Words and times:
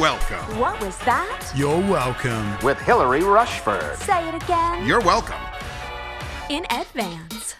welcome. 0.00 0.58
What 0.58 0.80
was 0.80 0.96
that? 1.00 1.52
You're 1.54 1.78
welcome. 1.78 2.56
with 2.62 2.78
Hilary 2.80 3.22
Rushford. 3.22 3.98
Say 3.98 4.26
it 4.28 4.42
again. 4.42 4.86
You're 4.86 5.00
welcome. 5.00 5.36
in 6.48 6.64
advance. 6.70 7.54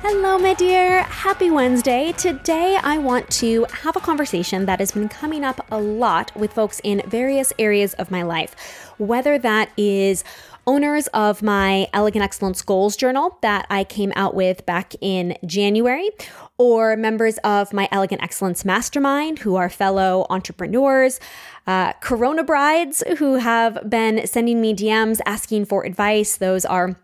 Hello, 0.00 0.38
my 0.38 0.54
dear. 0.54 1.02
Happy 1.02 1.50
Wednesday. 1.50 2.12
Today, 2.16 2.78
I 2.82 2.96
want 2.96 3.28
to 3.32 3.66
have 3.82 3.96
a 3.96 4.00
conversation 4.00 4.64
that 4.64 4.78
has 4.80 4.92
been 4.92 5.08
coming 5.10 5.44
up 5.44 5.64
a 5.70 5.78
lot 5.78 6.34
with 6.34 6.54
folks 6.54 6.80
in 6.82 7.02
various 7.06 7.52
areas 7.58 7.92
of 7.94 8.10
my 8.10 8.22
life, 8.22 8.54
whether 8.96 9.38
that 9.38 9.68
is 9.76 10.24
owners 10.68 11.06
of 11.08 11.42
my 11.42 11.88
Elegant 11.94 12.22
Excellence 12.22 12.60
Goals 12.60 12.94
Journal 12.94 13.38
that 13.40 13.66
I 13.70 13.84
came 13.84 14.12
out 14.14 14.34
with 14.34 14.66
back 14.66 14.92
in 15.00 15.34
January, 15.46 16.10
or 16.58 16.94
members 16.94 17.38
of 17.38 17.72
my 17.72 17.88
Elegant 17.90 18.22
Excellence 18.22 18.66
Mastermind 18.66 19.38
who 19.38 19.56
are 19.56 19.70
fellow 19.70 20.26
entrepreneurs, 20.28 21.20
uh, 21.66 21.94
Corona 21.94 22.44
brides 22.44 23.02
who 23.16 23.36
have 23.36 23.88
been 23.88 24.26
sending 24.26 24.60
me 24.60 24.74
DMs 24.74 25.20
asking 25.24 25.64
for 25.64 25.86
advice. 25.86 26.36
Those 26.36 26.66
are 26.66 26.96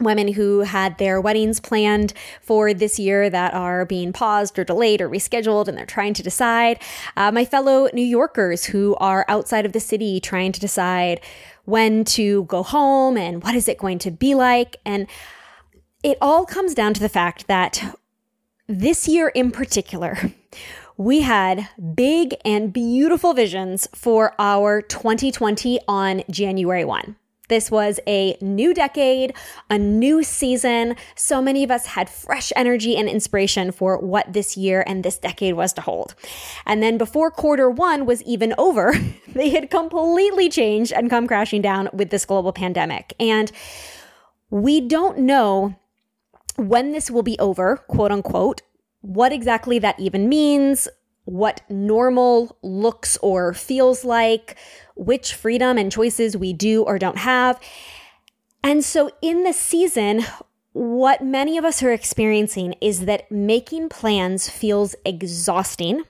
women 0.00 0.32
who 0.32 0.60
had 0.60 0.98
their 0.98 1.20
weddings 1.20 1.60
planned 1.60 2.12
for 2.42 2.74
this 2.74 2.98
year 2.98 3.30
that 3.30 3.54
are 3.54 3.86
being 3.86 4.12
paused 4.12 4.58
or 4.58 4.64
delayed 4.64 5.00
or 5.00 5.08
rescheduled 5.08 5.68
and 5.68 5.78
they're 5.78 5.86
trying 5.86 6.12
to 6.12 6.22
decide. 6.22 6.78
Uh, 7.16 7.32
my 7.32 7.44
fellow 7.44 7.88
New 7.92 8.04
Yorkers 8.04 8.66
who 8.66 8.94
are 8.96 9.24
outside 9.28 9.64
of 9.64 9.72
the 9.72 9.80
city 9.80 10.20
trying 10.20 10.52
to 10.52 10.60
decide 10.60 11.20
when 11.66 12.04
to 12.04 12.44
go 12.44 12.62
home 12.62 13.16
and 13.16 13.42
what 13.42 13.54
is 13.54 13.68
it 13.68 13.78
going 13.78 13.98
to 13.98 14.10
be 14.10 14.34
like. 14.34 14.76
And 14.84 15.06
it 16.02 16.16
all 16.20 16.46
comes 16.46 16.74
down 16.74 16.94
to 16.94 17.00
the 17.00 17.08
fact 17.08 17.46
that 17.48 17.96
this 18.66 19.06
year 19.06 19.28
in 19.28 19.50
particular, 19.50 20.16
we 20.96 21.20
had 21.20 21.68
big 21.94 22.34
and 22.44 22.72
beautiful 22.72 23.34
visions 23.34 23.86
for 23.94 24.34
our 24.38 24.80
2020 24.80 25.80
on 25.86 26.22
January 26.30 26.84
1. 26.84 27.16
This 27.48 27.70
was 27.70 28.00
a 28.06 28.36
new 28.40 28.74
decade, 28.74 29.34
a 29.70 29.78
new 29.78 30.22
season. 30.22 30.96
So 31.14 31.40
many 31.40 31.62
of 31.62 31.70
us 31.70 31.86
had 31.86 32.10
fresh 32.10 32.52
energy 32.56 32.96
and 32.96 33.08
inspiration 33.08 33.70
for 33.72 33.98
what 33.98 34.32
this 34.32 34.56
year 34.56 34.82
and 34.86 35.04
this 35.04 35.18
decade 35.18 35.54
was 35.54 35.72
to 35.74 35.80
hold. 35.80 36.14
And 36.64 36.82
then 36.82 36.98
before 36.98 37.30
quarter 37.30 37.70
one 37.70 38.06
was 38.06 38.22
even 38.22 38.54
over, 38.58 38.94
they 39.28 39.50
had 39.50 39.70
completely 39.70 40.48
changed 40.48 40.92
and 40.92 41.10
come 41.10 41.26
crashing 41.26 41.62
down 41.62 41.88
with 41.92 42.10
this 42.10 42.24
global 42.24 42.52
pandemic. 42.52 43.14
And 43.20 43.52
we 44.50 44.80
don't 44.80 45.18
know 45.18 45.76
when 46.56 46.92
this 46.92 47.10
will 47.10 47.22
be 47.22 47.38
over, 47.38 47.76
quote 47.88 48.10
unquote, 48.10 48.62
what 49.00 49.32
exactly 49.32 49.78
that 49.78 49.98
even 50.00 50.28
means, 50.28 50.88
what 51.24 51.60
normal 51.68 52.56
looks 52.62 53.16
or 53.18 53.52
feels 53.52 54.04
like, 54.04 54.56
which 54.96 55.34
freedom 55.34 55.78
and 55.78 55.92
choices 55.92 56.36
we 56.36 56.52
do 56.52 56.82
or 56.82 56.98
don't 56.98 57.18
have. 57.18 57.60
And 58.64 58.84
so 58.84 59.10
in 59.22 59.44
this 59.44 59.58
season, 59.58 60.24
what 60.72 61.22
many 61.24 61.56
of 61.56 61.64
us 61.64 61.82
are 61.82 61.92
experiencing 61.92 62.74
is 62.80 63.06
that 63.06 63.30
making 63.30 63.88
plans 63.88 64.48
feels 64.48 64.94
exhausting. 65.04 66.02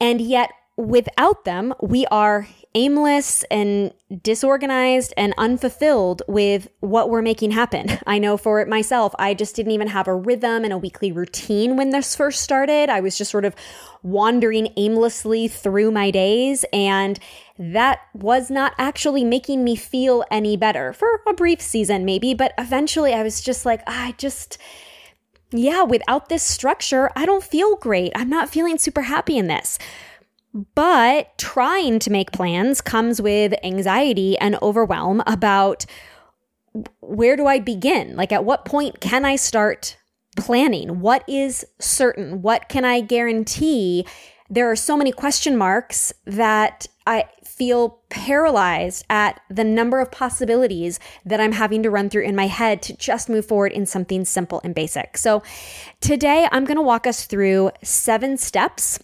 And 0.00 0.20
yet, 0.20 0.50
without 0.76 1.44
them, 1.44 1.74
we 1.80 2.06
are 2.06 2.46
aimless 2.74 3.42
and 3.44 3.90
disorganized 4.22 5.14
and 5.16 5.32
unfulfilled 5.38 6.22
with 6.28 6.68
what 6.80 7.08
we're 7.08 7.22
making 7.22 7.50
happen. 7.52 7.98
I 8.06 8.18
know 8.18 8.36
for 8.36 8.60
it 8.60 8.68
myself, 8.68 9.14
I 9.18 9.32
just 9.32 9.56
didn't 9.56 9.72
even 9.72 9.88
have 9.88 10.06
a 10.06 10.14
rhythm 10.14 10.64
and 10.64 10.72
a 10.72 10.78
weekly 10.78 11.10
routine 11.10 11.76
when 11.76 11.90
this 11.90 12.14
first 12.14 12.42
started. 12.42 12.90
I 12.90 13.00
was 13.00 13.16
just 13.16 13.30
sort 13.30 13.46
of 13.46 13.54
wandering 14.02 14.68
aimlessly 14.76 15.48
through 15.48 15.90
my 15.90 16.10
days, 16.10 16.64
and 16.72 17.18
that 17.58 18.00
was 18.12 18.50
not 18.50 18.74
actually 18.76 19.24
making 19.24 19.64
me 19.64 19.76
feel 19.76 20.24
any 20.30 20.58
better 20.58 20.92
for 20.92 21.22
a 21.26 21.32
brief 21.32 21.62
season, 21.62 22.04
maybe. 22.04 22.34
But 22.34 22.52
eventually, 22.58 23.14
I 23.14 23.22
was 23.22 23.40
just 23.40 23.64
like, 23.64 23.82
I 23.86 24.14
just 24.18 24.58
yeah, 25.52 25.84
without 25.84 26.28
this 26.28 26.42
structure, 26.42 27.10
I 27.14 27.24
don't 27.24 27.42
feel 27.42 27.76
great. 27.76 28.12
I'm 28.14 28.28
not 28.28 28.50
feeling 28.50 28.78
super 28.78 29.02
happy 29.02 29.38
in 29.38 29.46
this. 29.46 29.78
But 30.74 31.36
trying 31.36 31.98
to 31.98 32.10
make 32.10 32.32
plans 32.32 32.80
comes 32.80 33.20
with 33.20 33.52
anxiety 33.62 34.38
and 34.38 34.56
overwhelm 34.62 35.22
about 35.26 35.84
where 37.00 37.36
do 37.36 37.46
I 37.46 37.58
begin? 37.58 38.16
Like, 38.16 38.32
at 38.32 38.44
what 38.44 38.64
point 38.64 39.00
can 39.00 39.26
I 39.26 39.36
start 39.36 39.98
planning? 40.36 41.00
What 41.00 41.24
is 41.28 41.66
certain? 41.78 42.40
What 42.40 42.70
can 42.70 42.86
I 42.86 43.00
guarantee? 43.00 44.06
There 44.48 44.70
are 44.70 44.76
so 44.76 44.96
many 44.96 45.12
question 45.12 45.58
marks 45.58 46.12
that 46.24 46.86
I 47.06 47.24
feel 47.44 48.00
paralyzed 48.08 49.04
at 49.10 49.40
the 49.50 49.64
number 49.64 50.00
of 50.00 50.10
possibilities 50.10 51.00
that 51.24 51.40
I'm 51.40 51.52
having 51.52 51.82
to 51.82 51.90
run 51.90 52.08
through 52.08 52.24
in 52.24 52.36
my 52.36 52.46
head 52.46 52.80
to 52.82 52.96
just 52.96 53.28
move 53.28 53.46
forward 53.46 53.72
in 53.72 53.84
something 53.84 54.24
simple 54.24 54.60
and 54.64 54.74
basic. 54.74 55.18
So, 55.18 55.42
today 56.00 56.48
I'm 56.50 56.64
going 56.64 56.76
to 56.76 56.82
walk 56.82 57.06
us 57.06 57.26
through 57.26 57.72
seven 57.82 58.38
steps 58.38 59.00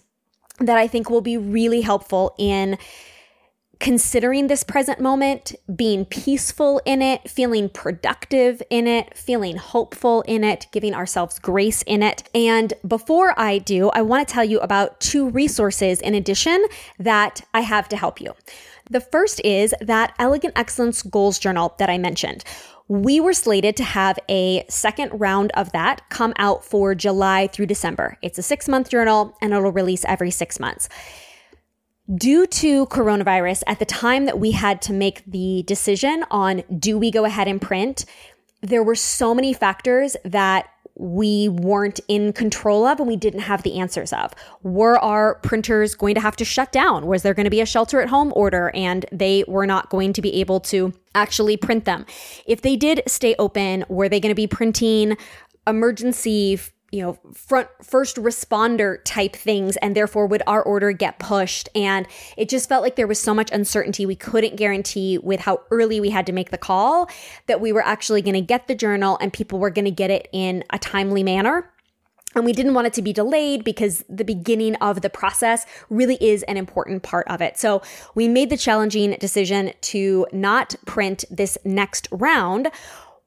that 0.59 0.77
I 0.77 0.87
think 0.87 1.09
will 1.09 1.21
be 1.21 1.37
really 1.37 1.81
helpful 1.81 2.35
in 2.37 2.77
considering 3.79 4.47
this 4.47 4.63
present 4.63 5.01
moment, 5.01 5.53
being 5.75 6.05
peaceful 6.05 6.79
in 6.85 7.01
it, 7.01 7.29
feeling 7.29 7.67
productive 7.67 8.63
in 8.69 8.87
it, 8.87 9.17
feeling 9.17 9.57
hopeful 9.57 10.21
in 10.21 10.41
it, 10.41 10.67
giving 10.71 10.93
ourselves 10.93 11.37
grace 11.37 11.81
in 11.81 12.01
it. 12.01 12.23
And 12.33 12.73
before 12.87 13.37
I 13.37 13.57
do, 13.57 13.89
I 13.89 14.01
want 14.01 14.25
to 14.25 14.33
tell 14.33 14.45
you 14.45 14.59
about 14.61 15.01
two 15.01 15.29
resources 15.29 15.99
in 15.99 16.15
addition 16.15 16.65
that 16.97 17.41
I 17.53 17.59
have 17.59 17.89
to 17.89 17.97
help 17.97 18.21
you. 18.21 18.33
The 18.89 19.01
first 19.01 19.41
is 19.43 19.73
that 19.81 20.13
Elegant 20.17 20.57
Excellence 20.57 21.01
Goals 21.01 21.37
Journal 21.37 21.75
that 21.77 21.89
I 21.89 21.97
mentioned. 21.97 22.45
We 22.87 23.19
were 23.19 23.33
slated 23.33 23.77
to 23.77 23.83
have 23.83 24.19
a 24.29 24.65
second 24.69 25.11
round 25.19 25.51
of 25.53 25.71
that 25.71 26.09
come 26.09 26.33
out 26.37 26.65
for 26.65 26.93
July 26.93 27.47
through 27.47 27.67
December. 27.67 28.17
It's 28.21 28.37
a 28.37 28.43
six 28.43 28.67
month 28.67 28.89
journal 28.89 29.37
and 29.41 29.53
it'll 29.53 29.71
release 29.71 30.03
every 30.05 30.31
six 30.31 30.59
months. 30.59 30.89
Due 32.13 32.45
to 32.45 32.85
coronavirus, 32.87 33.63
at 33.65 33.79
the 33.79 33.85
time 33.85 34.25
that 34.25 34.37
we 34.37 34.51
had 34.51 34.81
to 34.81 34.91
make 34.91 35.23
the 35.25 35.63
decision 35.65 36.25
on 36.29 36.63
do 36.77 36.97
we 36.97 37.09
go 37.09 37.23
ahead 37.23 37.47
and 37.47 37.61
print, 37.61 38.05
there 38.61 38.83
were 38.83 38.95
so 38.95 39.33
many 39.33 39.53
factors 39.53 40.17
that 40.25 40.67
we 40.95 41.49
weren't 41.49 41.99
in 42.07 42.33
control 42.33 42.85
of 42.85 42.99
and 42.99 43.07
we 43.07 43.15
didn't 43.15 43.41
have 43.41 43.63
the 43.63 43.79
answers 43.79 44.13
of. 44.13 44.33
Were 44.61 44.99
our 44.99 45.35
printers 45.35 45.95
going 45.95 46.15
to 46.15 46.21
have 46.21 46.35
to 46.35 46.45
shut 46.45 46.71
down? 46.71 47.07
Was 47.07 47.23
there 47.23 47.33
going 47.33 47.45
to 47.45 47.49
be 47.49 47.61
a 47.61 47.65
shelter 47.65 48.01
at 48.01 48.09
home 48.09 48.31
order 48.35 48.69
and 48.75 49.05
they 49.11 49.43
were 49.47 49.65
not 49.65 49.89
going 49.89 50.13
to 50.13 50.21
be 50.21 50.35
able 50.35 50.59
to 50.59 50.93
actually 51.15 51.57
print 51.57 51.85
them? 51.85 52.05
If 52.45 52.61
they 52.61 52.75
did 52.75 53.03
stay 53.07 53.35
open, 53.39 53.85
were 53.89 54.09
they 54.09 54.19
going 54.19 54.31
to 54.31 54.35
be 54.35 54.47
printing 54.47 55.17
emergency 55.65 56.59
you 56.93 57.01
know 57.01 57.17
front 57.33 57.67
first 57.81 58.17
responder 58.17 59.03
type 59.03 59.35
things 59.35 59.77
and 59.77 59.95
therefore 59.95 60.27
would 60.27 60.43
our 60.45 60.61
order 60.61 60.91
get 60.91 61.17
pushed 61.17 61.67
and 61.73 62.05
it 62.37 62.47
just 62.47 62.69
felt 62.69 62.83
like 62.83 62.95
there 62.95 63.07
was 63.07 63.19
so 63.19 63.33
much 63.33 63.51
uncertainty 63.51 64.05
we 64.05 64.15
couldn't 64.15 64.55
guarantee 64.57 65.17
with 65.17 65.39
how 65.39 65.59
early 65.71 65.99
we 65.99 66.11
had 66.11 66.27
to 66.27 66.31
make 66.31 66.51
the 66.51 66.57
call 66.57 67.09
that 67.47 67.59
we 67.59 67.71
were 67.71 67.83
actually 67.83 68.21
going 68.21 68.35
to 68.35 68.41
get 68.41 68.67
the 68.67 68.75
journal 68.75 69.17
and 69.19 69.33
people 69.33 69.57
were 69.57 69.71
going 69.71 69.85
to 69.85 69.91
get 69.91 70.11
it 70.11 70.27
in 70.31 70.63
a 70.69 70.77
timely 70.77 71.23
manner 71.23 71.72
and 72.35 72.45
we 72.45 72.53
didn't 72.53 72.73
want 72.73 72.87
it 72.87 72.93
to 72.93 73.01
be 73.01 73.13
delayed 73.13 73.63
because 73.63 74.03
the 74.09 74.25
beginning 74.25 74.75
of 74.75 75.01
the 75.01 75.09
process 75.09 75.65
really 75.89 76.17
is 76.23 76.43
an 76.43 76.57
important 76.57 77.03
part 77.03 77.27
of 77.27 77.41
it. 77.41 77.57
So 77.57 77.81
we 78.15 78.27
made 78.27 78.49
the 78.49 78.57
challenging 78.57 79.11
decision 79.19 79.73
to 79.81 80.27
not 80.31 80.75
print 80.85 81.25
this 81.29 81.57
next 81.63 82.07
round 82.11 82.71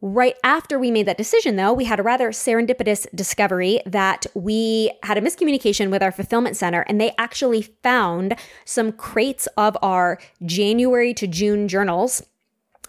Right 0.03 0.37
after 0.45 0.79
we 0.79 0.91
made 0.91 1.07
that 1.07 1.17
decision, 1.17 1.57
though, 1.57 1.73
we 1.73 1.87
had 1.87 1.99
a 1.99 2.03
rather 2.03 2.29
serendipitous 2.29 3.07
discovery 3.15 3.81
that 3.87 4.27
we 4.35 4.93
had 5.03 5.17
a 5.17 5.23
miscommunication 5.23 5.91
with 5.91 6.03
our 6.03 6.13
fulfillment 6.13 6.55
center, 6.55 6.83
and 6.83 7.01
they 7.01 7.15
actually 7.17 7.63
found 7.63 8.37
some 8.67 8.93
crates 8.93 9.49
of 9.57 9.77
our 9.81 10.19
January 10.45 11.15
to 11.15 11.27
June 11.27 11.67
journals 11.67 12.23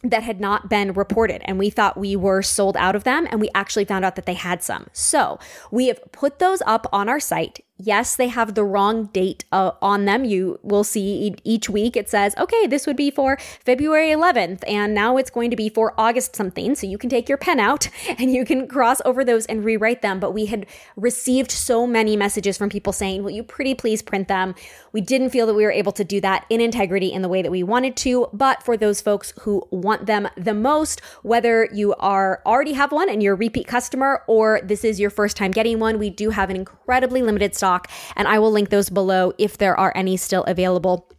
that 0.09 0.23
had 0.23 0.39
not 0.39 0.69
been 0.69 0.93
reported 0.93 1.41
and 1.45 1.59
we 1.59 1.69
thought 1.69 1.97
we 1.97 2.15
were 2.15 2.41
sold 2.41 2.77
out 2.77 2.95
of 2.95 3.03
them 3.03 3.27
and 3.29 3.39
we 3.39 3.49
actually 3.53 3.85
found 3.85 4.05
out 4.05 4.15
that 4.15 4.25
they 4.25 4.33
had 4.33 4.63
some. 4.63 4.87
So, 4.93 5.39
we 5.71 5.87
have 5.87 5.99
put 6.11 6.39
those 6.39 6.61
up 6.65 6.87
on 6.91 7.09
our 7.09 7.19
site 7.19 7.63
Yes, 7.79 8.15
they 8.15 8.29
have 8.29 8.55
the 8.55 8.63
wrong 8.63 9.05
date 9.13 9.45
uh, 9.51 9.71
on 9.83 10.05
them. 10.05 10.25
You 10.25 10.59
will 10.63 10.83
see 10.83 11.35
each 11.43 11.69
week 11.69 11.95
it 11.95 12.09
says, 12.09 12.33
okay, 12.35 12.65
this 12.65 12.87
would 12.87 12.97
be 12.97 13.11
for 13.11 13.37
February 13.63 14.09
11th, 14.09 14.63
and 14.67 14.95
now 14.95 15.17
it's 15.17 15.29
going 15.29 15.51
to 15.51 15.55
be 15.55 15.69
for 15.69 15.93
August 15.95 16.35
something. 16.35 16.73
So 16.73 16.87
you 16.87 16.97
can 16.97 17.09
take 17.09 17.29
your 17.29 17.37
pen 17.37 17.59
out 17.59 17.87
and 18.17 18.31
you 18.31 18.45
can 18.45 18.67
cross 18.67 18.99
over 19.05 19.23
those 19.23 19.45
and 19.45 19.63
rewrite 19.63 20.01
them. 20.01 20.19
But 20.19 20.31
we 20.31 20.47
had 20.47 20.65
received 20.95 21.51
so 21.51 21.85
many 21.85 22.17
messages 22.17 22.57
from 22.57 22.69
people 22.69 22.93
saying, 22.93 23.23
will 23.23 23.31
you 23.31 23.43
pretty 23.43 23.75
please 23.75 24.01
print 24.01 24.27
them? 24.27 24.55
We 24.91 25.01
didn't 25.01 25.29
feel 25.29 25.45
that 25.45 25.53
we 25.53 25.63
were 25.63 25.71
able 25.71 25.91
to 25.93 26.03
do 26.03 26.19
that 26.21 26.45
in 26.49 26.61
integrity 26.61 27.13
in 27.13 27.21
the 27.21 27.29
way 27.29 27.43
that 27.43 27.51
we 27.51 27.61
wanted 27.61 27.95
to. 27.97 28.27
But 28.33 28.63
for 28.63 28.75
those 28.75 29.01
folks 29.01 29.33
who 29.41 29.67
want 29.69 30.07
them 30.07 30.27
the 30.35 30.55
most, 30.55 30.99
whether 31.21 31.69
you 31.71 31.93
are 31.95 32.41
already 32.43 32.73
have 32.73 32.91
one 32.91 33.07
and 33.07 33.21
you're 33.21 33.35
a 33.35 33.37
repeat 33.37 33.67
customer 33.67 34.23
or 34.25 34.61
this 34.63 34.83
is 34.83 34.99
your 34.99 35.11
first 35.11 35.37
time 35.37 35.51
getting 35.51 35.79
one, 35.79 35.99
we 35.99 36.09
do 36.09 36.31
have 36.31 36.49
an 36.49 36.55
incredibly 36.55 37.21
limited 37.21 37.53
stock 37.53 37.66
And 38.15 38.27
I 38.27 38.39
will 38.39 38.51
link 38.51 38.69
those 38.69 38.89
below 38.89 39.33
if 39.37 39.57
there 39.57 39.77
are 39.79 39.91
any 39.95 40.17
still 40.17 40.43
available 40.43 41.09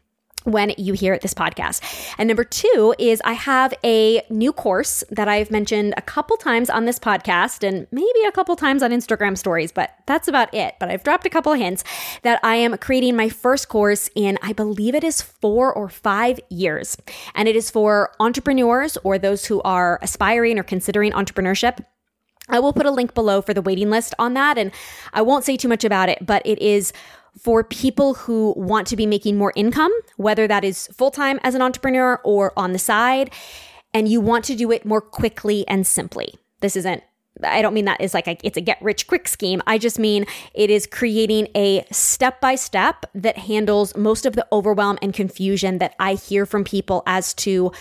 when 0.45 0.73
you 0.79 0.95
hear 0.95 1.19
this 1.19 1.35
podcast. 1.35 1.83
And 2.17 2.29
number 2.29 2.45
two 2.45 2.95
is 2.99 3.21
I 3.25 3.33
have 3.33 3.75
a 3.85 4.23
new 4.31 4.53
course 4.53 5.05
that 5.11 5.29
I've 5.29 5.51
mentioned 5.51 5.95
a 5.97 6.03
couple 6.03 6.37
times 6.37 6.71
on 6.71 6.85
this 6.85 6.99
podcast 6.99 7.67
and 7.67 7.87
maybe 7.91 8.23
a 8.27 8.33
couple 8.33 8.57
times 8.57 8.83
on 8.83 8.91
Instagram 8.91 9.37
stories, 9.37 9.73
but 9.73 9.95
that's 10.07 10.29
about 10.29 10.53
it. 10.55 10.75
But 10.81 10.91
I've 10.91 11.05
dropped 11.05 11.27
a 11.27 11.31
couple 11.31 11.53
of 11.53 11.59
hints 11.59 11.85
that 12.23 12.41
I 12.43 12.57
am 12.57 12.77
creating 12.79 13.17
my 13.17 13.29
first 13.29 13.69
course 13.69 14.09
in, 14.15 14.39
I 14.43 14.53
believe 14.53 14.95
it 14.95 15.05
is 15.05 15.21
four 15.21 15.73
or 15.73 15.89
five 15.89 16.41
years. 16.49 16.97
And 17.35 17.49
it 17.49 17.57
is 17.57 17.71
for 17.71 18.13
entrepreneurs 18.21 18.97
or 19.05 19.19
those 19.19 19.47
who 19.47 19.61
are 19.63 19.99
aspiring 20.03 20.59
or 20.59 20.63
considering 20.63 21.13
entrepreneurship. 21.13 21.85
I 22.49 22.61
will 22.61 22.73
put 22.73 22.87
a 22.87 22.91
link 22.91 23.15
below 23.15 23.43
for 23.43 23.55
the 23.55 23.63
waiting 23.63 23.91
list 23.91 24.15
on 24.19 24.35
that. 24.35 24.59
And 24.59 24.73
I 25.13 25.23
won't 25.23 25.45
say 25.45 25.57
too 25.57 25.69
much 25.69 25.85
about 25.85 26.09
it, 26.09 26.25
but 26.25 26.43
it 26.45 26.61
is 26.61 26.93
for 27.39 27.63
people 27.63 28.15
who 28.15 28.55
want 28.57 28.87
to 28.89 28.97
be 28.97 29.07
making 29.07 29.37
more 29.37 29.53
income, 29.55 29.93
whether 30.17 30.49
that 30.49 30.65
is 30.65 30.89
full 30.89 31.11
time 31.11 31.39
as 31.43 31.55
an 31.55 31.63
entrepreneur 31.63 32.21
or 32.25 32.53
on 32.57 32.73
the 32.73 32.79
side, 32.79 33.31
and 33.95 34.09
you 34.09 34.21
want 34.21 34.45
to 34.47 34.55
do 34.55 34.71
it 34.73 34.85
more 34.85 35.01
quickly 35.01 35.67
and 35.69 35.87
simply. 35.87 36.35
This 36.61 36.77
isn't 36.77 37.03
I 37.45 37.63
don't 37.63 37.75
mean 37.75 37.85
that 37.85 38.01
is 38.01 38.15
like 38.15 38.27
a, 38.27 38.37
it's 38.43 38.57
a 38.57 38.61
get 38.61 38.81
rich 38.83 39.07
quick 39.07 39.29
scheme. 39.29 39.63
I 39.67 39.79
just 39.79 39.99
mean 39.99 40.27
it 40.55 40.71
is 40.71 40.87
creating 40.87 41.49
a 41.55 41.85
step 41.91 42.41
by 42.41 42.55
step 42.55 43.07
that 43.15 43.39
handles 43.39 43.97
most 43.97 44.27
of 44.27 44.35
the 44.35 44.47
overwhelm 44.53 44.99
and 45.03 45.15
confusion 45.15 45.79
that 45.79 45.95
I 45.99 46.15
hear 46.15 46.47
from 46.47 46.65
people 46.65 47.03
as 47.07 47.35
to 47.35 47.73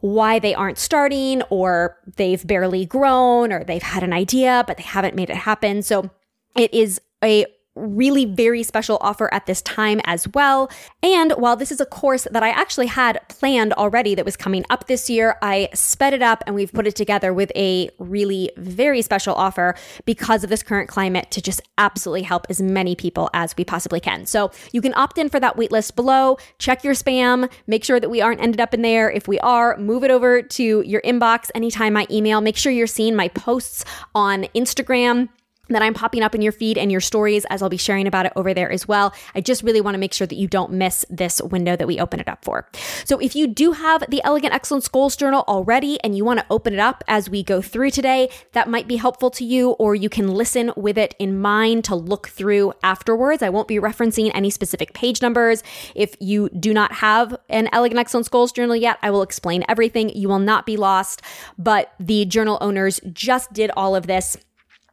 why 0.00 0.38
they 0.38 0.54
aren't 0.54 0.78
starting 0.78 1.42
or 1.50 1.98
they've 2.16 2.46
barely 2.46 2.86
grown 2.86 3.52
or 3.52 3.64
they've 3.64 3.82
had 3.82 4.02
an 4.02 4.12
idea 4.12 4.64
but 4.66 4.76
they 4.76 4.82
haven't 4.82 5.14
made 5.14 5.30
it 5.30 5.36
happen. 5.36 5.82
So 5.82 6.10
it 6.56 6.72
is 6.74 7.00
a 7.22 7.46
really 7.74 8.24
very 8.24 8.62
special 8.62 8.98
offer 9.00 9.32
at 9.32 9.46
this 9.46 9.62
time 9.62 10.00
as 10.04 10.26
well. 10.34 10.70
And 11.02 11.32
while 11.32 11.56
this 11.56 11.70
is 11.70 11.80
a 11.80 11.86
course 11.86 12.26
that 12.30 12.42
I 12.42 12.50
actually 12.50 12.86
had 12.86 13.20
planned 13.28 13.72
already 13.74 14.14
that 14.14 14.24
was 14.24 14.36
coming 14.36 14.64
up 14.70 14.86
this 14.86 15.08
year, 15.08 15.36
I 15.40 15.68
sped 15.72 16.12
it 16.12 16.22
up 16.22 16.42
and 16.46 16.54
we've 16.54 16.72
put 16.72 16.86
it 16.86 16.96
together 16.96 17.32
with 17.32 17.52
a 17.54 17.90
really 17.98 18.50
very 18.56 19.02
special 19.02 19.34
offer 19.34 19.74
because 20.04 20.42
of 20.44 20.50
this 20.50 20.62
current 20.62 20.88
climate 20.88 21.30
to 21.30 21.40
just 21.40 21.62
absolutely 21.78 22.22
help 22.22 22.46
as 22.50 22.60
many 22.60 22.94
people 22.96 23.30
as 23.34 23.56
we 23.56 23.64
possibly 23.64 24.00
can. 24.00 24.26
So 24.26 24.50
you 24.72 24.80
can 24.80 24.94
opt 24.94 25.18
in 25.18 25.28
for 25.28 25.40
that 25.40 25.56
waitlist 25.56 25.94
below, 25.94 26.38
check 26.58 26.82
your 26.82 26.94
spam, 26.94 27.50
make 27.66 27.84
sure 27.84 28.00
that 28.00 28.10
we 28.10 28.20
aren't 28.20 28.40
ended 28.40 28.60
up 28.60 28.74
in 28.74 28.82
there. 28.82 29.10
If 29.10 29.28
we 29.28 29.38
are, 29.40 29.76
move 29.76 30.04
it 30.04 30.10
over 30.10 30.42
to 30.42 30.82
your 30.82 31.00
inbox 31.02 31.50
anytime 31.54 31.96
I 31.96 32.06
email. 32.10 32.40
Make 32.40 32.56
sure 32.56 32.72
you're 32.72 32.86
seeing 32.86 33.14
my 33.14 33.28
posts 33.28 33.84
on 34.14 34.44
Instagram 34.54 35.28
that 35.74 35.82
I'm 35.82 35.94
popping 35.94 36.22
up 36.22 36.34
in 36.34 36.42
your 36.42 36.52
feed 36.52 36.78
and 36.78 36.90
your 36.90 37.00
stories 37.00 37.44
as 37.46 37.62
I'll 37.62 37.68
be 37.68 37.76
sharing 37.76 38.06
about 38.06 38.26
it 38.26 38.32
over 38.36 38.54
there 38.54 38.70
as 38.70 38.86
well. 38.86 39.14
I 39.34 39.40
just 39.40 39.62
really 39.62 39.80
want 39.80 39.94
to 39.94 39.98
make 39.98 40.12
sure 40.12 40.26
that 40.26 40.36
you 40.36 40.48
don't 40.48 40.72
miss 40.72 41.04
this 41.10 41.40
window 41.42 41.76
that 41.76 41.86
we 41.86 41.98
open 41.98 42.20
it 42.20 42.28
up 42.28 42.44
for. 42.44 42.68
So 43.04 43.18
if 43.18 43.34
you 43.34 43.46
do 43.46 43.72
have 43.72 44.04
the 44.08 44.22
Elegant 44.24 44.54
Excellence 44.54 44.88
Goals 44.88 45.16
Journal 45.16 45.44
already 45.48 46.00
and 46.02 46.16
you 46.16 46.24
want 46.24 46.40
to 46.40 46.46
open 46.50 46.72
it 46.72 46.80
up 46.80 47.04
as 47.08 47.30
we 47.30 47.42
go 47.42 47.60
through 47.60 47.90
today, 47.90 48.30
that 48.52 48.68
might 48.68 48.88
be 48.88 48.96
helpful 48.96 49.30
to 49.30 49.44
you, 49.44 49.70
or 49.72 49.94
you 49.94 50.08
can 50.08 50.28
listen 50.28 50.72
with 50.76 50.98
it 50.98 51.14
in 51.18 51.40
mind 51.40 51.84
to 51.84 51.94
look 51.94 52.28
through 52.28 52.72
afterwards. 52.82 53.42
I 53.42 53.48
won't 53.48 53.68
be 53.68 53.76
referencing 53.76 54.30
any 54.34 54.50
specific 54.50 54.92
page 54.94 55.22
numbers. 55.22 55.62
If 55.94 56.14
you 56.20 56.48
do 56.50 56.72
not 56.74 56.92
have 56.92 57.36
an 57.48 57.68
Elegant 57.72 57.98
Excellence 57.98 58.28
Goals 58.28 58.52
Journal 58.52 58.76
yet, 58.76 58.98
I 59.02 59.10
will 59.10 59.22
explain 59.22 59.64
everything. 59.68 60.10
You 60.10 60.28
will 60.28 60.38
not 60.38 60.66
be 60.66 60.76
lost, 60.76 61.22
but 61.58 61.92
the 61.98 62.24
journal 62.24 62.58
owners 62.60 63.00
just 63.12 63.52
did 63.52 63.70
all 63.76 63.94
of 63.94 64.06
this 64.06 64.36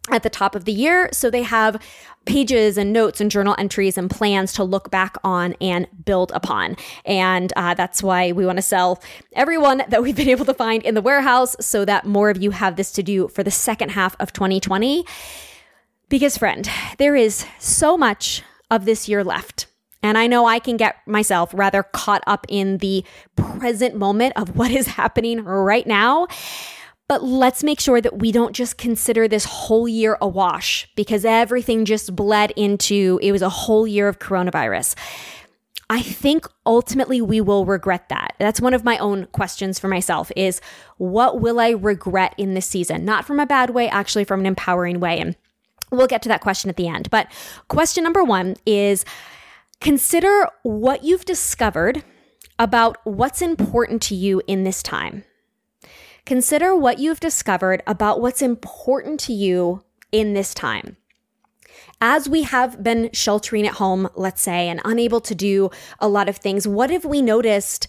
at 0.09 0.23
the 0.23 0.29
top 0.29 0.55
of 0.55 0.65
the 0.65 0.71
year. 0.71 1.09
So 1.11 1.29
they 1.29 1.43
have 1.43 1.81
pages 2.25 2.77
and 2.77 2.93
notes 2.93 3.21
and 3.21 3.31
journal 3.31 3.55
entries 3.57 3.97
and 3.97 4.09
plans 4.09 4.53
to 4.53 4.63
look 4.63 4.91
back 4.91 5.15
on 5.23 5.55
and 5.61 5.87
build 6.05 6.31
upon. 6.33 6.75
And 7.05 7.51
uh, 7.55 7.73
that's 7.73 8.03
why 8.03 8.33
we 8.33 8.45
want 8.45 8.57
to 8.57 8.61
sell 8.61 9.01
everyone 9.33 9.83
that 9.87 10.03
we've 10.03 10.15
been 10.15 10.29
able 10.37 10.45
to 10.45 10.53
find 10.53 10.83
in 10.83 10.93
the 10.93 11.01
warehouse 11.01 11.55
so 11.59 11.85
that 11.85 12.05
more 12.05 12.29
of 12.29 12.41
you 12.41 12.51
have 12.51 12.75
this 12.75 12.91
to 12.93 13.03
do 13.03 13.27
for 13.29 13.43
the 13.43 13.51
second 13.51 13.89
half 13.89 14.15
of 14.19 14.33
2020. 14.33 15.05
Because, 16.09 16.37
friend, 16.37 16.69
there 16.97 17.15
is 17.15 17.45
so 17.59 17.97
much 17.97 18.43
of 18.69 18.85
this 18.85 19.09
year 19.09 19.23
left. 19.23 19.67
And 20.03 20.17
I 20.17 20.27
know 20.27 20.45
I 20.45 20.59
can 20.59 20.77
get 20.77 20.95
myself 21.05 21.51
rather 21.53 21.83
caught 21.83 22.23
up 22.27 22.45
in 22.47 22.77
the 22.77 23.03
present 23.35 23.95
moment 23.95 24.33
of 24.35 24.55
what 24.55 24.71
is 24.71 24.87
happening 24.87 25.43
right 25.43 25.87
now. 25.87 26.27
But 27.07 27.23
let's 27.23 27.63
make 27.63 27.79
sure 27.79 28.01
that 28.01 28.19
we 28.19 28.31
don't 28.31 28.53
just 28.53 28.77
consider 28.77 29.27
this 29.27 29.45
whole 29.45 29.87
year 29.87 30.17
a 30.19 30.27
wash 30.27 30.89
because 30.95 31.23
everything 31.23 31.85
just 31.85 32.15
bled 32.15 32.51
into 32.57 33.19
it 33.21 33.31
was 33.31 33.41
a 33.41 33.49
whole 33.49 33.87
year 33.87 34.07
of 34.07 34.19
coronavirus. 34.19 34.95
I 35.89 36.01
think 36.01 36.45
ultimately 36.65 37.21
we 37.21 37.39
will 37.39 37.65
regret 37.65 38.09
that. 38.09 38.35
That's 38.39 38.59
one 38.59 38.73
of 38.73 38.83
my 38.83 38.97
own 38.97 39.27
questions 39.27 39.79
for 39.79 39.87
myself 39.87 40.31
is 40.35 40.59
what 40.97 41.39
will 41.39 41.61
I 41.61 41.69
regret 41.69 42.35
in 42.37 42.55
this 42.55 42.65
season? 42.65 43.05
Not 43.05 43.23
from 43.23 43.39
a 43.39 43.45
bad 43.45 43.69
way, 43.69 43.87
actually 43.87 44.25
from 44.25 44.41
an 44.41 44.45
empowering 44.45 44.99
way. 44.99 45.17
And 45.19 45.37
we'll 45.89 46.07
get 46.07 46.21
to 46.23 46.29
that 46.29 46.41
question 46.41 46.69
at 46.69 46.75
the 46.75 46.89
end. 46.89 47.09
But 47.09 47.31
question 47.69 48.03
number 48.03 48.21
one 48.21 48.57
is 48.65 49.05
consider 49.79 50.49
what 50.63 51.05
you've 51.05 51.23
discovered 51.23 52.03
about 52.59 52.97
what's 53.05 53.41
important 53.41 54.01
to 54.01 54.15
you 54.15 54.41
in 54.45 54.65
this 54.65 54.83
time. 54.83 55.23
Consider 56.27 56.75
what 56.75 56.99
you've 56.99 57.21
discovered 57.21 57.81
about 57.87 58.19
what's 58.19 58.41
important 58.41 59.17
to 59.21 59.31
you 59.31 59.85
in 60.11 60.33
this 60.33 60.53
time. 60.53 60.97
As 62.01 62.27
we 62.27 62.43
have 62.43 62.83
been 62.83 63.09
sheltering 63.13 63.65
at 63.65 63.75
home, 63.75 64.09
let's 64.13 64.41
say, 64.41 64.67
and 64.67 64.81
unable 64.83 65.21
to 65.21 65.33
do 65.33 65.69
a 65.99 66.09
lot 66.09 66.27
of 66.27 66.35
things, 66.35 66.67
what 66.67 66.89
have 66.89 67.05
we 67.05 67.21
noticed 67.21 67.87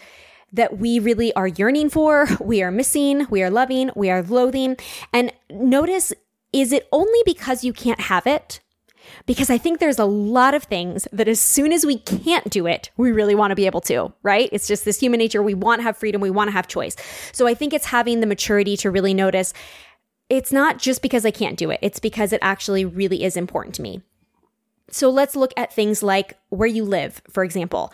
that 0.52 0.78
we 0.78 1.00
really 1.00 1.34
are 1.34 1.48
yearning 1.48 1.90
for, 1.90 2.28
we 2.40 2.62
are 2.62 2.70
missing, 2.70 3.26
we 3.28 3.42
are 3.42 3.50
loving, 3.50 3.90
we 3.96 4.08
are 4.08 4.22
loathing? 4.22 4.76
And 5.12 5.32
notice 5.50 6.12
is 6.52 6.70
it 6.70 6.86
only 6.92 7.20
because 7.26 7.64
you 7.64 7.72
can't 7.72 8.02
have 8.02 8.24
it 8.24 8.60
because 9.26 9.50
I 9.50 9.58
think 9.58 9.78
there's 9.78 9.98
a 9.98 10.04
lot 10.04 10.54
of 10.54 10.64
things 10.64 11.06
that 11.12 11.28
as 11.28 11.40
soon 11.40 11.72
as 11.72 11.84
we 11.84 11.98
can't 11.98 12.48
do 12.50 12.66
it, 12.66 12.90
we 12.96 13.12
really 13.12 13.34
want 13.34 13.50
to 13.50 13.56
be 13.56 13.66
able 13.66 13.80
to, 13.82 14.12
right? 14.22 14.48
It's 14.52 14.68
just 14.68 14.84
this 14.84 15.00
human 15.00 15.18
nature. 15.18 15.42
We 15.42 15.54
want 15.54 15.80
to 15.80 15.82
have 15.84 15.96
freedom, 15.96 16.20
we 16.20 16.30
want 16.30 16.48
to 16.48 16.52
have 16.52 16.68
choice. 16.68 16.96
So 17.32 17.46
I 17.46 17.54
think 17.54 17.72
it's 17.72 17.86
having 17.86 18.20
the 18.20 18.26
maturity 18.26 18.76
to 18.78 18.90
really 18.90 19.14
notice 19.14 19.52
it's 20.28 20.52
not 20.52 20.78
just 20.78 21.00
because 21.00 21.24
I 21.24 21.30
can't 21.30 21.56
do 21.56 21.70
it, 21.70 21.78
it's 21.82 22.00
because 22.00 22.32
it 22.32 22.40
actually 22.42 22.84
really 22.84 23.24
is 23.24 23.36
important 23.36 23.74
to 23.76 23.82
me. 23.82 24.02
So 24.90 25.10
let's 25.10 25.36
look 25.36 25.52
at 25.56 25.72
things 25.72 26.02
like 26.02 26.38
where 26.48 26.68
you 26.68 26.84
live, 26.84 27.22
for 27.30 27.44
example. 27.44 27.92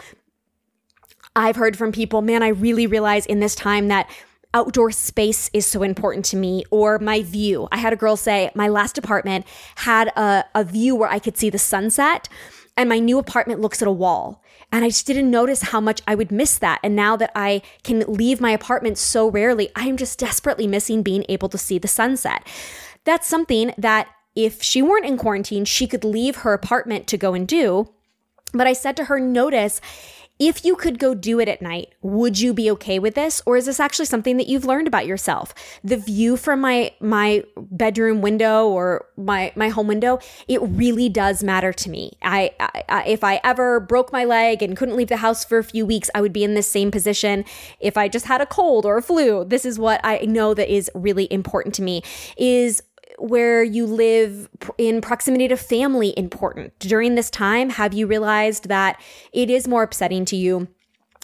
I've 1.37 1.56
heard 1.56 1.76
from 1.76 1.90
people, 1.90 2.22
man, 2.22 2.42
I 2.42 2.48
really 2.48 2.87
realize 2.87 3.26
in 3.26 3.40
this 3.40 3.54
time 3.54 3.88
that 3.88 4.08
outdoor 4.54 4.90
space 4.90 5.50
is 5.52 5.66
so 5.66 5.82
important 5.82 6.25
to 6.26 6.37
me 6.37 6.64
or 6.70 6.99
my 6.99 7.23
view. 7.23 7.68
I 7.70 7.76
had 7.76 7.92
a 7.92 7.96
girl 7.96 8.16
say 8.16 8.50
my 8.54 8.68
last 8.68 8.96
apartment 8.96 9.46
had 9.75 10.08
a, 10.16 10.44
a 10.54 10.64
view 10.64 10.96
where 10.96 11.11
I 11.11 11.18
could 11.18 11.37
see 11.37 11.50
the 11.50 11.58
sunset 11.58 12.28
and 12.76 12.88
my 12.88 12.99
new 12.99 13.18
apartment 13.18 13.61
looks 13.61 13.82
at 13.82 13.88
a 13.88 13.92
wall. 13.92 14.42
And 14.73 14.84
I 14.84 14.88
just 14.88 15.06
didn't 15.06 15.30
notice 15.30 15.62
how 15.62 15.80
much 15.80 16.00
I 16.06 16.14
would 16.14 16.32
miss 16.32 16.58
that. 16.58 16.80
And 16.82 16.96
now 16.96 17.16
that 17.16 17.30
I 17.37 17.62
can 17.84 18.00
leave 18.08 18.40
my 18.40 18.50
apartment 18.50 18.99
so 18.99 19.28
rarely, 19.28 19.70
I 19.76 19.87
am 19.87 19.96
just 19.96 20.18
desperately 20.18 20.66
missing 20.66 21.02
being 21.02 21.25
able 21.28 21.49
to 21.50 21.58
see 21.58 21.78
the 21.78 21.87
sunset. 21.87 22.46
That's 23.04 23.28
something 23.28 23.73
that 23.78 24.08
if 24.34 24.62
she 24.62 24.82
weren't 24.82 25.06
in 25.06 25.16
quarantine, 25.16 25.64
she 25.64 25.87
could 25.87 26.02
leave 26.02 26.37
her 26.37 26.52
apartment 26.52 27.06
to 27.08 27.16
go 27.16 27.34
and 27.34 27.46
do. 27.46 27.92
But 28.52 28.66
I 28.66 28.73
said 28.73 28.96
to 28.96 29.04
her, 29.04 29.20
notice 29.20 29.80
if 30.38 30.64
you 30.64 30.74
could 30.74 30.98
go 30.98 31.14
do 31.14 31.38
it 31.38 31.48
at 31.48 31.62
night, 31.62 31.94
would 32.02 32.40
you 32.40 32.52
be 32.52 32.68
okay 32.72 32.98
with 32.98 33.14
this? 33.14 33.40
Or 33.46 33.56
is 33.56 33.66
this 33.66 33.78
actually 33.78 34.06
something 34.06 34.36
that 34.36 34.48
you've 34.48 34.64
learned 34.64 34.88
about 34.88 35.06
yourself? 35.06 35.54
The 35.84 35.96
view 35.96 36.36
from 36.36 36.60
my, 36.60 36.92
my 37.00 37.44
bedroom 37.56 38.20
window 38.20 38.66
or 38.66 39.06
my, 39.16 39.52
my 39.54 39.68
home 39.68 39.86
window, 39.86 40.18
it 40.48 40.60
really 40.62 41.08
does 41.08 41.44
matter 41.44 41.72
to 41.72 41.88
me. 41.88 42.18
I, 42.20 42.50
I, 42.88 43.04
if 43.06 43.22
I 43.22 43.40
ever 43.44 43.78
broke 43.78 44.12
my 44.12 44.24
leg 44.24 44.60
and 44.60 44.76
couldn't 44.76 44.96
leave 44.96 45.08
the 45.08 45.18
house 45.18 45.44
for 45.44 45.58
a 45.58 45.64
few 45.64 45.86
weeks, 45.86 46.10
I 46.14 46.20
would 46.20 46.32
be 46.32 46.42
in 46.42 46.54
this 46.54 46.68
same 46.68 46.90
position. 46.90 47.44
If 47.78 47.96
I 47.96 48.08
just 48.08 48.26
had 48.26 48.40
a 48.40 48.46
cold 48.46 48.84
or 48.84 48.96
a 48.96 49.02
flu, 49.02 49.44
this 49.44 49.64
is 49.64 49.78
what 49.78 50.00
I 50.02 50.18
know 50.18 50.52
that 50.54 50.72
is 50.72 50.90
really 50.94 51.32
important 51.32 51.76
to 51.76 51.82
me 51.82 52.02
is 52.36 52.82
where 53.18 53.62
you 53.62 53.87
live 53.87 54.49
in 54.78 55.00
proximity 55.00 55.49
to 55.49 55.56
family 55.56 56.14
important? 56.16 56.78
During 56.78 57.14
this 57.14 57.30
time, 57.30 57.71
have 57.71 57.94
you 57.94 58.06
realized 58.06 58.68
that 58.68 59.00
it 59.33 59.50
is 59.50 59.68
more 59.68 59.83
upsetting 59.83 60.25
to 60.26 60.37
you? 60.37 60.68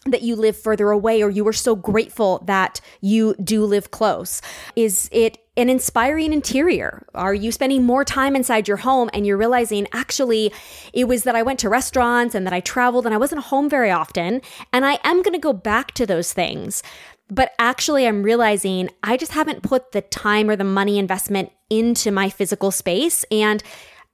that 0.07 0.23
you 0.23 0.35
live 0.35 0.57
further 0.57 0.91
away 0.91 1.23
or 1.23 1.29
you 1.29 1.47
are 1.47 1.53
so 1.53 1.77
grateful 1.77 2.43
that 2.47 2.81
you 3.03 3.35
do 3.43 3.65
live 3.65 3.91
close? 3.91 4.41
Is 4.75 5.11
it 5.13 5.37
an 5.59 5.69
inspiring 5.69 6.33
interior? 6.33 7.07
Are 7.15 7.35
you 7.35 7.53
spending 7.53 7.85
more 7.85 8.05
time 8.05 8.35
inside 8.35 8.67
your 8.67 8.79
home 8.79 9.11
and 9.13 9.27
you're 9.27 9.37
realizing 9.37 9.87
actually 9.93 10.53
it 10.95 11.07
was 11.07 11.25
that 11.25 11.37
I 11.37 11.43
went 11.43 11.59
to 11.61 11.69
restaurants 11.69 12.35
and 12.35 12.47
that 12.47 12.55
I 12.55 12.61
traveled 12.61 13.05
and 13.05 13.15
I 13.15 13.19
wasn't 13.19 13.43
home 13.43 13.69
very 13.69 13.91
often 13.91 14.41
and 14.73 14.87
I 14.87 14.99
am 15.05 15.23
going 15.23 15.35
to 15.35 15.39
go 15.39 15.53
back 15.53 15.93
to 15.93 16.07
those 16.07 16.33
things. 16.33 16.83
But 17.31 17.53
actually, 17.59 18.07
I'm 18.07 18.23
realizing 18.23 18.91
I 19.03 19.17
just 19.17 19.33
haven't 19.33 19.63
put 19.63 19.93
the 19.93 20.03
time 20.03 20.51
or 20.51 20.57
the 20.57 20.65
money 20.65 20.99
investment 20.99 21.53
into 21.69 22.11
my 22.11 22.29
physical 22.29 22.71
space. 22.71 23.25
And 23.31 23.63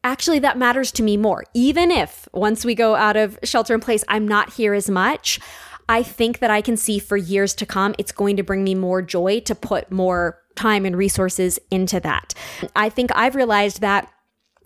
actually 0.04 0.38
that 0.38 0.58
matters 0.58 0.92
to 0.92 1.02
me 1.02 1.16
more. 1.16 1.44
Even 1.54 1.90
if 1.90 2.28
once 2.32 2.64
we 2.64 2.74
go 2.74 2.94
out 2.94 3.16
of 3.16 3.38
shelter 3.42 3.74
in 3.74 3.80
place, 3.80 4.04
I'm 4.08 4.28
not 4.28 4.52
here 4.52 4.74
as 4.74 4.88
much. 4.88 5.40
I 5.88 6.02
think 6.02 6.40
that 6.40 6.50
I 6.50 6.62
can 6.62 6.76
see 6.76 6.98
for 6.98 7.16
years 7.16 7.54
to 7.56 7.66
come, 7.66 7.94
it's 7.98 8.12
going 8.12 8.36
to 8.36 8.42
bring 8.42 8.64
me 8.64 8.74
more 8.74 9.02
joy 9.02 9.40
to 9.40 9.54
put 9.54 9.90
more 9.90 10.38
time 10.54 10.84
and 10.84 10.96
resources 10.96 11.58
into 11.70 12.00
that. 12.00 12.34
I 12.74 12.88
think 12.88 13.10
I've 13.14 13.34
realized 13.34 13.80
that 13.80 14.10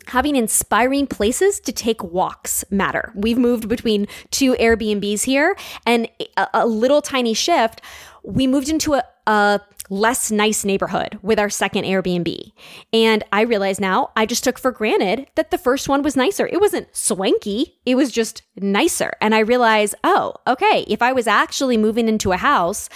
having 0.06 0.34
inspiring 0.34 1.06
places 1.06 1.60
to 1.60 1.72
take 1.72 2.02
walks 2.02 2.64
matter. 2.70 3.12
We've 3.14 3.38
moved 3.38 3.68
between 3.68 4.08
two 4.30 4.54
Airbnbs 4.54 5.24
here 5.24 5.56
and 5.86 6.08
a, 6.54 6.66
little 6.66 7.02
tiny 7.02 7.34
shift. 7.34 7.80
We 8.22 8.46
moved 8.46 8.68
into 8.68 8.94
a, 8.94 9.04
a 9.26 9.60
less 9.90 10.30
nice 10.30 10.64
neighborhood 10.64 11.18
with 11.20 11.38
our 11.38 11.50
second 11.50 11.84
Airbnb. 11.84 12.52
And 12.92 13.24
I 13.32 13.42
realize 13.42 13.80
now 13.80 14.10
I 14.16 14.24
just 14.24 14.44
took 14.44 14.58
for 14.58 14.70
granted 14.70 15.26
that 15.34 15.50
the 15.50 15.58
first 15.58 15.88
one 15.88 16.02
was 16.02 16.16
nicer. 16.16 16.46
It 16.46 16.60
wasn't 16.60 16.94
swanky, 16.94 17.78
it 17.84 17.96
was 17.96 18.12
just 18.12 18.42
nicer. 18.56 19.12
And 19.20 19.34
I 19.34 19.40
realize, 19.40 19.94
oh, 20.04 20.34
okay, 20.46 20.84
if 20.88 21.02
I 21.02 21.12
was 21.12 21.26
actually 21.26 21.76
moving 21.76 22.08
into 22.08 22.32
a 22.32 22.36
house, 22.36 22.88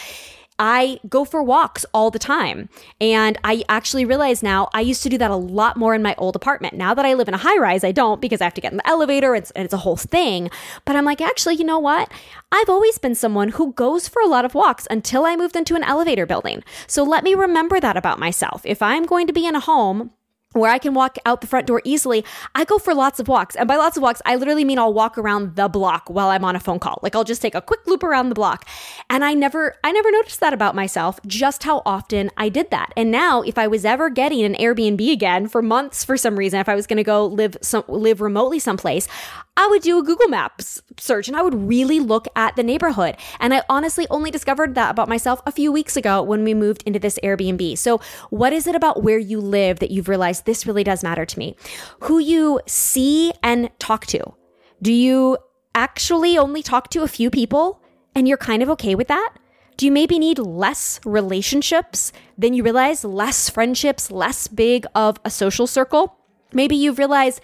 I 0.59 1.01
go 1.09 1.25
for 1.25 1.43
walks 1.43 1.85
all 1.93 2.11
the 2.11 2.19
time. 2.19 2.69
And 3.01 3.39
I 3.43 3.65
actually 3.69 4.05
realize 4.05 4.43
now 4.43 4.69
I 4.73 4.81
used 4.81 5.03
to 5.03 5.09
do 5.09 5.19
that 5.19 5.31
a 5.31 5.37
lot 5.37 5.77
more 5.77 5.95
in 5.95 6.03
my 6.03 6.15
old 6.17 6.37
apartment. 6.37 6.75
Now 6.75 6.95
that 6.95 7.05
I 7.05 7.15
live 7.15 7.29
in 7.29 7.35
a 7.35 7.39
high 7.39 7.59
rise, 7.59 7.83
I 7.83 7.93
don't 7.93 8.21
because 8.21 8.41
I 8.41 8.45
have 8.45 8.55
to 8.55 8.61
get 8.61 8.73
in 8.73 8.79
the 8.79 8.89
elevator 8.89 9.35
and 9.35 9.51
it's 9.57 9.75
a 9.75 9.79
whole 9.79 9.97
thing. 9.97 10.51
But 10.85 10.97
I'm 10.97 11.05
like, 11.05 11.21
actually, 11.21 11.57
you 11.57 11.65
know 11.65 11.79
what? 11.79 12.11
I've 12.53 12.69
always 12.69 12.99
been 12.99 13.15
someone 13.15 13.51
who 13.51 13.73
goes 13.73 14.09
for 14.09 14.23
a 14.23 14.29
lot 14.29 14.45
of 14.45 14.55
walks 14.55 14.87
until 14.91 15.25
I 15.25 15.37
moved 15.37 15.57
into 15.57 15.75
an 15.75 15.83
elevator 15.83 16.27
building. 16.27 16.63
So 16.87 17.03
let 17.03 17.25
me 17.25 17.35
remember 17.35 17.81
that 17.81 17.97
about 17.97 18.19
myself. 18.19 18.63
If 18.65 18.81
I'm 18.81 19.07
going 19.07 19.27
to 19.27 19.33
be 19.33 19.47
in 19.47 19.57
a 19.57 19.61
home, 19.61 20.13
where 20.55 20.71
I 20.71 20.79
can 20.79 20.95
walk 20.95 21.19
out 21.27 21.41
the 21.41 21.47
front 21.47 21.67
door 21.67 21.83
easily, 21.85 22.25
I 22.55 22.65
go 22.65 22.79
for 22.79 22.95
lots 22.95 23.21
of 23.21 23.29
walks. 23.29 23.55
And 23.57 23.69
by 23.69 23.77
lots 23.77 23.97
of 23.97 24.03
walks, 24.03 24.23
I 24.25 24.37
literally 24.37 24.65
mean 24.65 24.79
I'll 24.79 24.95
walk 24.95 25.19
around 25.19 25.57
the 25.57 25.69
block 25.69 26.09
while 26.09 26.29
I'm 26.29 26.45
on 26.45 26.57
a 26.57 26.61
phone 26.61 26.79
call. 26.79 26.99
Like 27.03 27.15
I'll 27.15 27.25
just 27.25 27.43
take 27.43 27.55
a 27.55 27.61
quick 27.61 27.87
loop 27.87 28.03
around 28.03 28.29
the 28.29 28.35
block. 28.35 28.67
And 29.11 29.25
I 29.25 29.35
never 29.35 29.77
I 29.85 29.93
never 29.93 30.11
noticed 30.11 30.41
that 30.41 30.55
about 30.55 30.75
myself, 30.75 31.21
just 31.27 31.65
how 31.65 31.83
often 31.85 32.31
I 32.37 32.49
did 32.49 32.71
that. 32.71 32.93
And 32.97 33.11
now 33.11 33.43
if 33.43 33.59
I 33.59 33.67
was 33.67 33.85
ever 33.85 34.11
getting 34.11 34.43
an 34.43 34.55
Airbnb 34.55 35.13
again 35.13 35.49
for 35.49 35.63
months 35.63 36.05
for 36.05 36.17
some 36.17 36.37
reason, 36.37 36.61
if 36.61 36.69
I 36.69 36.75
was 36.75 36.87
going 36.87 36.97
to 36.97 37.05
go 37.05 37.27
live 37.27 37.57
some 37.61 37.85
live 37.89 38.21
remotely 38.21 38.59
someplace, 38.59 39.09
I 39.57 39.69
would 39.69 39.83
do 39.83 39.99
a 39.99 40.03
Google 40.03 40.29
Maps 40.29 40.83
search 40.99 41.29
and 41.29 41.37
I 41.37 41.43
would 41.43 41.55
really 41.55 42.01
look 42.01 42.27
at 42.35 42.57
the 42.57 42.65
neighborhood. 42.65 43.17
And 43.39 43.55
I 43.55 43.63
honestly 43.69 44.07
only 44.11 44.33
discovered 44.33 44.75
that 44.75 44.91
about 44.91 45.09
myself 45.09 45.41
a 45.47 45.53
few 45.53 45.71
weeks 45.71 45.97
ago 45.97 46.23
when 46.23 46.43
we 46.43 46.55
moved 46.55 46.83
into 46.85 46.99
this 46.99 47.21
Airbnb. 47.23 47.79
So, 47.79 48.01
what 48.31 48.53
is 48.53 48.67
it 48.67 48.75
about 48.75 49.03
where 49.05 49.19
you 49.19 49.41
live 49.41 49.79
that 49.79 49.93
you've 49.93 50.09
realized 50.09 50.44
this 50.45 50.67
really 50.67 50.85
does 50.85 51.03
matter 51.03 51.25
to 51.25 51.39
me? 51.39 51.57
Who 52.01 52.19
you 52.19 52.61
see 52.67 53.33
and 53.43 53.71
talk 53.79 54.07
to. 54.07 54.35
Do 54.83 54.93
you 54.93 55.39
actually 55.75 56.39
only 56.39 56.63
talk 56.63 56.91
to 56.91 57.03
a 57.03 57.09
few 57.09 57.31
people 57.31 57.81
and 58.15 58.29
you're 58.29 58.37
kind 58.37 58.63
of 58.63 58.71
okay 58.71 58.95
with 58.95 59.09
that? 59.09 59.35
Do 59.77 59.87
you 59.87 59.93
maybe 59.93 60.19
need 60.19 60.39
less 60.39 61.01
relationships 61.05 62.13
than 62.39 62.55
you 62.55 62.63
realize, 62.63 63.05
less 63.05 63.51
friendships, 63.51 64.11
less 64.11 64.47
big 64.47 64.87
of 64.95 65.19
a 65.25 65.31
social 65.31 65.67
circle? 65.67 66.17
Maybe 66.53 66.77
you've 66.77 66.99
realized, 66.99 67.41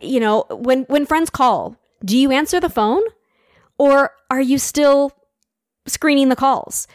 you 0.00 0.18
know, 0.18 0.46
when 0.50 0.84
when 0.84 1.04
friends 1.04 1.28
call, 1.28 1.76
do 2.04 2.16
you 2.16 2.30
answer 2.30 2.60
the 2.60 2.70
phone 2.70 3.02
or 3.78 4.12
are 4.30 4.40
you 4.40 4.58
still 4.58 5.12
screening 5.86 6.30
the 6.30 6.36
calls? 6.36 6.86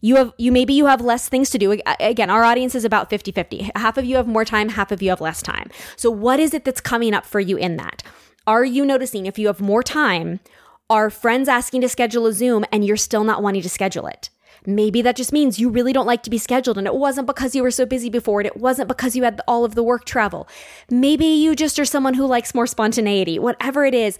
You 0.00 0.16
have 0.16 0.32
you 0.38 0.50
maybe 0.52 0.72
you 0.72 0.86
have 0.86 1.00
less 1.00 1.28
things 1.28 1.50
to 1.50 1.58
do. 1.58 1.78
Again, 2.00 2.30
our 2.30 2.44
audience 2.44 2.74
is 2.74 2.84
about 2.84 3.10
50-50. 3.10 3.70
Half 3.76 3.98
of 3.98 4.04
you 4.04 4.16
have 4.16 4.26
more 4.26 4.44
time, 4.44 4.70
half 4.70 4.90
of 4.92 5.02
you 5.02 5.10
have 5.10 5.20
less 5.20 5.42
time. 5.42 5.70
So 5.96 6.10
what 6.10 6.40
is 6.40 6.54
it 6.54 6.64
that's 6.64 6.80
coming 6.80 7.14
up 7.14 7.26
for 7.26 7.40
you 7.40 7.56
in 7.56 7.76
that? 7.76 8.02
Are 8.46 8.64
you 8.64 8.84
noticing 8.84 9.26
if 9.26 9.38
you 9.38 9.46
have 9.48 9.60
more 9.60 9.82
time, 9.82 10.40
are 10.88 11.10
friends 11.10 11.48
asking 11.48 11.82
to 11.82 11.88
schedule 11.88 12.26
a 12.26 12.32
Zoom 12.32 12.64
and 12.72 12.84
you're 12.84 12.96
still 12.96 13.24
not 13.24 13.42
wanting 13.42 13.62
to 13.62 13.68
schedule 13.68 14.06
it? 14.06 14.30
Maybe 14.66 15.00
that 15.02 15.16
just 15.16 15.32
means 15.32 15.58
you 15.58 15.70
really 15.70 15.92
don't 15.92 16.06
like 16.06 16.22
to 16.24 16.30
be 16.30 16.36
scheduled 16.36 16.76
and 16.76 16.86
it 16.86 16.94
wasn't 16.94 17.26
because 17.26 17.54
you 17.54 17.62
were 17.62 17.70
so 17.70 17.86
busy 17.86 18.10
before 18.10 18.40
and 18.40 18.46
it 18.46 18.58
wasn't 18.58 18.88
because 18.88 19.16
you 19.16 19.22
had 19.22 19.40
all 19.48 19.64
of 19.64 19.74
the 19.74 19.82
work 19.82 20.04
travel. 20.04 20.48
Maybe 20.90 21.26
you 21.26 21.54
just 21.54 21.78
are 21.78 21.84
someone 21.84 22.14
who 22.14 22.26
likes 22.26 22.54
more 22.54 22.66
spontaneity. 22.66 23.38
Whatever 23.38 23.84
it 23.84 23.94
is, 23.94 24.18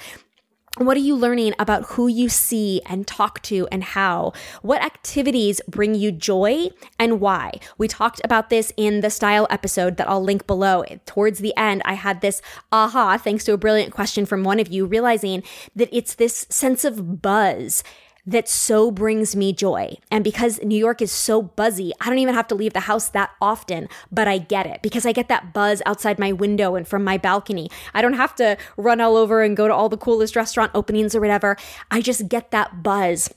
what 0.86 0.96
are 0.96 1.00
you 1.00 1.14
learning 1.14 1.52
about 1.58 1.84
who 1.84 2.08
you 2.08 2.28
see 2.30 2.80
and 2.86 3.06
talk 3.06 3.42
to 3.42 3.68
and 3.70 3.84
how? 3.84 4.32
What 4.62 4.82
activities 4.82 5.60
bring 5.68 5.94
you 5.94 6.10
joy 6.10 6.68
and 6.98 7.20
why? 7.20 7.60
We 7.76 7.86
talked 7.86 8.20
about 8.24 8.48
this 8.48 8.72
in 8.78 9.00
the 9.00 9.10
style 9.10 9.46
episode 9.50 9.98
that 9.98 10.08
I'll 10.08 10.22
link 10.22 10.46
below. 10.46 10.84
Towards 11.04 11.40
the 11.40 11.54
end, 11.56 11.82
I 11.84 11.94
had 11.94 12.22
this 12.22 12.40
aha, 12.72 13.18
thanks 13.18 13.44
to 13.44 13.52
a 13.52 13.58
brilliant 13.58 13.92
question 13.92 14.24
from 14.24 14.42
one 14.42 14.58
of 14.58 14.68
you, 14.68 14.86
realizing 14.86 15.42
that 15.76 15.90
it's 15.92 16.14
this 16.14 16.46
sense 16.48 16.84
of 16.84 17.20
buzz 17.20 17.84
that 18.26 18.48
so 18.48 18.90
brings 18.90 19.34
me 19.34 19.52
joy. 19.52 19.96
And 20.10 20.22
because 20.24 20.62
New 20.62 20.78
York 20.78 21.02
is 21.02 21.12
so 21.12 21.42
buzzy, 21.42 21.92
I 22.00 22.08
don't 22.08 22.18
even 22.18 22.34
have 22.34 22.48
to 22.48 22.54
leave 22.54 22.72
the 22.72 22.80
house 22.80 23.08
that 23.10 23.30
often, 23.40 23.88
but 24.10 24.28
I 24.28 24.38
get 24.38 24.66
it 24.66 24.82
because 24.82 25.06
I 25.06 25.12
get 25.12 25.28
that 25.28 25.52
buzz 25.52 25.82
outside 25.86 26.18
my 26.18 26.32
window 26.32 26.74
and 26.74 26.86
from 26.86 27.04
my 27.04 27.18
balcony. 27.18 27.70
I 27.94 28.02
don't 28.02 28.14
have 28.14 28.34
to 28.36 28.56
run 28.76 29.00
all 29.00 29.16
over 29.16 29.42
and 29.42 29.56
go 29.56 29.68
to 29.68 29.74
all 29.74 29.88
the 29.88 29.96
coolest 29.96 30.36
restaurant 30.36 30.70
openings 30.74 31.14
or 31.14 31.20
whatever. 31.20 31.56
I 31.90 32.00
just 32.00 32.28
get 32.28 32.50
that 32.50 32.82
buzz. 32.82 33.30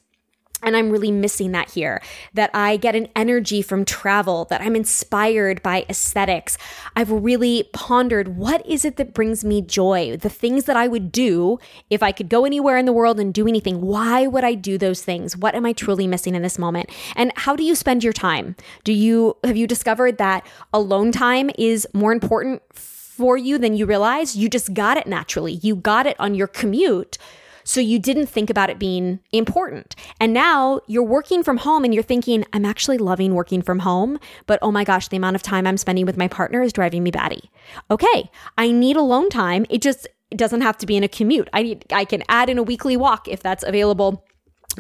And 0.64 0.76
I'm 0.76 0.90
really 0.90 1.12
missing 1.12 1.52
that 1.52 1.72
here. 1.72 2.02
That 2.34 2.50
I 2.54 2.78
get 2.78 2.96
an 2.96 3.08
energy 3.16 3.62
from 3.62 3.86
travel, 3.86 4.46
that 4.46 4.62
I'm 4.62 4.76
inspired 4.76 5.62
by 5.62 5.86
aesthetics. 5.90 6.58
I've 6.96 7.12
really 7.12 7.70
pondered 7.74 8.38
what 8.38 8.66
is 8.66 8.86
it 8.86 8.98
that 8.98 9.14
brings 9.14 9.44
me 9.44 9.62
joy? 9.62 10.18
The 10.18 10.30
things 10.30 10.66
that 10.66 10.78
I 10.78 10.88
would 10.88 11.12
do 11.12 11.60
if 11.90 12.02
I 12.02 12.12
could 12.12 12.30
go 12.30 12.46
anywhere 12.46 12.78
in 12.78 12.86
the 12.86 12.94
world 12.94 13.20
and 13.20 13.34
do 13.34 13.48
anything. 13.48 13.82
Why 13.82 14.28
would 14.28 14.44
I 14.44 14.54
do 14.54 14.78
those 14.78 15.02
things? 15.02 15.38
What 15.38 15.56
am 15.56 15.66
I 15.66 15.74
truly 15.74 16.08
missing 16.08 16.36
in 16.36 16.42
this 16.42 16.58
moment? 16.58 16.90
And 17.16 17.32
how 17.36 17.56
do 17.56 17.64
you 17.64 17.76
spend 17.76 18.04
your 18.04 18.14
time? 18.14 18.56
Do 18.84 18.94
you 18.94 19.38
have 19.44 19.58
you 19.58 19.68
discovered 19.68 20.18
that 20.18 20.46
alone 20.74 21.12
time 21.12 21.50
is 21.58 21.88
more 21.94 22.12
important 22.12 22.62
for 22.74 23.38
you 23.38 23.58
than 23.58 23.76
you 23.76 23.86
realize? 23.86 24.36
You 24.36 24.50
just 24.50 24.74
got 24.74 24.98
it 24.98 25.08
naturally. 25.08 25.54
You 25.54 25.76
got 25.76 26.08
it 26.08 26.20
on 26.20 26.36
your 26.36 26.48
commute 26.48 27.18
so 27.64 27.80
you 27.80 28.00
didn't 28.00 28.28
think 28.28 28.50
about 28.50 28.70
it 28.70 28.80
being 28.80 29.20
important. 29.32 29.96
And 30.20 30.34
now 30.34 30.82
you're 30.88 31.04
working 31.04 31.44
from 31.44 31.58
home 31.58 31.84
and 31.84 31.94
you're 31.94 32.04
thinking, 32.04 32.46
I'm 32.54 32.66
actually 32.66 32.98
loving 32.98 33.34
working 33.34 33.62
from 33.62 33.80
home, 33.80 34.20
but 34.46 34.60
oh 34.62 34.72
my 34.72 34.84
gosh, 34.84 35.08
the 35.08 35.18
amount 35.18 35.36
of 35.36 35.44
time 35.44 35.66
I'm 35.68 35.78
spending 35.78 36.06
with 36.06 36.18
my 36.18 36.28
partner 36.28 36.62
is 36.62 36.74
driving 36.74 37.04
me 37.04 37.12
batty. 37.12 37.50
Okay, 37.90 38.30
I 38.58 38.72
need 38.72 38.96
alone 38.96 39.30
time. 39.30 39.66
It 39.70 39.82
just 39.82 40.08
it 40.32 40.38
doesn't 40.38 40.62
have 40.62 40.78
to 40.80 40.88
be 40.88 40.98
in 40.98 41.04
a 41.04 41.08
commute. 41.08 41.48
I 41.54 41.64
need 41.64 41.86
I 41.92 42.06
can 42.06 42.24
add 42.28 42.50
in 42.50 42.58
a 42.58 42.64
weekly 42.64 42.98
walk 42.98 43.28
if 43.28 43.44
that's 43.44 43.64
available 43.64 44.26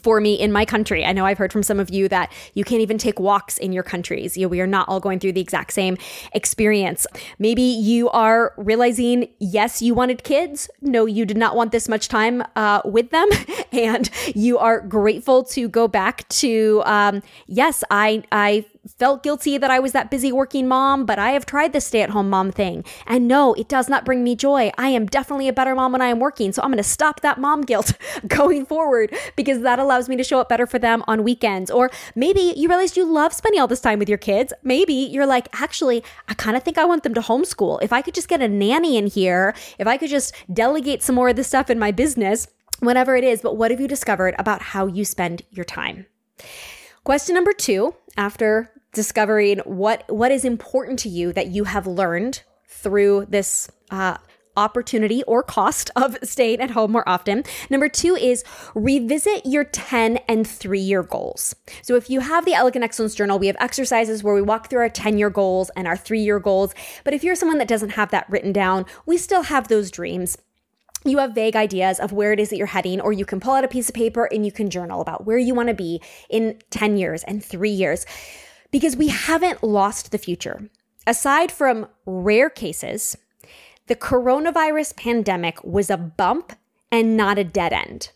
for 0.02 0.20
me 0.20 0.34
in 0.34 0.52
my 0.52 0.66
country. 0.66 1.06
I 1.06 1.12
know 1.14 1.26
I've 1.26 1.38
heard 1.38 1.54
from 1.54 1.64
some 1.64 1.80
of 1.80 1.90
you 1.90 2.08
that 2.10 2.32
you 2.54 2.64
can't 2.64 2.82
even 2.82 2.98
take 2.98 3.20
walks 3.20 3.58
in 3.58 3.72
your 3.72 3.84
countries. 3.84 4.36
You 4.36 4.46
know, 4.46 4.50
we 4.50 4.62
are 4.62 4.68
not 4.68 4.88
all 4.90 5.00
going 5.00 5.20
through 5.20 5.34
the 5.34 5.42
exact 5.42 5.74
same 5.74 5.98
experience. 6.34 7.06
Maybe 7.40 7.62
you 7.62 8.10
are 8.10 8.54
realizing, 8.58 9.30
yes, 9.40 9.82
you 9.82 9.94
wanted 9.94 10.24
kids. 10.24 10.70
No, 10.82 11.06
you 11.06 11.26
did 11.26 11.38
not 11.38 11.56
want 11.56 11.72
this 11.72 11.88
much 11.88 12.08
time 12.08 12.44
uh, 12.56 12.82
with 12.86 13.12
them. 13.12 13.30
And 13.74 14.08
you 14.36 14.60
are 14.60 14.82
grateful 14.82 15.44
to 15.46 15.68
go 15.68 15.88
back 15.88 16.28
to, 16.30 16.84
um, 16.86 17.24
yes, 17.48 17.84
I, 17.90 18.22
I 18.32 18.66
felt 18.98 19.24
guilty 19.24 19.58
that 19.58 19.72
I 19.72 19.80
was 19.80 19.94
that 19.94 20.12
busy 20.12 20.32
working 20.32 20.68
mom, 20.68 21.06
but 21.06 21.18
I 21.18 21.32
have 21.32 21.46
tried 21.46 21.74
the 21.74 21.80
stay 21.82 22.02
at 22.02 22.10
home 22.10 22.30
mom 22.30 22.52
thing. 22.52 22.84
And 23.08 23.28
no, 23.28 23.54
it 23.54 23.70
does 23.70 23.88
not 23.88 24.06
bring 24.06 24.24
me 24.24 24.36
joy. 24.36 24.72
I 24.78 24.90
am 24.90 25.06
definitely 25.06 25.48
a 25.48 25.54
better 25.54 25.74
mom 25.74 25.94
when 25.94 26.02
I 26.02 26.08
am 26.08 26.20
working. 26.20 26.52
So 26.52 26.62
I'm 26.62 26.70
going 26.70 26.78
to 26.78 26.84
stop 26.84 27.22
that 27.22 27.40
mom 27.40 27.62
guilt 27.62 27.94
going 28.28 28.66
forward 28.66 29.16
because 29.36 29.62
that 29.62 29.80
allows 29.80 30.10
me 30.10 30.18
to 30.18 30.24
show 30.24 30.40
up 30.40 30.50
better 30.50 30.68
for 30.68 30.80
them 30.80 31.04
on 31.08 31.24
weekends. 31.24 31.72
Or 31.72 31.90
maybe 32.16 32.54
you 32.56 32.68
realized 32.68 32.98
you 32.98 33.06
love 33.06 33.34
spending 33.34 33.62
all 33.62 33.68
this 33.68 33.82
time 33.82 34.00
with 34.00 34.10
your 34.10 34.18
kids. 34.18 34.52
Maybe 34.63 34.94
you're 34.94 35.25
like, 35.25 35.48
actually, 35.62 36.04
I 36.28 36.34
kind 36.34 36.58
of 36.58 36.63
think 36.63 36.78
I 36.78 36.86
want 36.86 37.04
them 37.04 37.13
to 37.13 37.22
homeschool. 37.22 37.82
If 37.82 37.94
I 37.94 38.02
could 38.02 38.13
just 38.13 38.28
get 38.28 38.42
a 38.42 38.48
nanny 38.48 38.98
in 38.98 39.08
here, 39.08 39.56
if 39.80 39.88
I 39.88 39.98
could 39.98 40.10
just 40.10 40.36
delegate 40.52 41.04
some 41.04 41.16
more 41.16 41.30
of 41.30 41.36
the 41.36 41.44
stuff 41.44 41.70
in 41.70 41.80
my 41.80 41.92
business, 41.92 42.48
whatever 42.80 43.16
it 43.16 43.24
is. 43.24 43.42
But 43.42 43.56
what 43.56 43.72
have 43.72 43.80
you 43.80 43.88
discovered 43.88 44.36
about 44.38 44.62
how 44.62 44.88
you 44.88 45.06
spend 45.06 45.44
your 45.52 45.66
time? 45.66 46.06
Question 47.04 47.36
number 47.36 47.52
two, 47.52 47.96
after 48.16 48.72
discovering 48.94 49.60
what 49.60 50.04
what 50.08 50.32
is 50.32 50.46
important 50.46 51.00
to 51.00 51.10
you 51.10 51.34
that 51.34 51.48
you 51.48 51.66
have 51.66 51.86
learned 51.88 52.44
through 52.68 53.26
this 53.30 53.70
uh, 53.92 54.18
opportunity 54.56 55.24
or 55.24 55.42
cost 55.42 55.90
of 55.96 56.18
staying 56.24 56.62
at 56.62 56.72
home 56.72 56.92
more 56.92 57.08
often. 57.08 57.44
Number 57.70 57.90
two 57.90 58.16
is 58.16 58.44
revisit 58.76 59.46
your 59.46 59.64
10 59.64 60.18
and 60.28 60.48
three 60.48 60.80
year 60.80 61.04
goals. 61.04 61.56
So 61.82 61.96
if 61.96 62.10
you 62.10 62.20
have 62.20 62.46
the 62.46 62.54
Elegant 62.54 62.84
Excellence 62.84 63.16
Journal, 63.16 63.40
we 63.40 63.48
have 63.48 63.58
exercises 63.60 64.24
where 64.24 64.36
we 64.36 64.42
walk 64.42 64.70
through 64.70 64.82
our 64.82 64.90
10 64.90 65.18
year 65.18 65.30
goals 65.30 65.72
and 65.76 65.88
our 65.88 65.98
three 65.98 66.22
year 66.22 66.40
goals. 66.40 66.74
But 67.04 67.14
if 67.14 67.24
you're 67.24 67.36
someone 67.36 67.58
that 67.58 67.68
doesn't 67.68 67.92
have 67.92 68.12
that 68.12 68.30
written 68.30 68.54
down, 68.54 68.86
we 69.06 69.18
still 69.18 69.44
have 69.44 69.68
those 69.68 69.92
dreams 69.92 70.38
you 71.06 71.18
have 71.18 71.36
vague 71.36 71.58
ideas 71.58 72.00
of 72.00 72.14
where 72.14 72.32
it 72.32 72.40
is 72.40 72.50
that 72.50 72.56
you're 72.56 72.66
heading, 72.68 73.02
or 73.02 73.12
you 73.12 73.26
can 73.26 73.42
pull 73.42 73.54
out 73.54 73.66
a 73.66 73.68
piece 73.68 73.90
of 73.90 73.96
paper 73.96 74.30
and 74.32 74.46
you 74.46 74.54
can 74.54 74.70
journal 74.70 75.02
about 75.02 75.26
where 75.26 75.38
you 75.38 75.54
want 75.54 75.68
to 75.68 75.74
be 75.74 76.02
in 76.30 76.58
10 76.70 76.96
years 76.96 77.26
and 77.26 77.44
three 77.44 77.72
years 77.72 78.06
because 78.74 78.98
we 78.98 79.10
haven't 79.10 79.63
lost 79.63 80.12
the 80.12 80.18
future. 80.18 80.68
Aside 81.06 81.51
from 81.51 81.88
rare 82.08 82.50
cases, 82.50 83.15
the 83.86 83.96
coronavirus 83.96 84.98
pandemic 84.98 85.63
was 85.63 85.92
a 85.92 85.98
bump 85.98 86.53
and 86.92 87.15
not 87.15 87.38
a 87.38 87.44
dead 87.44 87.72
end. 87.72 88.10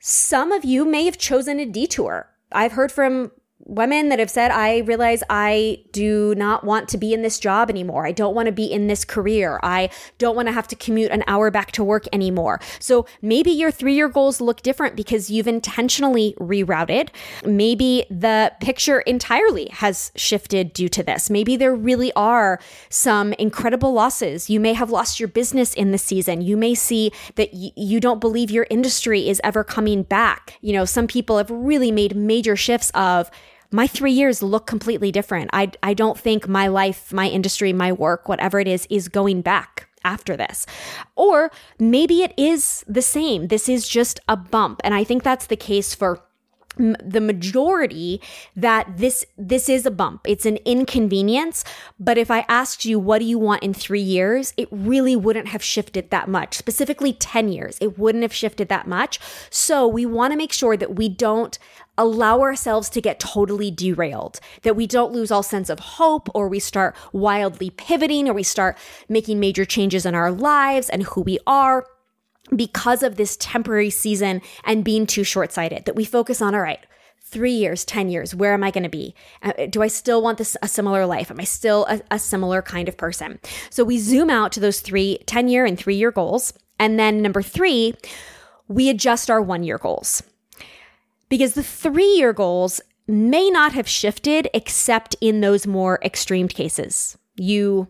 Some 0.00 0.52
of 0.52 0.64
you 0.64 0.86
may 0.86 1.04
have 1.04 1.18
chosen 1.18 1.60
a 1.60 1.66
detour. 1.66 2.30
I've 2.50 2.72
heard 2.72 2.90
from 2.90 3.30
women 3.64 4.08
that 4.08 4.18
have 4.18 4.30
said, 4.30 4.50
I 4.50 4.78
realize 4.78 5.22
I 5.28 5.84
do 5.92 6.34
not 6.36 6.64
want 6.64 6.88
to 6.90 6.98
be 6.98 7.12
in 7.12 7.22
this 7.22 7.38
job 7.38 7.68
anymore. 7.68 8.06
I 8.06 8.12
don't 8.12 8.34
want 8.34 8.46
to 8.46 8.52
be 8.52 8.64
in 8.64 8.86
this 8.86 9.04
career. 9.04 9.60
I 9.62 9.90
don't 10.18 10.36
want 10.36 10.48
to 10.48 10.52
have 10.52 10.68
to 10.68 10.76
commute 10.76 11.10
an 11.10 11.24
hour 11.26 11.50
back 11.50 11.72
to 11.72 11.84
work 11.84 12.06
anymore. 12.12 12.60
So 12.78 13.06
maybe 13.20 13.50
your 13.50 13.70
three 13.70 13.94
year 13.94 14.08
goals 14.08 14.40
look 14.40 14.62
different 14.62 14.96
because 14.96 15.30
you've 15.30 15.48
intentionally 15.48 16.34
rerouted. 16.40 17.10
Maybe 17.44 18.06
the 18.10 18.52
picture 18.60 19.00
entirely 19.00 19.68
has 19.72 20.12
shifted 20.16 20.72
due 20.72 20.88
to 20.90 21.02
this. 21.02 21.28
Maybe 21.28 21.56
there 21.56 21.74
really 21.74 22.12
are 22.14 22.60
some 22.88 23.32
incredible 23.34 23.92
losses. 23.92 24.48
You 24.48 24.60
may 24.60 24.72
have 24.72 24.90
lost 24.90 25.20
your 25.20 25.28
business 25.28 25.74
in 25.74 25.90
the 25.90 25.98
season. 25.98 26.40
You 26.40 26.56
may 26.56 26.74
see 26.74 27.12
that 27.34 27.50
y- 27.52 27.72
you 27.76 28.00
don't 28.00 28.20
believe 28.20 28.50
your 28.50 28.66
industry 28.70 29.28
is 29.28 29.40
ever 29.44 29.62
coming 29.64 30.04
back. 30.04 30.58
You 30.60 30.72
know, 30.72 30.84
some 30.84 31.06
people 31.06 31.36
have 31.36 31.50
really 31.50 31.92
made 31.92 32.16
major 32.16 32.56
shifts 32.56 32.90
of, 32.94 33.30
my 33.70 33.86
three 33.86 34.12
years 34.12 34.42
look 34.42 34.66
completely 34.66 35.12
different. 35.12 35.50
I, 35.52 35.72
I 35.82 35.94
don't 35.94 36.18
think 36.18 36.48
my 36.48 36.68
life, 36.68 37.12
my 37.12 37.28
industry, 37.28 37.72
my 37.72 37.92
work, 37.92 38.28
whatever 38.28 38.60
it 38.60 38.68
is, 38.68 38.86
is 38.90 39.08
going 39.08 39.42
back 39.42 39.88
after 40.04 40.36
this. 40.36 40.64
Or 41.16 41.50
maybe 41.78 42.22
it 42.22 42.32
is 42.36 42.84
the 42.88 43.02
same. 43.02 43.48
This 43.48 43.68
is 43.68 43.88
just 43.88 44.20
a 44.28 44.36
bump. 44.36 44.80
And 44.84 44.94
I 44.94 45.04
think 45.04 45.22
that's 45.22 45.46
the 45.46 45.56
case 45.56 45.94
for 45.94 46.20
the 46.78 47.20
majority 47.20 48.20
that 48.56 48.96
this 48.96 49.24
this 49.36 49.68
is 49.68 49.84
a 49.84 49.90
bump. 49.90 50.20
It's 50.26 50.46
an 50.46 50.58
inconvenience. 50.64 51.64
But 51.98 52.18
if 52.18 52.30
i 52.30 52.44
asked 52.48 52.84
you 52.84 52.98
what 52.98 53.18
do 53.18 53.24
you 53.24 53.38
want 53.38 53.62
in 53.62 53.74
3 53.74 54.00
years? 54.00 54.54
It 54.56 54.68
really 54.70 55.16
wouldn't 55.16 55.48
have 55.48 55.62
shifted 55.62 56.10
that 56.10 56.28
much. 56.28 56.56
Specifically 56.56 57.12
10 57.12 57.48
years. 57.48 57.78
It 57.80 57.98
wouldn't 57.98 58.22
have 58.22 58.32
shifted 58.32 58.68
that 58.68 58.86
much. 58.86 59.18
So 59.50 59.86
we 59.86 60.06
want 60.06 60.32
to 60.32 60.36
make 60.36 60.52
sure 60.52 60.76
that 60.76 60.96
we 60.96 61.08
don't 61.08 61.58
allow 61.96 62.40
ourselves 62.40 62.88
to 62.88 63.00
get 63.00 63.18
totally 63.18 63.72
derailed, 63.72 64.38
that 64.62 64.76
we 64.76 64.86
don't 64.86 65.12
lose 65.12 65.32
all 65.32 65.42
sense 65.42 65.68
of 65.68 65.80
hope 65.80 66.28
or 66.32 66.48
we 66.48 66.60
start 66.60 66.94
wildly 67.12 67.70
pivoting 67.70 68.28
or 68.28 68.34
we 68.34 68.44
start 68.44 68.78
making 69.08 69.40
major 69.40 69.64
changes 69.64 70.06
in 70.06 70.14
our 70.14 70.30
lives 70.30 70.88
and 70.88 71.02
who 71.02 71.20
we 71.22 71.38
are 71.44 71.84
because 72.54 73.02
of 73.02 73.16
this 73.16 73.36
temporary 73.38 73.90
season 73.90 74.40
and 74.64 74.84
being 74.84 75.06
too 75.06 75.24
short 75.24 75.52
sighted, 75.52 75.84
that 75.84 75.96
we 75.96 76.04
focus 76.04 76.40
on, 76.40 76.54
all 76.54 76.60
right, 76.60 76.80
three 77.20 77.52
years, 77.52 77.84
10 77.84 78.08
years, 78.08 78.34
where 78.34 78.54
am 78.54 78.64
I 78.64 78.70
going 78.70 78.84
to 78.84 78.88
be? 78.88 79.14
Uh, 79.42 79.66
do 79.68 79.82
I 79.82 79.88
still 79.88 80.22
want 80.22 80.38
this 80.38 80.56
a 80.62 80.68
similar 80.68 81.04
life? 81.04 81.30
Am 81.30 81.38
I 81.38 81.44
still 81.44 81.84
a, 81.86 82.00
a 82.10 82.18
similar 82.18 82.62
kind 82.62 82.88
of 82.88 82.96
person? 82.96 83.38
So 83.70 83.84
we 83.84 83.98
zoom 83.98 84.30
out 84.30 84.52
to 84.52 84.60
those 84.60 84.80
three 84.80 85.18
10 85.26 85.48
year 85.48 85.64
and 85.66 85.78
three 85.78 85.96
year 85.96 86.10
goals. 86.10 86.54
And 86.78 86.98
then 86.98 87.20
number 87.20 87.42
three, 87.42 87.94
we 88.66 88.88
adjust 88.88 89.30
our 89.30 89.42
one 89.42 89.62
year 89.62 89.78
goals 89.78 90.22
because 91.28 91.54
the 91.54 91.62
three 91.62 92.14
year 92.16 92.32
goals 92.32 92.80
may 93.06 93.50
not 93.50 93.72
have 93.72 93.88
shifted 93.88 94.48
except 94.54 95.16
in 95.20 95.40
those 95.40 95.66
more 95.66 95.98
extreme 96.02 96.48
cases. 96.48 97.16
You 97.36 97.88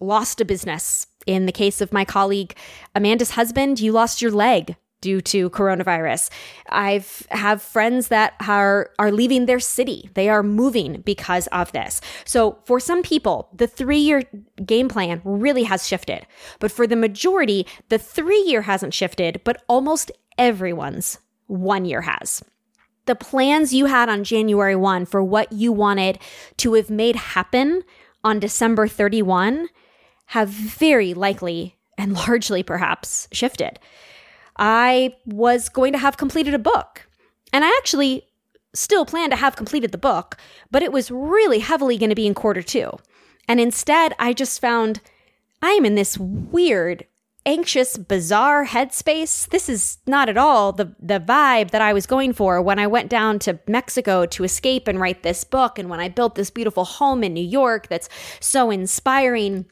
lost 0.00 0.40
a 0.40 0.44
business. 0.44 1.06
In 1.26 1.46
the 1.46 1.52
case 1.52 1.80
of 1.80 1.92
my 1.92 2.04
colleague 2.04 2.56
Amanda's 2.94 3.30
husband, 3.30 3.80
you 3.80 3.92
lost 3.92 4.22
your 4.22 4.30
leg 4.30 4.76
due 5.02 5.20
to 5.20 5.50
coronavirus. 5.50 6.30
I've 6.70 7.26
have 7.30 7.60
friends 7.60 8.08
that 8.08 8.34
are 8.46 8.90
are 8.98 9.12
leaving 9.12 9.44
their 9.44 9.60
city. 9.60 10.08
They 10.14 10.28
are 10.28 10.42
moving 10.42 11.02
because 11.02 11.48
of 11.48 11.70
this. 11.72 12.00
So 12.24 12.58
for 12.64 12.80
some 12.80 13.02
people, 13.02 13.50
the 13.52 13.68
3-year 13.68 14.22
game 14.64 14.88
plan 14.88 15.20
really 15.24 15.64
has 15.64 15.86
shifted. 15.86 16.26
But 16.60 16.72
for 16.72 16.86
the 16.86 16.96
majority, 16.96 17.66
the 17.90 17.98
3-year 17.98 18.62
hasn't 18.62 18.94
shifted, 18.94 19.42
but 19.44 19.62
almost 19.68 20.10
everyone's 20.38 21.18
1 21.48 21.84
year 21.84 22.00
has 22.02 22.42
the 23.06 23.14
plans 23.14 23.72
you 23.72 23.86
had 23.86 24.08
on 24.08 24.24
January 24.24 24.76
1 24.76 25.06
for 25.06 25.22
what 25.22 25.52
you 25.52 25.72
wanted 25.72 26.18
to 26.58 26.74
have 26.74 26.90
made 26.90 27.16
happen 27.16 27.82
on 28.22 28.40
December 28.40 28.88
31 28.88 29.68
have 30.26 30.48
very 30.48 31.14
likely 31.14 31.76
and 31.98 32.12
largely 32.28 32.62
perhaps 32.62 33.28
shifted. 33.32 33.78
I 34.58 35.14
was 35.26 35.68
going 35.68 35.92
to 35.92 35.98
have 35.98 36.16
completed 36.16 36.54
a 36.54 36.58
book, 36.58 37.06
and 37.52 37.64
I 37.64 37.68
actually 37.78 38.26
still 38.74 39.06
plan 39.06 39.30
to 39.30 39.36
have 39.36 39.56
completed 39.56 39.92
the 39.92 39.98
book, 39.98 40.36
but 40.70 40.82
it 40.82 40.92
was 40.92 41.10
really 41.10 41.60
heavily 41.60 41.96
going 41.96 42.10
to 42.10 42.16
be 42.16 42.26
in 42.26 42.34
quarter 42.34 42.62
two. 42.62 42.90
And 43.48 43.60
instead, 43.60 44.14
I 44.18 44.32
just 44.32 44.60
found 44.60 45.00
I'm 45.62 45.84
in 45.84 45.94
this 45.94 46.18
weird 46.18 47.06
anxious, 47.46 47.96
bizarre 47.96 48.66
headspace. 48.66 49.48
This 49.48 49.68
is 49.68 49.98
not 50.06 50.28
at 50.28 50.36
all 50.36 50.72
the, 50.72 50.94
the 51.00 51.20
vibe 51.20 51.70
that 51.70 51.80
I 51.80 51.92
was 51.92 52.04
going 52.04 52.32
for 52.32 52.60
when 52.60 52.78
I 52.78 52.88
went 52.88 53.08
down 53.08 53.38
to 53.40 53.60
Mexico 53.68 54.26
to 54.26 54.44
escape 54.44 54.88
and 54.88 55.00
write 55.00 55.22
this 55.22 55.44
book, 55.44 55.78
and 55.78 55.88
when 55.88 56.00
I 56.00 56.08
built 56.08 56.34
this 56.34 56.50
beautiful 56.50 56.84
home 56.84 57.22
in 57.22 57.32
New 57.32 57.44
York 57.44 57.88
that's 57.88 58.08
so 58.40 58.70
inspiring. 58.70 59.66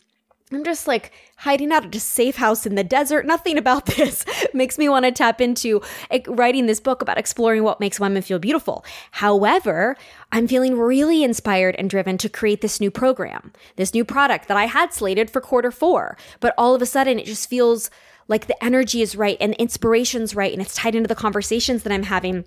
I'm 0.52 0.62
just 0.62 0.86
like 0.86 1.10
hiding 1.38 1.72
out 1.72 1.86
at 1.86 1.94
a 1.94 2.00
safe 2.00 2.36
house 2.36 2.66
in 2.66 2.74
the 2.74 2.84
desert. 2.84 3.26
Nothing 3.26 3.56
about 3.56 3.86
this 3.96 4.24
makes 4.52 4.78
me 4.78 4.88
want 4.88 5.04
to 5.04 5.12
tap 5.12 5.40
into 5.40 5.80
writing 6.28 6.66
this 6.66 6.80
book 6.80 7.00
about 7.02 7.18
exploring 7.18 7.62
what 7.62 7.80
makes 7.80 7.98
women 7.98 8.22
feel 8.22 8.38
beautiful. 8.38 8.84
However, 9.12 9.96
I'm 10.32 10.46
feeling 10.46 10.78
really 10.78 11.24
inspired 11.24 11.76
and 11.76 11.88
driven 11.88 12.18
to 12.18 12.28
create 12.28 12.60
this 12.60 12.80
new 12.80 12.90
program, 12.90 13.52
this 13.76 13.94
new 13.94 14.04
product 14.04 14.48
that 14.48 14.56
I 14.56 14.66
had 14.66 14.92
slated 14.92 15.30
for 15.30 15.40
quarter 15.40 15.70
four. 15.70 16.16
But 16.40 16.54
all 16.58 16.74
of 16.74 16.82
a 16.82 16.86
sudden, 16.86 17.18
it 17.18 17.26
just 17.26 17.48
feels 17.48 17.90
like 18.28 18.46
the 18.46 18.64
energy 18.64 19.02
is 19.02 19.16
right 19.16 19.36
and 19.40 19.52
the 19.52 19.60
inspiration's 19.60 20.34
right 20.34 20.52
and 20.52 20.62
it's 20.62 20.74
tied 20.74 20.94
into 20.94 21.08
the 21.08 21.14
conversations 21.14 21.82
that 21.82 21.92
I'm 21.92 22.04
having. 22.04 22.44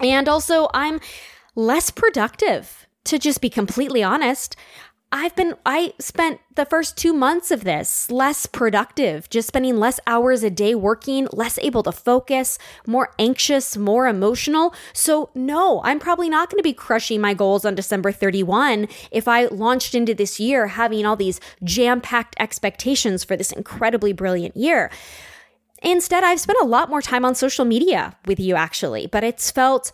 And 0.00 0.28
also, 0.28 0.68
I'm 0.74 1.00
less 1.54 1.90
productive 1.90 2.86
to 3.04 3.18
just 3.18 3.40
be 3.40 3.50
completely 3.50 4.02
honest. 4.02 4.54
I've 5.10 5.34
been, 5.34 5.54
I 5.64 5.94
spent 5.98 6.40
the 6.54 6.66
first 6.66 6.98
two 6.98 7.14
months 7.14 7.50
of 7.50 7.64
this 7.64 8.10
less 8.10 8.44
productive, 8.44 9.30
just 9.30 9.48
spending 9.48 9.78
less 9.78 9.98
hours 10.06 10.42
a 10.42 10.50
day 10.50 10.74
working, 10.74 11.28
less 11.32 11.58
able 11.60 11.82
to 11.84 11.92
focus, 11.92 12.58
more 12.86 13.14
anxious, 13.18 13.74
more 13.78 14.06
emotional. 14.06 14.74
So, 14.92 15.30
no, 15.34 15.80
I'm 15.82 15.98
probably 15.98 16.28
not 16.28 16.50
going 16.50 16.58
to 16.58 16.62
be 16.62 16.74
crushing 16.74 17.22
my 17.22 17.32
goals 17.32 17.64
on 17.64 17.74
December 17.74 18.12
31 18.12 18.86
if 19.10 19.26
I 19.26 19.46
launched 19.46 19.94
into 19.94 20.14
this 20.14 20.38
year 20.38 20.66
having 20.66 21.06
all 21.06 21.16
these 21.16 21.40
jam 21.64 22.02
packed 22.02 22.36
expectations 22.38 23.24
for 23.24 23.34
this 23.34 23.50
incredibly 23.50 24.12
brilliant 24.12 24.58
year. 24.58 24.90
Instead, 25.82 26.22
I've 26.22 26.40
spent 26.40 26.58
a 26.60 26.66
lot 26.66 26.90
more 26.90 27.00
time 27.00 27.24
on 27.24 27.34
social 27.34 27.64
media 27.64 28.14
with 28.26 28.38
you 28.38 28.56
actually, 28.56 29.06
but 29.06 29.24
it's 29.24 29.50
felt 29.50 29.90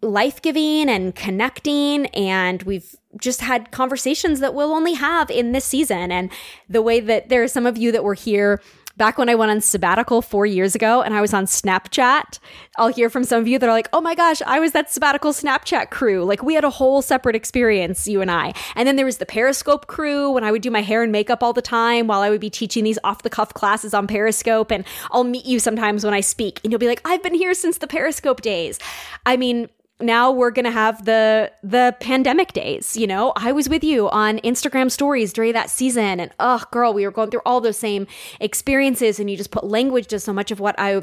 life 0.00 0.40
giving 0.42 0.88
and 0.88 1.14
connecting. 1.14 2.06
And 2.06 2.62
we've 2.62 2.94
just 3.20 3.40
had 3.40 3.70
conversations 3.70 4.40
that 4.40 4.54
we'll 4.54 4.72
only 4.72 4.94
have 4.94 5.30
in 5.30 5.52
this 5.52 5.64
season. 5.64 6.12
And 6.12 6.30
the 6.68 6.82
way 6.82 7.00
that 7.00 7.28
there 7.28 7.42
are 7.42 7.48
some 7.48 7.66
of 7.66 7.76
you 7.76 7.92
that 7.92 8.04
were 8.04 8.14
here 8.14 8.60
back 8.98 9.16
when 9.16 9.28
I 9.28 9.36
went 9.36 9.52
on 9.52 9.60
sabbatical 9.60 10.20
four 10.20 10.44
years 10.44 10.74
ago 10.74 11.02
and 11.02 11.14
I 11.14 11.20
was 11.20 11.32
on 11.32 11.46
Snapchat, 11.46 12.40
I'll 12.76 12.88
hear 12.88 13.08
from 13.08 13.22
some 13.22 13.40
of 13.40 13.46
you 13.48 13.58
that 13.58 13.68
are 13.68 13.72
like, 13.72 13.88
oh 13.92 14.00
my 14.00 14.14
gosh, 14.14 14.42
I 14.42 14.58
was 14.58 14.72
that 14.72 14.90
sabbatical 14.90 15.32
Snapchat 15.32 15.90
crew. 15.90 16.24
Like 16.24 16.42
we 16.42 16.54
had 16.54 16.64
a 16.64 16.70
whole 16.70 17.00
separate 17.00 17.36
experience, 17.36 18.08
you 18.08 18.20
and 18.20 18.30
I. 18.30 18.52
And 18.74 18.86
then 18.86 18.96
there 18.96 19.06
was 19.06 19.18
the 19.18 19.26
Periscope 19.26 19.86
crew 19.86 20.32
when 20.32 20.42
I 20.42 20.50
would 20.50 20.62
do 20.62 20.70
my 20.70 20.82
hair 20.82 21.02
and 21.02 21.12
makeup 21.12 21.42
all 21.42 21.52
the 21.52 21.62
time 21.62 22.08
while 22.08 22.20
I 22.20 22.28
would 22.28 22.40
be 22.40 22.50
teaching 22.50 22.84
these 22.84 22.98
off 23.04 23.22
the 23.22 23.30
cuff 23.30 23.54
classes 23.54 23.94
on 23.94 24.08
Periscope. 24.08 24.72
And 24.72 24.84
I'll 25.12 25.24
meet 25.24 25.46
you 25.46 25.60
sometimes 25.60 26.04
when 26.04 26.12
I 26.12 26.20
speak 26.20 26.60
and 26.64 26.72
you'll 26.72 26.80
be 26.80 26.88
like, 26.88 27.00
I've 27.04 27.22
been 27.22 27.34
here 27.34 27.54
since 27.54 27.78
the 27.78 27.86
Periscope 27.86 28.40
days. 28.40 28.80
I 29.24 29.36
mean, 29.36 29.68
now 30.00 30.30
we're 30.30 30.50
to 30.64 30.70
have 30.70 31.04
the 31.04 31.50
the 31.62 31.94
pandemic 32.00 32.52
days 32.52 32.96
you 32.96 33.06
know 33.06 33.32
i 33.36 33.50
was 33.50 33.68
with 33.68 33.82
you 33.82 34.08
on 34.10 34.38
instagram 34.38 34.90
stories 34.90 35.32
during 35.32 35.52
that 35.52 35.70
season 35.70 36.20
and 36.20 36.30
oh 36.38 36.62
girl 36.70 36.92
we 36.92 37.04
were 37.04 37.10
going 37.10 37.30
through 37.30 37.40
all 37.44 37.60
those 37.60 37.76
same 37.76 38.06
experiences 38.40 39.18
and 39.18 39.30
you 39.30 39.36
just 39.36 39.50
put 39.50 39.64
language 39.64 40.06
to 40.06 40.18
so 40.20 40.32
much 40.32 40.50
of 40.50 40.60
what 40.60 40.74
i 40.78 41.02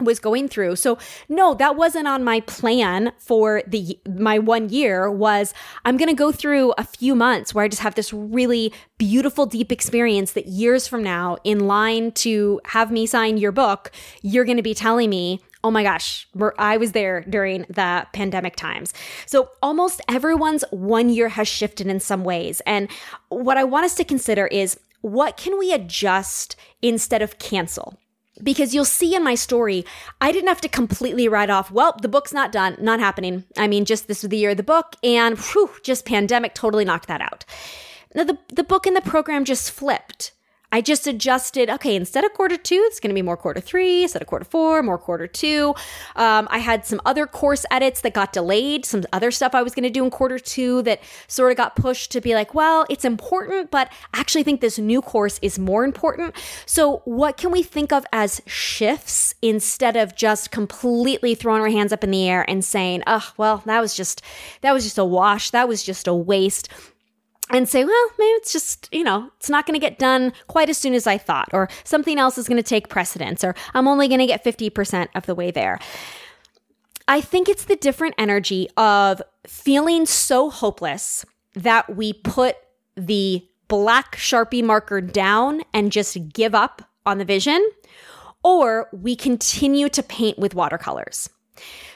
was 0.00 0.18
going 0.18 0.48
through. 0.48 0.76
So 0.76 0.98
no, 1.28 1.54
that 1.54 1.76
wasn't 1.76 2.06
on 2.06 2.22
my 2.22 2.40
plan 2.40 3.12
for 3.18 3.62
the 3.66 3.98
my 4.06 4.38
one 4.38 4.68
year 4.68 5.10
was 5.10 5.54
I'm 5.84 5.96
going 5.96 6.08
to 6.08 6.14
go 6.14 6.32
through 6.32 6.74
a 6.76 6.84
few 6.84 7.14
months 7.14 7.54
where 7.54 7.64
I 7.64 7.68
just 7.68 7.82
have 7.82 7.94
this 7.94 8.12
really 8.12 8.72
beautiful 8.98 9.46
deep 9.46 9.72
experience 9.72 10.32
that 10.32 10.46
years 10.46 10.86
from 10.86 11.02
now 11.02 11.38
in 11.44 11.66
line 11.66 12.12
to 12.12 12.60
have 12.66 12.90
me 12.90 13.06
sign 13.06 13.38
your 13.38 13.52
book, 13.52 13.90
you're 14.22 14.44
going 14.44 14.56
to 14.58 14.62
be 14.62 14.74
telling 14.74 15.10
me 15.10 15.40
Oh 15.64 15.70
my 15.70 15.82
gosh, 15.82 16.28
I 16.58 16.76
was 16.76 16.92
there 16.92 17.22
during 17.22 17.62
the 17.62 18.06
pandemic 18.12 18.56
times. 18.56 18.92
So 19.26 19.50
almost 19.62 20.00
everyone's 20.08 20.64
one 20.70 21.08
year 21.08 21.30
has 21.30 21.48
shifted 21.48 21.86
in 21.86 21.98
some 21.98 22.24
ways. 22.24 22.60
And 22.66 22.88
what 23.28 23.56
I 23.56 23.64
want 23.64 23.86
us 23.86 23.94
to 23.96 24.04
consider 24.04 24.46
is 24.46 24.78
what 25.00 25.36
can 25.36 25.58
we 25.58 25.72
adjust 25.72 26.56
instead 26.82 27.22
of 27.22 27.38
cancel? 27.38 27.98
Because 28.42 28.74
you'll 28.74 28.84
see 28.84 29.14
in 29.14 29.24
my 29.24 29.34
story, 29.34 29.84
I 30.20 30.30
didn't 30.30 30.48
have 30.48 30.60
to 30.60 30.68
completely 30.68 31.26
write 31.26 31.48
off, 31.48 31.70
well, 31.70 31.96
the 32.02 32.08
book's 32.08 32.34
not 32.34 32.52
done, 32.52 32.76
not 32.78 33.00
happening. 33.00 33.44
I 33.56 33.66
mean, 33.66 33.86
just 33.86 34.08
this 34.08 34.22
was 34.22 34.28
the 34.28 34.36
year 34.36 34.50
of 34.50 34.58
the 34.58 34.62
book, 34.62 34.94
and 35.02 35.38
whew, 35.38 35.70
just 35.82 36.04
pandemic 36.04 36.54
totally 36.54 36.84
knocked 36.84 37.08
that 37.08 37.22
out. 37.22 37.46
Now, 38.14 38.24
the, 38.24 38.38
the 38.52 38.64
book 38.64 38.86
and 38.86 38.94
the 38.94 39.00
program 39.00 39.44
just 39.44 39.70
flipped. 39.70 40.32
I 40.72 40.80
just 40.80 41.06
adjusted, 41.06 41.70
okay, 41.70 41.94
instead 41.94 42.24
of 42.24 42.32
quarter 42.32 42.56
two, 42.56 42.82
it's 42.86 43.00
going 43.00 43.10
to 43.10 43.14
be 43.14 43.22
more 43.22 43.36
quarter 43.36 43.60
three, 43.60 44.02
instead 44.02 44.22
of 44.22 44.28
quarter 44.28 44.44
four, 44.44 44.82
more 44.82 44.98
quarter 44.98 45.26
two. 45.26 45.74
Um, 46.16 46.48
I 46.50 46.58
had 46.58 46.84
some 46.84 47.00
other 47.04 47.26
course 47.26 47.64
edits 47.70 48.00
that 48.00 48.14
got 48.14 48.32
delayed, 48.32 48.84
some 48.84 49.04
other 49.12 49.30
stuff 49.30 49.54
I 49.54 49.62
was 49.62 49.74
going 49.74 49.84
to 49.84 49.90
do 49.90 50.04
in 50.04 50.10
quarter 50.10 50.38
two 50.38 50.82
that 50.82 51.00
sort 51.28 51.52
of 51.52 51.56
got 51.56 51.76
pushed 51.76 52.10
to 52.12 52.20
be 52.20 52.34
like, 52.34 52.54
well, 52.54 52.84
it's 52.90 53.04
important, 53.04 53.70
but 53.70 53.90
I 54.12 54.20
actually 54.20 54.42
think 54.42 54.60
this 54.60 54.78
new 54.78 55.00
course 55.00 55.38
is 55.40 55.58
more 55.58 55.84
important. 55.84 56.34
So, 56.66 57.02
what 57.04 57.36
can 57.36 57.52
we 57.52 57.62
think 57.62 57.92
of 57.92 58.04
as 58.12 58.42
shifts 58.46 59.34
instead 59.42 59.96
of 59.96 60.16
just 60.16 60.50
completely 60.50 61.34
throwing 61.34 61.62
our 61.62 61.68
hands 61.68 61.92
up 61.92 62.02
in 62.02 62.10
the 62.10 62.28
air 62.28 62.44
and 62.48 62.64
saying, 62.64 63.02
oh, 63.06 63.32
well, 63.36 63.62
that 63.66 63.80
was 63.80 63.94
just, 63.94 64.22
that 64.62 64.72
was 64.72 64.84
just 64.84 64.98
a 64.98 65.04
wash. 65.04 65.50
That 65.50 65.68
was 65.68 65.82
just 65.82 66.08
a 66.08 66.14
waste 66.14 66.68
and 67.50 67.68
say, 67.68 67.84
well, 67.84 68.10
maybe 68.18 68.28
it's 68.30 68.52
just, 68.52 68.88
you 68.92 69.04
know, 69.04 69.30
it's 69.36 69.48
not 69.48 69.66
going 69.66 69.78
to 69.78 69.84
get 69.84 69.98
done 69.98 70.32
quite 70.48 70.68
as 70.68 70.78
soon 70.78 70.94
as 70.94 71.06
I 71.06 71.18
thought, 71.18 71.48
or 71.52 71.68
something 71.84 72.18
else 72.18 72.38
is 72.38 72.48
going 72.48 72.56
to 72.56 72.68
take 72.68 72.88
precedence, 72.88 73.44
or 73.44 73.54
I'm 73.74 73.86
only 73.86 74.08
going 74.08 74.20
to 74.20 74.26
get 74.26 74.44
50% 74.44 75.08
of 75.14 75.26
the 75.26 75.34
way 75.34 75.50
there. 75.50 75.78
I 77.08 77.20
think 77.20 77.48
it's 77.48 77.64
the 77.64 77.76
different 77.76 78.16
energy 78.18 78.68
of 78.76 79.22
feeling 79.46 80.06
so 80.06 80.50
hopeless 80.50 81.24
that 81.54 81.94
we 81.94 82.12
put 82.12 82.56
the 82.96 83.46
black 83.68 84.16
Sharpie 84.16 84.64
marker 84.64 85.00
down 85.00 85.62
and 85.72 85.92
just 85.92 86.32
give 86.32 86.54
up 86.54 86.82
on 87.04 87.18
the 87.18 87.24
vision, 87.24 87.64
or 88.42 88.88
we 88.92 89.14
continue 89.14 89.88
to 89.88 90.02
paint 90.02 90.38
with 90.38 90.54
watercolors. 90.54 91.30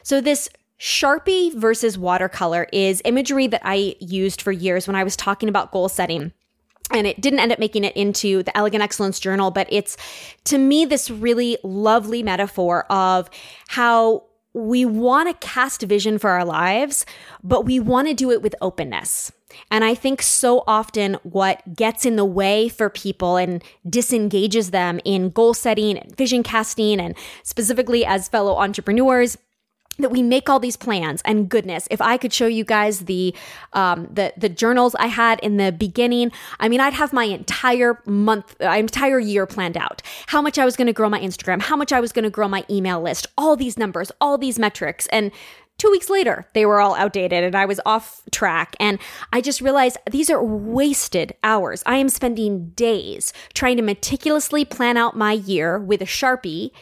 So, 0.02 0.20
this 0.20 0.48
Sharpie 0.80 1.54
versus 1.54 1.98
watercolor 1.98 2.66
is 2.72 3.02
imagery 3.04 3.46
that 3.48 3.60
I 3.64 3.96
used 4.00 4.40
for 4.40 4.50
years 4.50 4.86
when 4.86 4.96
I 4.96 5.04
was 5.04 5.14
talking 5.14 5.48
about 5.48 5.72
goal 5.72 5.90
setting. 5.90 6.32
And 6.92 7.06
it 7.06 7.20
didn't 7.20 7.38
end 7.38 7.52
up 7.52 7.58
making 7.58 7.84
it 7.84 7.94
into 7.96 8.42
the 8.42 8.56
Elegant 8.56 8.82
Excellence 8.82 9.20
Journal, 9.20 9.50
but 9.50 9.68
it's 9.70 9.96
to 10.44 10.58
me 10.58 10.86
this 10.86 11.10
really 11.10 11.58
lovely 11.62 12.22
metaphor 12.22 12.84
of 12.90 13.28
how 13.68 14.24
we 14.54 14.84
want 14.84 15.28
to 15.28 15.46
cast 15.46 15.82
vision 15.82 16.18
for 16.18 16.30
our 16.30 16.44
lives, 16.44 17.06
but 17.44 17.64
we 17.64 17.78
want 17.78 18.08
to 18.08 18.14
do 18.14 18.32
it 18.32 18.42
with 18.42 18.56
openness. 18.60 19.30
And 19.70 19.84
I 19.84 19.94
think 19.94 20.22
so 20.22 20.64
often 20.66 21.14
what 21.22 21.76
gets 21.76 22.04
in 22.04 22.16
the 22.16 22.24
way 22.24 22.68
for 22.68 22.88
people 22.88 23.36
and 23.36 23.62
disengages 23.88 24.70
them 24.70 24.98
in 25.04 25.30
goal 25.30 25.54
setting 25.54 25.98
and 25.98 26.16
vision 26.16 26.42
casting, 26.42 26.98
and 26.98 27.14
specifically 27.44 28.04
as 28.04 28.28
fellow 28.28 28.56
entrepreneurs, 28.56 29.36
that 29.98 30.10
we 30.10 30.22
make 30.22 30.48
all 30.48 30.58
these 30.58 30.76
plans 30.76 31.20
and 31.24 31.48
goodness 31.48 31.86
if 31.90 32.00
i 32.00 32.16
could 32.16 32.32
show 32.32 32.46
you 32.46 32.64
guys 32.64 33.00
the 33.00 33.34
um 33.72 34.08
the 34.10 34.32
the 34.36 34.48
journals 34.48 34.94
i 34.96 35.06
had 35.06 35.38
in 35.40 35.56
the 35.56 35.72
beginning 35.72 36.30
i 36.58 36.68
mean 36.68 36.80
i'd 36.80 36.94
have 36.94 37.12
my 37.12 37.24
entire 37.24 38.00
month 38.06 38.56
uh, 38.62 38.70
entire 38.70 39.18
year 39.18 39.46
planned 39.46 39.76
out 39.76 40.02
how 40.28 40.40
much 40.40 40.58
i 40.58 40.64
was 40.64 40.76
going 40.76 40.86
to 40.86 40.92
grow 40.92 41.08
my 41.08 41.20
instagram 41.20 41.60
how 41.60 41.76
much 41.76 41.92
i 41.92 42.00
was 42.00 42.12
going 42.12 42.24
to 42.24 42.30
grow 42.30 42.48
my 42.48 42.64
email 42.70 43.00
list 43.00 43.26
all 43.36 43.56
these 43.56 43.76
numbers 43.76 44.10
all 44.20 44.38
these 44.38 44.58
metrics 44.58 45.06
and 45.08 45.32
Two 45.80 45.90
weeks 45.90 46.10
later, 46.10 46.46
they 46.52 46.66
were 46.66 46.78
all 46.78 46.94
outdated 46.94 47.42
and 47.42 47.56
I 47.56 47.64
was 47.64 47.80
off 47.86 48.20
track. 48.30 48.76
And 48.78 48.98
I 49.32 49.40
just 49.40 49.62
realized 49.62 49.96
these 50.10 50.28
are 50.28 50.44
wasted 50.44 51.34
hours. 51.42 51.82
I 51.86 51.96
am 51.96 52.10
spending 52.10 52.68
days 52.72 53.32
trying 53.54 53.78
to 53.78 53.82
meticulously 53.82 54.66
plan 54.66 54.98
out 54.98 55.16
my 55.16 55.32
year 55.32 55.78
with 55.78 56.02
a 56.02 56.04
Sharpie. 56.04 56.72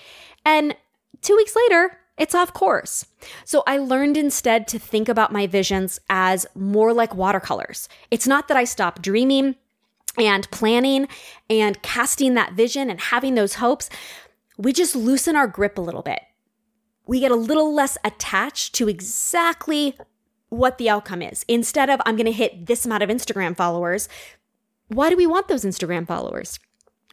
And 0.45 0.75
two 1.23 1.37
weeks 1.37 1.55
later, 1.55 1.97
it's 2.19 2.35
off 2.35 2.53
course. 2.53 3.07
So 3.45 3.63
I 3.67 3.79
learned 3.79 4.17
instead 4.17 4.67
to 4.69 4.79
think 4.79 5.09
about 5.09 5.33
my 5.33 5.47
visions 5.47 6.01
as 6.11 6.47
more 6.55 6.93
like 6.93 7.15
watercolors. 7.15 7.89
It's 8.11 8.27
not 8.27 8.49
that 8.49 8.57
I 8.57 8.65
stopped 8.65 9.03
dreaming 9.03 9.55
and 10.19 10.51
planning 10.51 11.09
and 11.49 11.81
casting 11.83 12.35
that 12.35 12.55
vision 12.55 12.91
and 12.91 13.01
having 13.01 13.35
those 13.35 13.55
hopes. 13.55 13.89
We 14.57 14.73
just 14.73 14.97
loosen 14.97 15.37
our 15.37 15.47
grip 15.47 15.79
a 15.79 15.83
little 15.83 16.03
bit. 16.03 16.21
We 17.07 17.21
get 17.21 17.31
a 17.31 17.37
little 17.37 17.73
less 17.73 17.97
attached 18.05 18.75
to 18.75 18.89
exactly 18.89 19.97
what 20.49 20.79
the 20.79 20.91
outcome 20.91 21.23
is. 21.23 21.45
Instead 21.47 21.89
of, 21.89 22.01
I'm 22.05 22.17
going 22.17 22.27
to 22.27 22.33
hit 22.33 22.67
this 22.67 22.85
amount 22.85 23.03
of 23.03 23.11
Instagram 23.11 23.57
followers, 23.57 24.09
why 24.89 25.11
do 25.11 25.17
we 25.17 25.27
want 25.27 25.49
those 25.49 25.65
Instagram 25.65 26.07
followers? 26.07 26.59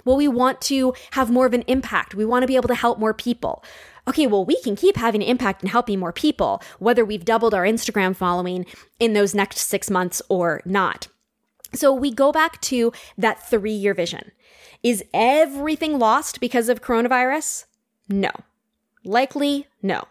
Well, 0.03 0.17
we 0.17 0.27
want 0.27 0.61
to 0.61 0.93
have 1.11 1.31
more 1.31 1.45
of 1.45 1.53
an 1.53 1.63
impact. 1.63 2.15
We 2.15 2.25
want 2.25 2.43
to 2.43 2.47
be 2.47 2.55
able 2.55 2.67
to 2.67 2.75
help 2.75 2.99
more 2.99 3.13
people 3.13 3.63
okay, 4.07 4.27
well, 4.27 4.45
we 4.45 4.59
can 4.61 4.75
keep 4.75 4.97
having 4.97 5.21
an 5.23 5.27
impact 5.27 5.61
and 5.61 5.71
helping 5.71 5.99
more 5.99 6.13
people, 6.13 6.61
whether 6.79 7.03
we've 7.03 7.25
doubled 7.25 7.53
our 7.53 7.63
Instagram 7.63 8.15
following 8.15 8.65
in 8.99 9.13
those 9.13 9.35
next 9.35 9.59
six 9.59 9.89
months 9.89 10.21
or 10.29 10.61
not. 10.65 11.07
So 11.73 11.93
we 11.93 12.11
go 12.11 12.31
back 12.31 12.61
to 12.61 12.93
that 13.17 13.47
three 13.47 13.73
year 13.73 13.93
vision. 13.93 14.31
Is 14.83 15.03
everything 15.13 15.99
lost 15.99 16.39
because 16.39 16.69
of 16.69 16.81
coronavirus? 16.81 17.65
No. 18.07 18.29
Likely, 19.03 19.67
no. 19.81 20.03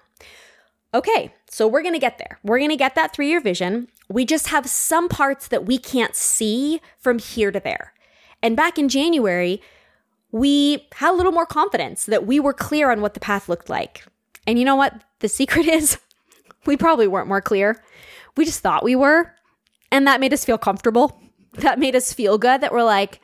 Okay, 0.92 1.33
so 1.48 1.66
we're 1.66 1.83
gonna 1.83 1.98
get 1.98 2.18
there. 2.18 2.38
We're 2.42 2.59
gonna 2.61 2.76
get 2.76 2.94
that 2.94 3.14
three 3.14 3.28
year 3.28 3.40
vision. 3.40 3.88
We 4.09 4.24
just 4.24 4.48
have 4.48 4.68
some 4.68 5.09
parts 5.09 5.48
that 5.48 5.64
we 5.64 5.78
can't 5.78 6.14
see 6.14 6.80
from 6.98 7.18
here 7.18 7.50
to 7.50 7.61
there. 7.61 7.94
And 8.42 8.57
back 8.57 8.78
in 8.78 8.88
January, 8.88 9.62
we 10.35 10.88
had 10.92 11.12
a 11.12 11.16
little 11.16 11.31
more 11.31 11.47
confidence 11.47 12.07
that 12.07 12.27
we 12.27 12.40
were 12.40 12.53
clear 12.53 12.90
on 12.90 13.01
what 13.01 13.14
the 13.14 13.20
path 13.20 13.49
looked 13.49 13.70
like. 13.70 14.05
And 14.49 14.59
you 14.59 14.64
know 14.64 14.75
what? 14.75 14.92
The 15.20 15.29
secret 15.29 15.66
is 15.68 15.97
we 16.66 16.77
probably 16.77 17.07
weren't 17.07 17.29
more 17.29 17.40
clear. 17.40 17.81
We 18.37 18.44
just 18.44 18.59
thought 18.59 18.83
we 18.83 18.97
were. 18.97 19.33
And 19.92 20.09
that 20.09 20.18
made 20.18 20.33
us 20.33 20.44
feel 20.44 20.59
comfortable. 20.59 21.20
That 21.59 21.79
made 21.79 21.94
us 21.94 22.12
feel 22.12 22.37
good 22.37 22.62
that 22.62 22.73
we're 22.73 22.83
like, 22.83 23.20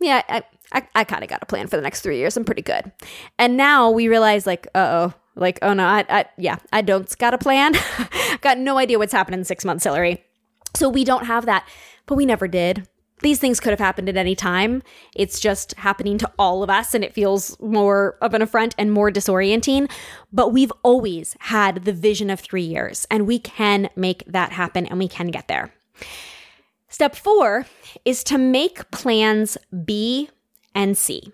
yeah, 0.00 0.22
I, 0.28 0.44
I, 0.72 0.86
I 0.94 1.02
kind 1.02 1.24
of 1.24 1.28
got 1.28 1.42
a 1.42 1.46
plan 1.46 1.66
for 1.66 1.74
the 1.74 1.82
next 1.82 2.02
three 2.02 2.18
years. 2.18 2.36
I'm 2.36 2.44
pretty 2.44 2.62
good. 2.62 2.92
And 3.40 3.56
now 3.56 3.90
we 3.90 4.06
realize, 4.06 4.46
like, 4.46 4.68
uh 4.72 5.10
oh, 5.10 5.14
like, 5.34 5.58
oh 5.62 5.72
no, 5.72 5.84
I, 5.84 6.04
I 6.08 6.26
yeah, 6.38 6.58
I 6.72 6.82
don't 6.82 7.18
got 7.18 7.34
a 7.34 7.38
plan. 7.38 7.74
got 8.40 8.58
no 8.58 8.78
idea 8.78 9.00
what's 9.00 9.12
happening 9.12 9.40
in 9.40 9.44
six 9.44 9.64
months, 9.64 9.82
Hilary. 9.82 10.22
So 10.76 10.88
we 10.88 11.02
don't 11.02 11.26
have 11.26 11.44
that, 11.46 11.68
but 12.06 12.14
we 12.14 12.24
never 12.24 12.46
did 12.46 12.86
these 13.22 13.38
things 13.38 13.60
could 13.60 13.70
have 13.70 13.78
happened 13.78 14.08
at 14.08 14.16
any 14.16 14.34
time. 14.34 14.82
It's 15.14 15.40
just 15.40 15.74
happening 15.74 16.18
to 16.18 16.30
all 16.38 16.62
of 16.62 16.70
us 16.70 16.94
and 16.94 17.02
it 17.02 17.14
feels 17.14 17.58
more 17.60 18.16
of 18.20 18.34
an 18.34 18.42
affront 18.42 18.74
and 18.78 18.92
more 18.92 19.10
disorienting. 19.10 19.90
But 20.32 20.52
we've 20.52 20.72
always 20.82 21.36
had 21.40 21.84
the 21.84 21.92
vision 21.92 22.30
of 22.30 22.40
three 22.40 22.62
years 22.62 23.06
and 23.10 23.26
we 23.26 23.38
can 23.38 23.88
make 23.96 24.24
that 24.26 24.52
happen 24.52 24.86
and 24.86 24.98
we 24.98 25.08
can 25.08 25.28
get 25.28 25.48
there. 25.48 25.72
Step 26.88 27.16
four 27.16 27.66
is 28.04 28.22
to 28.24 28.36
make 28.36 28.90
plans 28.90 29.56
B 29.84 30.28
and 30.74 30.96
C. 30.96 31.32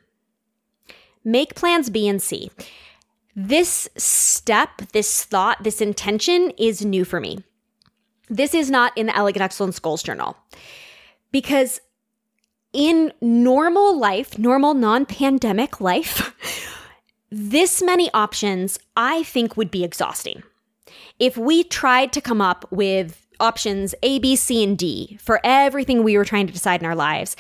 Make 1.25 1.55
plans 1.55 1.91
B 1.91 2.09
and 2.09 2.23
C. 2.23 2.51
This 3.35 3.89
step, 3.97 4.83
this 4.93 5.25
thought, 5.25 5.63
this 5.63 5.81
intention 5.81 6.51
is 6.59 6.85
new 6.85 7.05
for 7.05 7.21
me. 7.21 7.39
This 8.29 8.55
is 8.55 8.71
not 8.71 8.97
in 8.97 9.07
the 9.07 9.17
Elegant 9.17 9.43
Excellence 9.43 9.79
Goals 9.79 10.03
Journal 10.03 10.37
because 11.33 11.81
in 12.73 13.13
normal 13.21 13.99
life, 13.99 14.39
normal 14.39 14.75
non 14.75 15.07
pandemic 15.07 15.81
life, 15.81 16.35
this 17.31 17.83
many 17.83 18.11
options 18.13 18.79
I 18.97 19.23
think 19.25 19.57
would 19.57 19.71
be 19.71 19.85
exhausting. 19.85 20.43
If 21.19 21.37
we 21.37 21.65
tried 21.65 22.13
to 22.13 22.21
come 22.21 22.41
up 22.41 22.67
with 22.71 23.27
options 23.41 23.95
A, 24.03 24.19
B, 24.19 24.37
C, 24.37 24.63
and 24.65 24.77
D 24.77 25.19
for 25.21 25.41
everything 25.45 26.03
we 26.03 26.17
were 26.17 26.25
trying 26.25 26.47
to 26.47 26.53
decide 26.53 26.81
in 26.81 26.87
our 26.87 26.95
lives, 26.95 27.37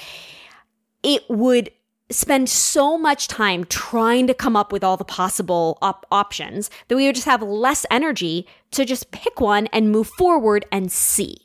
it 1.02 1.22
would 1.28 1.70
spend 2.10 2.48
so 2.48 2.96
much 2.96 3.28
time 3.28 3.64
trying 3.64 4.26
to 4.26 4.34
come 4.34 4.56
up 4.56 4.72
with 4.72 4.82
all 4.82 4.96
the 4.96 5.04
possible 5.04 5.78
op- 5.82 6.06
options 6.10 6.70
that 6.88 6.96
we 6.96 7.06
would 7.06 7.14
just 7.14 7.26
have 7.26 7.42
less 7.42 7.84
energy 7.90 8.46
to 8.70 8.84
just 8.84 9.10
pick 9.10 9.40
one 9.40 9.66
and 9.68 9.92
move 9.92 10.08
forward 10.08 10.64
and 10.72 10.90
see. 10.90 11.36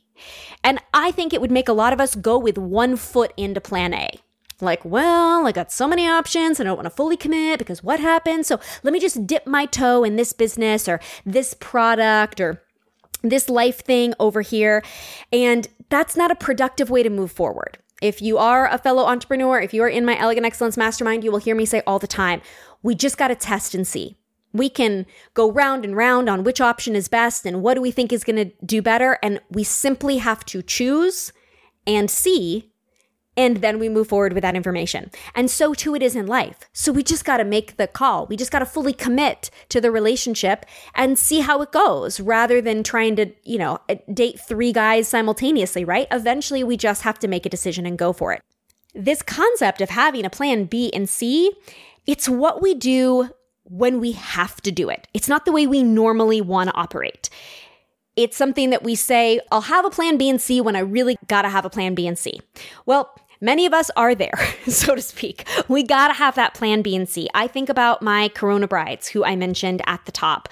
And 0.63 0.79
I 0.93 1.11
think 1.11 1.33
it 1.33 1.41
would 1.41 1.51
make 1.51 1.67
a 1.67 1.73
lot 1.73 1.93
of 1.93 1.99
us 1.99 2.15
go 2.15 2.37
with 2.37 2.57
one 2.57 2.95
foot 2.95 3.33
into 3.35 3.59
plan 3.59 3.93
A. 3.93 4.19
Like, 4.61 4.85
well, 4.85 5.45
I 5.45 5.51
got 5.51 5.71
so 5.71 5.87
many 5.87 6.07
options 6.07 6.59
and 6.59 6.67
I 6.67 6.69
don't 6.69 6.77
want 6.77 6.85
to 6.85 6.95
fully 6.95 7.17
commit 7.17 7.59
because 7.59 7.83
what 7.83 7.99
happens? 7.99 8.47
So 8.47 8.59
let 8.81 8.93
me 8.93 8.99
just 8.99 9.27
dip 9.27 9.45
my 9.45 9.65
toe 9.65 10.03
in 10.03 10.15
this 10.15 10.31
business 10.31 10.87
or 10.87 10.99
this 11.25 11.53
product 11.53 12.39
or 12.39 12.61
this 13.21 13.49
life 13.49 13.83
thing 13.83 14.13
over 14.19 14.41
here. 14.41 14.83
And 15.31 15.67
that's 15.89 16.15
not 16.15 16.31
a 16.31 16.35
productive 16.35 16.89
way 16.89 17.03
to 17.03 17.09
move 17.09 17.31
forward. 17.31 17.77
If 18.01 18.21
you 18.21 18.37
are 18.37 18.67
a 18.67 18.77
fellow 18.77 19.05
entrepreneur, 19.05 19.59
if 19.59 19.73
you 19.73 19.83
are 19.83 19.89
in 19.89 20.05
my 20.05 20.17
Elegant 20.17 20.45
Excellence 20.45 20.77
Mastermind, 20.77 21.23
you 21.23 21.31
will 21.31 21.39
hear 21.39 21.55
me 21.55 21.65
say 21.65 21.81
all 21.87 21.99
the 21.99 22.07
time, 22.07 22.41
we 22.81 22.95
just 22.95 23.17
got 23.17 23.29
to 23.29 23.35
test 23.35 23.73
and 23.73 23.87
see. 23.87 24.17
We 24.53 24.69
can 24.69 25.05
go 25.33 25.51
round 25.51 25.83
and 25.83 25.97
round 25.97 26.29
on 26.29 26.43
which 26.43 26.61
option 26.61 26.95
is 26.95 27.07
best 27.07 27.45
and 27.45 27.61
what 27.61 27.73
do 27.73 27.81
we 27.81 27.91
think 27.91 28.13
is 28.13 28.23
going 28.23 28.35
to 28.37 28.51
do 28.65 28.81
better. 28.81 29.17
And 29.23 29.41
we 29.49 29.63
simply 29.63 30.17
have 30.17 30.45
to 30.45 30.61
choose 30.61 31.33
and 31.85 32.09
see. 32.09 32.69
And 33.35 33.57
then 33.57 33.79
we 33.79 33.89
move 33.89 34.09
forward 34.09 34.33
with 34.33 34.43
that 34.43 34.55
information. 34.55 35.09
And 35.33 35.49
so 35.49 35.73
too 35.73 35.95
it 35.95 36.03
is 36.03 36.15
in 36.15 36.27
life. 36.27 36.69
So 36.71 36.91
we 36.91 37.01
just 37.01 37.25
got 37.25 37.37
to 37.37 37.43
make 37.43 37.77
the 37.77 37.87
call. 37.87 38.27
We 38.27 38.37
just 38.37 38.51
got 38.51 38.59
to 38.59 38.65
fully 38.67 38.93
commit 38.93 39.49
to 39.69 39.81
the 39.81 39.89
relationship 39.89 40.67
and 40.93 41.17
see 41.17 41.39
how 41.39 41.59
it 41.63 41.71
goes 41.71 42.19
rather 42.19 42.61
than 42.61 42.83
trying 42.83 43.15
to, 43.15 43.31
you 43.41 43.57
know, 43.57 43.79
uh, 43.89 43.95
date 44.13 44.39
three 44.39 44.71
guys 44.71 45.07
simultaneously, 45.07 45.83
right? 45.83 46.07
Eventually 46.11 46.63
we 46.63 46.77
just 46.77 47.01
have 47.01 47.17
to 47.19 47.27
make 47.27 47.47
a 47.47 47.49
decision 47.49 47.87
and 47.87 47.97
go 47.97 48.13
for 48.13 48.33
it. 48.33 48.41
this 48.93 49.21
concept 49.23 49.81
of 49.81 49.89
having 49.89 50.25
a 50.25 50.29
plan 50.29 50.65
B 50.65 50.91
and 50.93 51.09
C, 51.09 51.51
it's 52.05 52.29
what 52.29 52.61
we 52.61 52.75
do 52.75 53.29
when 53.65 53.99
we 53.99 54.11
have 54.13 54.61
to 54.61 54.71
do 54.71 54.89
it. 54.89 55.07
It's 55.13 55.27
not 55.27 55.45
the 55.45 55.51
way 55.51 55.67
we 55.67 55.83
normally 55.83 56.41
want 56.41 56.69
to 56.69 56.75
operate. 56.75 57.29
It's 58.15 58.37
something 58.37 58.69
that 58.69 58.83
we 58.83 58.95
say, 58.95 59.39
I'll 59.51 59.61
have 59.61 59.85
a 59.85 59.89
plan 59.89 60.17
B 60.17 60.29
and 60.29 60.41
C 60.41 60.61
when 60.61 60.75
I 60.75 60.79
really 60.79 61.17
gotta 61.27 61.49
have 61.49 61.65
a 61.65 61.69
plan 61.69 61.95
B 61.95 62.05
and 62.07 62.17
C. 62.17 62.39
Well, 62.85 63.15
many 63.41 63.65
of 63.65 63.73
us 63.73 63.89
are 63.95 64.13
there, 64.13 64.33
so 64.67 64.95
to 64.95 65.01
speak. 65.01 65.47
We 65.67 65.83
gotta 65.83 66.13
have 66.13 66.35
that 66.35 66.53
plan 66.53 66.81
B 66.81 66.95
and 66.95 67.09
C. 67.09 67.27
I 67.33 67.47
think 67.47 67.69
about 67.69 68.01
my 68.01 68.29
Corona 68.29 68.67
brides, 68.67 69.07
who 69.07 69.23
I 69.23 69.35
mentioned 69.35 69.81
at 69.87 70.05
the 70.05 70.11
top. 70.11 70.49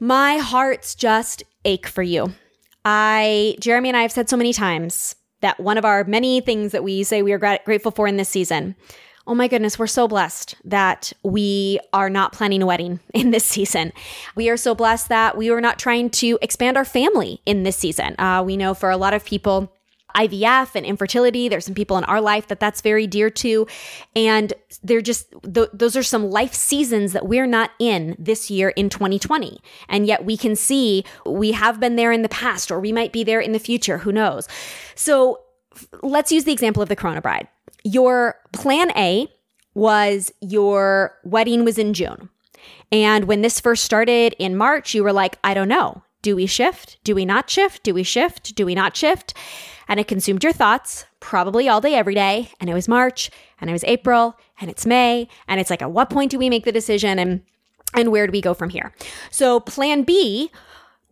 My 0.00 0.36
heart's 0.36 0.94
just 0.94 1.42
ache 1.64 1.86
for 1.86 2.02
you. 2.02 2.32
I, 2.84 3.56
Jeremy 3.60 3.88
and 3.88 3.96
I 3.96 4.02
have 4.02 4.12
said 4.12 4.28
so 4.28 4.36
many 4.36 4.52
times 4.52 5.16
that 5.40 5.58
one 5.60 5.76
of 5.76 5.84
our 5.84 6.04
many 6.04 6.40
things 6.40 6.72
that 6.72 6.84
we 6.84 7.02
say 7.02 7.22
we 7.22 7.32
are 7.32 7.58
grateful 7.64 7.90
for 7.90 8.06
in 8.06 8.16
this 8.16 8.28
season. 8.28 8.74
Oh 9.28 9.34
my 9.34 9.48
goodness, 9.48 9.76
we're 9.76 9.88
so 9.88 10.06
blessed 10.06 10.54
that 10.64 11.12
we 11.24 11.80
are 11.92 12.08
not 12.08 12.32
planning 12.32 12.62
a 12.62 12.66
wedding 12.66 13.00
in 13.14 13.32
this 13.32 13.44
season. 13.44 13.92
We 14.36 14.48
are 14.50 14.56
so 14.56 14.74
blessed 14.74 15.08
that 15.08 15.36
we 15.36 15.50
are 15.50 15.60
not 15.60 15.78
trying 15.78 16.10
to 16.10 16.38
expand 16.42 16.76
our 16.76 16.84
family 16.84 17.40
in 17.44 17.64
this 17.64 17.76
season. 17.76 18.14
Uh, 18.18 18.42
we 18.46 18.56
know 18.56 18.72
for 18.72 18.90
a 18.90 18.96
lot 18.96 19.14
of 19.14 19.24
people, 19.24 19.72
IVF 20.14 20.74
and 20.74 20.86
infertility. 20.86 21.48
There's 21.48 21.66
some 21.66 21.74
people 21.74 21.98
in 21.98 22.04
our 22.04 22.20
life 22.20 22.46
that 22.46 22.58
that's 22.58 22.80
very 22.80 23.06
dear 23.06 23.28
to. 23.30 23.66
And 24.14 24.54
they're 24.82 25.02
just, 25.02 25.30
th- 25.42 25.68
those 25.74 25.96
are 25.96 26.02
some 26.02 26.30
life 26.30 26.54
seasons 26.54 27.12
that 27.12 27.26
we're 27.26 27.46
not 27.46 27.72
in 27.78 28.16
this 28.18 28.50
year 28.50 28.70
in 28.70 28.88
2020. 28.88 29.60
And 29.88 30.06
yet 30.06 30.24
we 30.24 30.36
can 30.36 30.56
see 30.56 31.04
we 31.26 31.52
have 31.52 31.80
been 31.80 31.96
there 31.96 32.12
in 32.12 32.22
the 32.22 32.30
past 32.30 32.70
or 32.70 32.80
we 32.80 32.92
might 32.92 33.12
be 33.12 33.24
there 33.24 33.40
in 33.40 33.52
the 33.52 33.58
future. 33.58 33.98
Who 33.98 34.12
knows? 34.12 34.48
So 34.94 35.40
let's 36.02 36.32
use 36.32 36.44
the 36.44 36.52
example 36.52 36.82
of 36.82 36.88
the 36.88 36.96
Corona 36.96 37.20
bride. 37.20 37.48
Your 37.86 38.34
plan 38.52 38.90
A 38.96 39.28
was 39.74 40.32
your 40.40 41.16
wedding 41.22 41.64
was 41.64 41.78
in 41.78 41.94
June. 41.94 42.30
And 42.90 43.26
when 43.26 43.42
this 43.42 43.60
first 43.60 43.84
started 43.84 44.34
in 44.40 44.56
March, 44.56 44.92
you 44.92 45.04
were 45.04 45.12
like, 45.12 45.38
I 45.44 45.54
don't 45.54 45.68
know. 45.68 46.02
Do 46.20 46.34
we 46.34 46.46
shift? 46.46 46.98
Do 47.04 47.14
we 47.14 47.24
not 47.24 47.48
shift? 47.48 47.84
Do 47.84 47.94
we 47.94 48.02
shift? 48.02 48.56
Do 48.56 48.66
we 48.66 48.74
not 48.74 48.96
shift? 48.96 49.34
And 49.86 50.00
it 50.00 50.08
consumed 50.08 50.42
your 50.42 50.52
thoughts 50.52 51.06
probably 51.20 51.68
all 51.68 51.80
day, 51.80 51.94
every 51.94 52.14
day. 52.16 52.50
And 52.58 52.68
it 52.68 52.74
was 52.74 52.88
March 52.88 53.30
and 53.60 53.70
it 53.70 53.72
was 53.72 53.84
April 53.84 54.36
and 54.60 54.68
it's 54.68 54.84
May. 54.84 55.28
And 55.46 55.60
it's 55.60 55.70
like, 55.70 55.82
at 55.82 55.92
what 55.92 56.10
point 56.10 56.32
do 56.32 56.38
we 56.40 56.50
make 56.50 56.64
the 56.64 56.72
decision? 56.72 57.20
And 57.20 57.42
and 57.94 58.10
where 58.10 58.26
do 58.26 58.32
we 58.32 58.40
go 58.40 58.52
from 58.52 58.70
here? 58.70 58.92
So 59.30 59.60
plan 59.60 60.02
B 60.02 60.50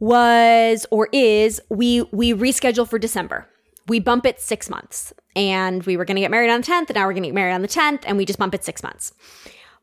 was 0.01 0.87
or 0.91 1.09
is 1.13 1.61
we 1.69 2.03
we 2.11 2.35
reschedule 2.35 2.89
for 2.89 2.99
December. 2.99 3.47
We 3.87 4.01
bump 4.01 4.27
it 4.27 4.41
six 4.41 4.69
months. 4.69 5.13
And 5.37 5.83
we 5.85 5.97
were 5.97 6.05
gonna 6.05 6.21
get 6.21 6.31
married 6.31 6.51
on 6.51 6.61
the 6.61 6.67
10th, 6.67 6.89
and 6.89 6.95
now 6.95 7.07
we're 7.07 7.15
gonna 7.15 7.29
get 7.29 7.35
married 7.35 7.55
on 7.55 7.63
the 7.63 7.69
10th, 7.69 8.05
and 8.07 8.17
we 8.17 8.25
just 8.25 8.39
bump 8.39 8.55
it 8.55 8.65
six 8.65 8.83
months. 8.83 9.13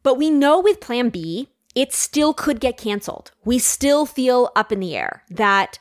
But 0.03 0.17
we 0.17 0.29
know 0.29 0.59
with 0.59 0.79
plan 0.79 1.09
B, 1.09 1.49
it 1.75 1.93
still 1.93 2.33
could 2.33 2.59
get 2.59 2.77
canceled. 2.77 3.31
We 3.45 3.59
still 3.59 4.05
feel 4.05 4.51
up 4.55 4.71
in 4.71 4.79
the 4.79 4.95
air 4.95 5.23
that 5.29 5.77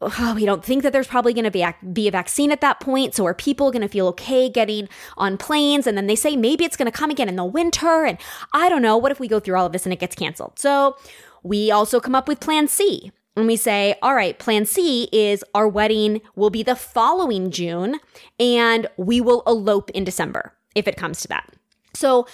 oh, 0.00 0.34
we 0.34 0.44
don't 0.44 0.64
think 0.64 0.82
that 0.82 0.92
there's 0.92 1.06
probably 1.06 1.32
going 1.32 1.44
to 1.44 1.50
be 1.50 1.62
a, 1.62 1.74
be 1.92 2.08
a 2.08 2.10
vaccine 2.10 2.52
at 2.52 2.60
that 2.60 2.80
point. 2.80 3.14
So 3.14 3.26
are 3.26 3.34
people 3.34 3.70
going 3.70 3.82
to 3.82 3.88
feel 3.88 4.06
okay 4.08 4.48
getting 4.48 4.88
on 5.16 5.36
planes? 5.36 5.86
And 5.86 5.96
then 5.96 6.06
they 6.06 6.16
say 6.16 6.36
maybe 6.36 6.64
it's 6.64 6.76
going 6.76 6.90
to 6.90 6.96
come 6.96 7.10
again 7.10 7.28
in 7.28 7.36
the 7.36 7.44
winter. 7.44 8.04
And 8.04 8.18
I 8.52 8.68
don't 8.68 8.82
know. 8.82 8.96
What 8.96 9.12
if 9.12 9.20
we 9.20 9.28
go 9.28 9.40
through 9.40 9.56
all 9.56 9.66
of 9.66 9.72
this 9.72 9.86
and 9.86 9.92
it 9.92 9.98
gets 9.98 10.14
canceled? 10.14 10.58
So 10.58 10.96
we 11.42 11.70
also 11.70 12.00
come 12.00 12.14
up 12.14 12.28
with 12.28 12.40
plan 12.40 12.68
C. 12.68 13.12
And 13.38 13.46
we 13.46 13.56
say, 13.56 13.94
all 14.02 14.16
right, 14.16 14.36
plan 14.36 14.66
C 14.66 15.08
is 15.12 15.44
our 15.54 15.68
wedding 15.68 16.20
will 16.34 16.50
be 16.50 16.64
the 16.64 16.74
following 16.74 17.52
June 17.52 18.00
and 18.40 18.88
we 18.96 19.20
will 19.20 19.44
elope 19.46 19.90
in 19.90 20.02
December 20.02 20.54
if 20.74 20.88
it 20.88 20.96
comes 20.96 21.20
to 21.20 21.28
that. 21.28 21.54
So 21.94 22.26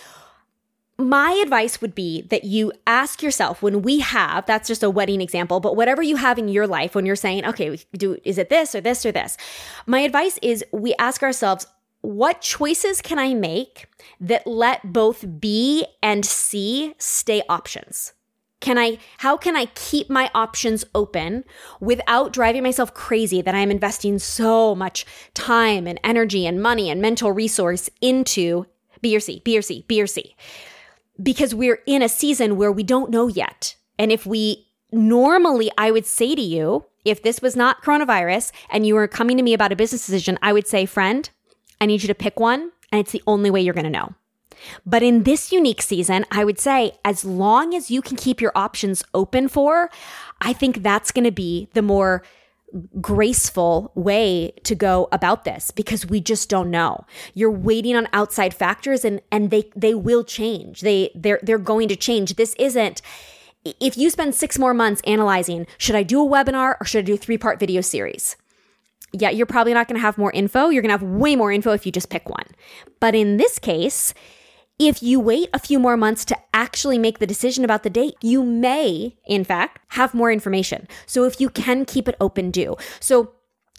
my 0.97 1.33
advice 1.33 1.83
would 1.83 1.95
be 1.95 2.23
that 2.23 2.45
you 2.45 2.73
ask 2.87 3.23
yourself 3.23 3.63
when 3.63 3.83
we 3.83 3.99
have 3.99 4.47
that's 4.47 4.69
just 4.69 4.83
a 4.83 4.89
wedding 4.89 5.21
example 5.21 5.59
but 5.59 5.75
whatever 5.75 6.03
you 6.03 6.15
have 6.15 6.39
in 6.39 6.47
your 6.49 6.69
life 6.69 6.95
when 6.95 7.05
you're 7.05 7.17
saying 7.17 7.45
okay 7.45 7.77
do 7.97 8.17
is 8.23 8.39
it 8.39 8.49
this 8.49 8.77
or 8.77 8.81
this 8.81 9.05
or 9.05 9.11
this 9.11 9.37
my 9.87 9.99
advice 9.99 10.39
is 10.41 10.65
we 10.71 10.95
ask 10.95 11.25
ourselves 11.25 11.67
what 12.03 12.41
choices 12.41 13.01
can 13.01 13.19
i 13.19 13.35
make 13.35 13.89
that 14.21 14.47
let 14.47 14.93
both 14.93 15.41
b 15.41 15.85
and 16.01 16.25
c 16.25 16.95
stay 16.99 17.43
options 17.49 18.14
can 18.65 18.79
I, 18.79 18.99
how 19.19 19.37
can 19.37 19.55
I 19.57 19.67
keep 19.67 20.11
my 20.11 20.31
options 20.35 20.85
open 20.95 21.45
without 21.81 22.33
driving 22.33 22.63
myself 22.63 22.95
crazy 22.95 23.43
that 23.43 23.55
I'm 23.55 23.71
investing 23.71 24.19
so 24.19 24.75
much 24.75 25.07
time 25.35 25.87
and 25.87 26.01
energy 26.03 26.47
and 26.47 26.63
money 26.63 26.91
and 26.91 27.01
mental 27.01 27.31
resource 27.31 27.91
into 28.01 28.67
B 29.01 29.15
or 29.17 29.21
C, 29.21 29.43
B 29.45 29.59
or 29.59 29.63
C, 29.63 29.85
B 29.87 30.03
or 30.03 30.07
C? 30.07 30.35
because 31.23 31.55
we're 31.55 31.81
in 31.87 32.03
a 32.03 32.09
season 32.09 32.57
where 32.57 32.73
we 32.73 32.83
don't 32.83 33.11
know 33.11 33.29
yet. 33.29 33.77
And 33.99 34.11
if 34.11 34.27
we 34.27 34.67
normally, 34.91 35.71
I 35.79 35.91
would 35.91 36.07
say 36.07 36.35
to 36.35 36.43
you, 36.43 36.87
if 37.05 37.23
this 37.23 37.43
was 37.43 37.55
not 37.55 37.83
coronavirus 37.83 38.51
and 38.71 38.87
you 38.87 38.95
were 38.95 39.07
coming 39.07 39.37
to 39.37 39.43
me 39.43 39.55
about 39.55 39.73
a 39.73 39.77
business 39.77 40.07
decision, 40.07 40.39
I 40.43 40.53
would 40.53 40.67
say, 40.67 40.87
friend, 40.87 41.29
I 41.81 41.87
need 41.87 42.03
you 42.03 42.09
to 42.09 42.15
pick 42.15 42.41
one, 42.41 42.73
and 42.91 43.01
it's 43.01 43.13
the 43.13 43.23
only 43.27 43.51
way 43.51 43.61
you're 43.61 43.75
going 43.75 43.85
to 43.85 43.91
know. 43.91 44.15
But 44.85 45.03
in 45.03 45.25
this 45.25 45.53
unique 45.53 45.83
season, 45.83 46.25
I 46.31 46.45
would 46.45 46.59
say, 46.59 46.99
as 47.05 47.25
long 47.25 47.75
as 47.75 47.91
you 47.91 48.03
can 48.03 48.17
keep 48.17 48.41
your 48.41 48.53
options 48.55 49.03
open 49.15 49.49
for, 49.49 49.91
I 50.41 50.53
think 50.53 50.83
that's 50.83 51.11
going 51.11 51.25
to 51.25 51.33
be 51.33 51.69
the 51.75 51.83
more 51.83 52.23
graceful 53.01 53.93
way 53.95 54.53
to 54.65 54.75
go 54.75 55.09
about 55.13 55.45
this 55.45 55.71
because 55.71 56.07
we 56.07 56.21
just 56.21 56.49
don't 56.49 56.71
know. 56.71 57.05
You're 57.33 57.51
waiting 57.51 57.95
on 57.95 58.09
outside 58.13 58.53
factors 58.53 59.05
and 59.05 59.21
and 59.31 59.51
they 59.51 59.71
they 59.77 59.95
will 59.95 60.25
change. 60.25 60.81
They 60.81 61.11
they're 61.15 61.39
they're 61.43 61.59
going 61.59 61.89
to 61.89 61.97
change. 61.97 62.35
This 62.35 62.55
isn't 62.59 63.01
if 63.65 63.97
you 63.97 64.11
spend 64.11 64.35
6 64.35 64.59
more 64.59 64.75
months 64.75 65.01
analyzing, 65.07 65.67
should 65.79 65.95
I 65.97 66.03
do 66.03 66.21
a 66.21 66.29
webinar 66.29 66.77
or 66.81 66.85
should 66.85 66.99
I 66.99 67.07
do 67.07 67.15
a 67.15 67.17
three-part 67.17 67.59
video 67.59 67.81
series? 67.81 68.37
Yeah, 69.13 69.31
you're 69.31 69.47
probably 69.47 69.73
not 69.73 69.89
going 69.89 69.97
to 69.97 70.03
have 70.03 70.19
more 70.19 70.33
info. 70.33 70.69
You're 70.69 70.83
going 70.83 70.93
to 70.93 70.99
have 70.99 71.17
way 71.17 71.37
more 71.37 71.51
info 71.51 71.73
if 71.73 71.87
you 71.87 71.93
just 71.93 72.11
pick 72.11 72.29
one. 72.29 72.47
But 73.01 73.15
in 73.15 73.39
this 73.39 73.59
case, 73.59 74.13
if 74.79 75.03
you 75.03 75.21
wait 75.21 75.49
a 75.53 75.59
few 75.59 75.79
more 75.79 75.97
months 75.97 76.25
to 76.27 76.37
actually 76.53 76.99
make 76.99 77.19
the 77.19 77.27
decision 77.27 77.65
about 77.65 77.83
the 77.83 77.91
date, 77.91 78.15
you 78.23 78.43
may, 78.43 79.17
in 79.27 79.45
fact, 79.45 79.79
have 79.89 80.15
more 80.15 80.33
information. 80.33 80.89
So 81.07 81.25
if 81.25 81.41
you 81.41 81.49
can 81.49 81.85
keep 81.85 82.09
it 82.09 82.17
open, 82.21 82.51
do. 82.51 82.77
So 82.99 83.33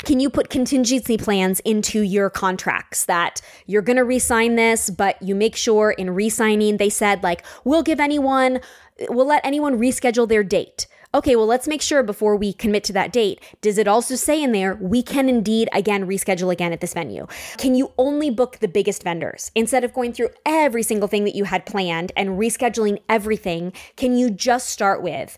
can 0.03 0.19
you 0.19 0.29
put 0.29 0.49
contingency 0.49 1.17
plans 1.17 1.59
into 1.61 2.01
your 2.01 2.29
contracts 2.29 3.05
that 3.05 3.41
you're 3.65 3.81
going 3.81 3.97
to 3.97 4.03
re-sign 4.03 4.55
this, 4.55 4.89
but 4.89 5.21
you 5.21 5.35
make 5.35 5.55
sure 5.55 5.91
in 5.91 6.11
re-signing 6.11 6.77
they 6.77 6.89
said 6.89 7.23
like, 7.23 7.45
we'll 7.63 7.83
give 7.83 7.99
anyone, 7.99 8.59
we'll 9.09 9.27
let 9.27 9.45
anyone 9.45 9.79
reschedule 9.79 10.27
their 10.27 10.43
date 10.43 10.87
okay, 11.15 11.35
well, 11.37 11.47
let's 11.47 11.67
make 11.67 11.81
sure 11.81 12.03
before 12.03 12.35
we 12.35 12.51
commit 12.51 12.83
to 12.83 12.93
that 12.93 13.13
date, 13.13 13.41
does 13.61 13.77
it 13.77 13.87
also 13.87 14.15
say 14.15 14.43
in 14.43 14.51
there, 14.51 14.75
we 14.75 15.01
can 15.01 15.29
indeed 15.29 15.69
again 15.71 16.05
reschedule 16.05 16.51
again 16.51 16.73
at 16.73 16.81
this 16.81 16.93
venue? 16.93 17.25
Can 17.57 17.73
you 17.73 17.93
only 17.97 18.29
book 18.29 18.59
the 18.59 18.67
biggest 18.67 19.01
vendors? 19.01 19.49
Instead 19.55 19.85
of 19.85 19.93
going 19.93 20.11
through 20.11 20.29
every 20.45 20.83
single 20.83 21.07
thing 21.07 21.23
that 21.23 21.35
you 21.35 21.45
had 21.45 21.65
planned 21.65 22.11
and 22.17 22.37
rescheduling 22.37 22.99
everything, 23.07 23.71
can 23.95 24.17
you 24.17 24.29
just 24.29 24.69
start 24.69 25.01
with, 25.01 25.37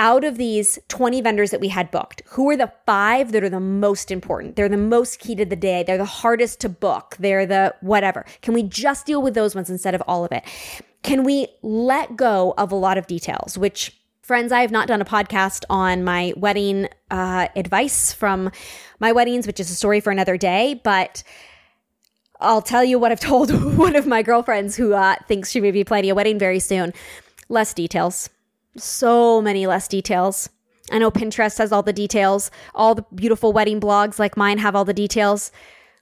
out 0.00 0.24
of 0.24 0.36
these 0.36 0.78
20 0.88 1.20
vendors 1.20 1.50
that 1.50 1.60
we 1.60 1.68
had 1.68 1.90
booked, 1.90 2.22
who 2.26 2.48
are 2.50 2.56
the 2.56 2.72
five 2.86 3.32
that 3.32 3.42
are 3.42 3.48
the 3.48 3.60
most 3.60 4.10
important? 4.10 4.56
They're 4.56 4.68
the 4.68 4.76
most 4.76 5.18
key 5.18 5.34
to 5.36 5.44
the 5.44 5.56
day. 5.56 5.82
They're 5.82 5.98
the 5.98 6.04
hardest 6.04 6.60
to 6.60 6.68
book. 6.68 7.16
They're 7.18 7.46
the 7.46 7.74
whatever. 7.80 8.24
Can 8.42 8.54
we 8.54 8.62
just 8.62 9.06
deal 9.06 9.22
with 9.22 9.34
those 9.34 9.54
ones 9.54 9.70
instead 9.70 9.94
of 9.94 10.02
all 10.06 10.24
of 10.24 10.32
it? 10.32 10.44
Can 11.02 11.24
we 11.24 11.48
let 11.62 12.16
go 12.16 12.54
of 12.58 12.70
a 12.70 12.76
lot 12.76 12.98
of 12.98 13.06
details, 13.06 13.58
which 13.58 13.97
Friends, 14.28 14.52
I 14.52 14.60
have 14.60 14.70
not 14.70 14.88
done 14.88 15.00
a 15.00 15.06
podcast 15.06 15.64
on 15.70 16.04
my 16.04 16.34
wedding 16.36 16.86
uh, 17.10 17.48
advice 17.56 18.12
from 18.12 18.50
my 19.00 19.10
weddings, 19.10 19.46
which 19.46 19.58
is 19.58 19.70
a 19.70 19.74
story 19.74 20.00
for 20.00 20.10
another 20.10 20.36
day, 20.36 20.78
but 20.84 21.22
I'll 22.38 22.60
tell 22.60 22.84
you 22.84 22.98
what 22.98 23.10
I've 23.10 23.20
told 23.32 23.50
one 23.78 23.96
of 23.96 24.06
my 24.06 24.20
girlfriends 24.20 24.76
who 24.76 24.92
uh, 24.92 25.14
thinks 25.26 25.50
she 25.50 25.62
may 25.62 25.70
be 25.70 25.82
planning 25.82 26.10
a 26.10 26.14
wedding 26.14 26.38
very 26.38 26.60
soon. 26.60 26.92
Less 27.48 27.72
details. 27.72 28.28
So 28.76 29.40
many 29.40 29.66
less 29.66 29.88
details. 29.88 30.50
I 30.92 30.98
know 30.98 31.10
Pinterest 31.10 31.56
has 31.56 31.72
all 31.72 31.82
the 31.82 31.94
details. 31.94 32.50
All 32.74 32.94
the 32.96 33.06
beautiful 33.14 33.54
wedding 33.54 33.80
blogs 33.80 34.18
like 34.18 34.36
mine 34.36 34.58
have 34.58 34.76
all 34.76 34.84
the 34.84 34.92
details. 34.92 35.50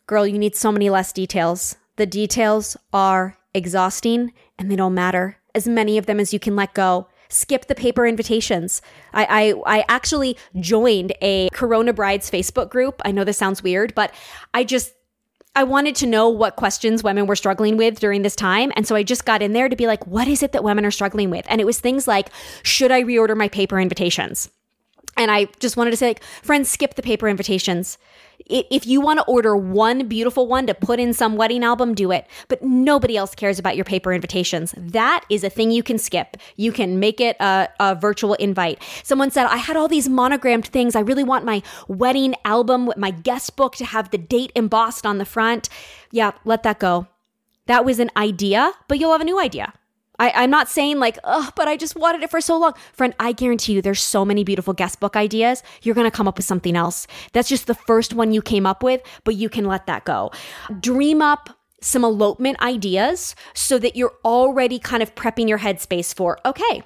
Girl, 0.08 0.26
you 0.26 0.36
need 0.36 0.56
so 0.56 0.72
many 0.72 0.90
less 0.90 1.12
details. 1.12 1.76
The 1.94 2.06
details 2.06 2.76
are 2.92 3.38
exhausting 3.54 4.32
and 4.58 4.68
they 4.68 4.74
don't 4.74 4.94
matter. 4.94 5.36
As 5.54 5.68
many 5.68 5.96
of 5.96 6.06
them 6.06 6.18
as 6.18 6.32
you 6.32 6.40
can 6.40 6.56
let 6.56 6.74
go 6.74 7.06
skip 7.28 7.66
the 7.66 7.74
paper 7.74 8.06
invitations. 8.06 8.82
I, 9.12 9.54
I, 9.66 9.78
I 9.78 9.84
actually 9.88 10.36
joined 10.60 11.12
a 11.20 11.48
Corona 11.50 11.92
Brides 11.92 12.30
Facebook 12.30 12.70
group. 12.70 13.00
I 13.04 13.10
know 13.10 13.24
this 13.24 13.38
sounds 13.38 13.62
weird, 13.62 13.94
but 13.94 14.12
I 14.54 14.64
just 14.64 14.92
I 15.56 15.64
wanted 15.64 15.96
to 15.96 16.06
know 16.06 16.28
what 16.28 16.56
questions 16.56 17.02
women 17.02 17.26
were 17.26 17.34
struggling 17.34 17.78
with 17.78 17.98
during 17.98 18.20
this 18.20 18.36
time. 18.36 18.72
And 18.76 18.86
so 18.86 18.94
I 18.94 19.02
just 19.02 19.24
got 19.24 19.40
in 19.40 19.54
there 19.54 19.70
to 19.70 19.76
be 19.76 19.86
like, 19.86 20.06
what 20.06 20.28
is 20.28 20.42
it 20.42 20.52
that 20.52 20.62
women 20.62 20.84
are 20.84 20.90
struggling 20.90 21.30
with? 21.30 21.46
And 21.48 21.62
it 21.62 21.64
was 21.64 21.80
things 21.80 22.06
like, 22.06 22.28
should 22.62 22.92
I 22.92 23.02
reorder 23.02 23.34
my 23.34 23.48
paper 23.48 23.80
invitations? 23.80 24.50
And 25.16 25.30
I 25.30 25.46
just 25.60 25.76
wanted 25.76 25.92
to 25.92 25.96
say, 25.96 26.08
like, 26.08 26.22
friends, 26.42 26.68
skip 26.68 26.94
the 26.94 27.02
paper 27.02 27.28
invitations. 27.28 27.98
If 28.48 28.86
you 28.86 29.00
want 29.00 29.18
to 29.18 29.24
order 29.24 29.56
one 29.56 30.06
beautiful 30.08 30.46
one 30.46 30.66
to 30.66 30.74
put 30.74 31.00
in 31.00 31.14
some 31.14 31.36
wedding 31.36 31.64
album, 31.64 31.94
do 31.94 32.12
it. 32.12 32.26
But 32.48 32.62
nobody 32.62 33.16
else 33.16 33.34
cares 33.34 33.58
about 33.58 33.76
your 33.76 33.84
paper 33.84 34.12
invitations. 34.12 34.74
That 34.76 35.24
is 35.30 35.42
a 35.42 35.50
thing 35.50 35.70
you 35.70 35.82
can 35.82 35.98
skip. 35.98 36.36
You 36.56 36.70
can 36.70 37.00
make 37.00 37.20
it 37.20 37.36
a, 37.40 37.68
a 37.80 37.94
virtual 37.94 38.34
invite. 38.34 38.82
Someone 39.02 39.30
said, 39.30 39.46
I 39.46 39.56
had 39.56 39.76
all 39.76 39.88
these 39.88 40.08
monogrammed 40.08 40.66
things. 40.66 40.94
I 40.94 41.00
really 41.00 41.24
want 41.24 41.44
my 41.44 41.62
wedding 41.88 42.34
album 42.44 42.86
with 42.86 42.98
my 42.98 43.10
guest 43.10 43.56
book 43.56 43.74
to 43.76 43.84
have 43.84 44.10
the 44.10 44.18
date 44.18 44.52
embossed 44.54 45.06
on 45.06 45.18
the 45.18 45.24
front. 45.24 45.68
Yeah, 46.12 46.32
let 46.44 46.62
that 46.62 46.78
go. 46.78 47.08
That 47.66 47.84
was 47.84 47.98
an 47.98 48.10
idea, 48.16 48.72
but 48.86 49.00
you'll 49.00 49.12
have 49.12 49.22
a 49.22 49.24
new 49.24 49.40
idea. 49.40 49.72
I, 50.18 50.30
I'm 50.30 50.50
not 50.50 50.68
saying 50.68 50.98
like, 50.98 51.18
oh, 51.24 51.50
but 51.56 51.68
I 51.68 51.76
just 51.76 51.96
wanted 51.96 52.22
it 52.22 52.30
for 52.30 52.40
so 52.40 52.58
long. 52.58 52.74
Friend, 52.92 53.14
I 53.18 53.32
guarantee 53.32 53.74
you 53.74 53.82
there's 53.82 54.02
so 54.02 54.24
many 54.24 54.44
beautiful 54.44 54.72
guest 54.72 55.00
book 55.00 55.16
ideas. 55.16 55.62
You're 55.82 55.94
going 55.94 56.10
to 56.10 56.16
come 56.16 56.28
up 56.28 56.36
with 56.36 56.46
something 56.46 56.76
else. 56.76 57.06
That's 57.32 57.48
just 57.48 57.66
the 57.66 57.74
first 57.74 58.14
one 58.14 58.32
you 58.32 58.42
came 58.42 58.66
up 58.66 58.82
with, 58.82 59.02
but 59.24 59.34
you 59.34 59.48
can 59.48 59.64
let 59.64 59.86
that 59.86 60.04
go. 60.04 60.30
Dream 60.80 61.22
up 61.22 61.50
some 61.80 62.04
elopement 62.04 62.60
ideas 62.60 63.34
so 63.54 63.78
that 63.78 63.96
you're 63.96 64.14
already 64.24 64.78
kind 64.78 65.02
of 65.02 65.14
prepping 65.14 65.48
your 65.48 65.58
headspace 65.58 66.14
for, 66.14 66.38
okay, 66.44 66.82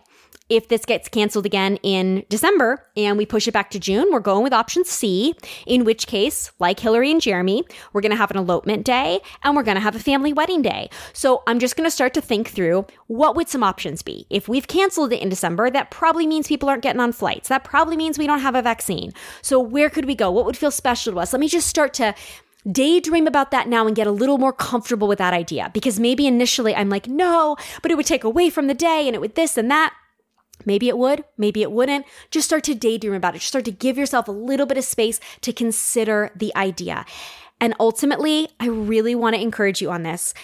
if 0.51 0.69
this 0.69 0.85
gets 0.85 1.09
canceled 1.09 1.47
again 1.47 1.79
in 1.83 2.25
December 2.29 2.85
and 2.97 3.17
we 3.17 3.25
push 3.25 3.49
it 3.49 3.53
back 3.53 3.71
to 3.71 3.79
June, 3.79 4.09
we're 4.11 4.21
going 4.21 4.43
with 4.43 4.53
option 4.53 4.85
C, 4.85 5.35
in 5.67 5.85
which 5.85 6.07
case, 6.07 6.51
like 6.59 6.81
Hilary 6.81 7.11
and 7.11 7.21
Jeremy, 7.21 7.65
we're 7.93 8.01
going 8.01 8.11
to 8.11 8.17
have 8.17 8.33
an 8.33 8.37
elopement 8.37 8.85
day 8.85 9.21
and 9.45 9.57
we're 9.57 9.63
going 9.63 9.77
to 9.77 9.81
have 9.81 9.95
a 9.95 10.01
family 10.01 10.33
wedding 10.33 10.61
day. 10.61 10.91
So 11.13 11.43
I'm 11.47 11.61
just 11.61 11.77
going 11.77 11.87
to 11.87 11.91
start 11.91 12.13
to 12.15 12.21
think 12.21 12.49
through 12.49 12.87
what 13.07 13.37
would 13.37 13.49
some 13.49 13.63
options 13.63 14.03
be? 14.03 14.27
If 14.29 14.49
we've 14.49 14.67
canceled 14.67 15.13
it 15.13 15.23
in 15.23 15.29
December, 15.29 15.71
that 15.71 15.91
probably 15.91 16.27
means 16.27 16.49
people 16.49 16.69
aren't 16.69 16.83
getting 16.83 17.01
on 17.01 17.13
flights. 17.13 17.49
That 17.49 17.65
probably 17.65 17.97
means 17.97 18.19
we 18.19 18.27
don't 18.27 18.41
have 18.41 18.57
a 18.57 18.63
vaccine. 18.63 19.13
So 19.43 19.61
where 19.61 19.89
could 19.89 20.05
we 20.05 20.17
go? 20.17 20.31
What 20.33 20.47
would 20.47 20.57
feel 20.57 20.73
special 20.73 21.13
to 21.13 21.21
us? 21.21 21.33
Let 21.33 21.41
me 21.41 21.49
just 21.49 21.69
start 21.69 21.95
to 21.95 22.15
daydream 22.71 23.27
about 23.27 23.53
that 23.53 23.69
now 23.69 23.87
and 23.87 23.97
get 23.97 24.07
a 24.07 24.11
little 24.11 24.37
more 24.37 24.53
comfortable 24.53 25.09
with 25.09 25.19
that 25.19 25.33
idea 25.33 25.71
because 25.73 25.99
maybe 25.99 26.27
initially 26.27 26.75
I'm 26.75 26.91
like, 26.91 27.09
no, 27.09 27.57
but 27.83 27.91
it 27.91 27.97
would 27.97 28.07
take 28.07 28.25
away 28.25 28.51
from 28.51 28.67
the 28.67 28.75
day 28.75 29.07
and 29.07 29.15
it 29.15 29.21
would 29.21 29.35
this 29.35 29.57
and 29.57 29.71
that. 29.71 29.95
Maybe 30.65 30.89
it 30.89 30.99
would, 30.99 31.25
maybe 31.37 31.63
it 31.63 31.73
wouldn't. 31.73 32.07
Just 32.31 32.47
start 32.47 32.65
to 32.65 32.75
daydream 32.75 33.15
about 33.15 33.35
it. 33.35 33.39
Just 33.39 33.49
start 33.49 33.65
to 33.67 33.73
give 33.73 33.99
yourself 33.99 34.29
a 34.29 34.33
little 34.33 34.67
bit 34.67 34.79
of 34.79 34.85
space 34.85 35.21
to 35.43 35.53
consider 35.53 36.31
the 36.35 36.55
idea. 36.57 37.05
And 37.61 37.75
ultimately, 37.79 38.49
I 38.59 38.67
really 38.67 39.15
want 39.15 39.37
to 39.37 39.43
encourage 39.43 39.83
you 39.83 39.91
on 39.91 40.03
this 40.03 40.35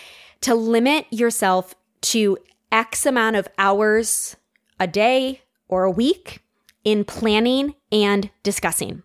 to 0.43 0.55
limit 0.55 1.07
yourself 1.11 1.75
to 2.03 2.39
X 2.71 3.07
amount 3.07 3.37
of 3.37 3.49
hours 3.59 4.37
a 4.79 4.87
day 4.87 5.43
or 5.69 5.85
a 5.85 5.91
week 5.91 6.41
in 6.85 7.05
planning 7.05 7.75
and 7.91 8.31
discussing. 8.43 9.03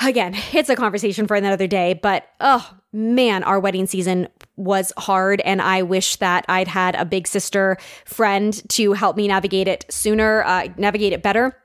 Again, 0.00 0.34
it's 0.52 0.70
a 0.70 0.76
conversation 0.76 1.26
for 1.26 1.36
another 1.36 1.66
day, 1.66 1.94
but 1.94 2.28
oh 2.40 2.76
man, 2.92 3.42
our 3.42 3.60
wedding 3.60 3.86
season 3.86 4.28
was 4.56 4.92
hard. 4.96 5.40
And 5.40 5.60
I 5.60 5.82
wish 5.82 6.16
that 6.16 6.44
I'd 6.48 6.68
had 6.68 6.94
a 6.94 7.04
big 7.04 7.26
sister 7.26 7.76
friend 8.04 8.62
to 8.70 8.92
help 8.92 9.16
me 9.16 9.28
navigate 9.28 9.68
it 9.68 9.84
sooner, 9.88 10.42
uh, 10.44 10.68
navigate 10.76 11.12
it 11.12 11.22
better. 11.22 11.56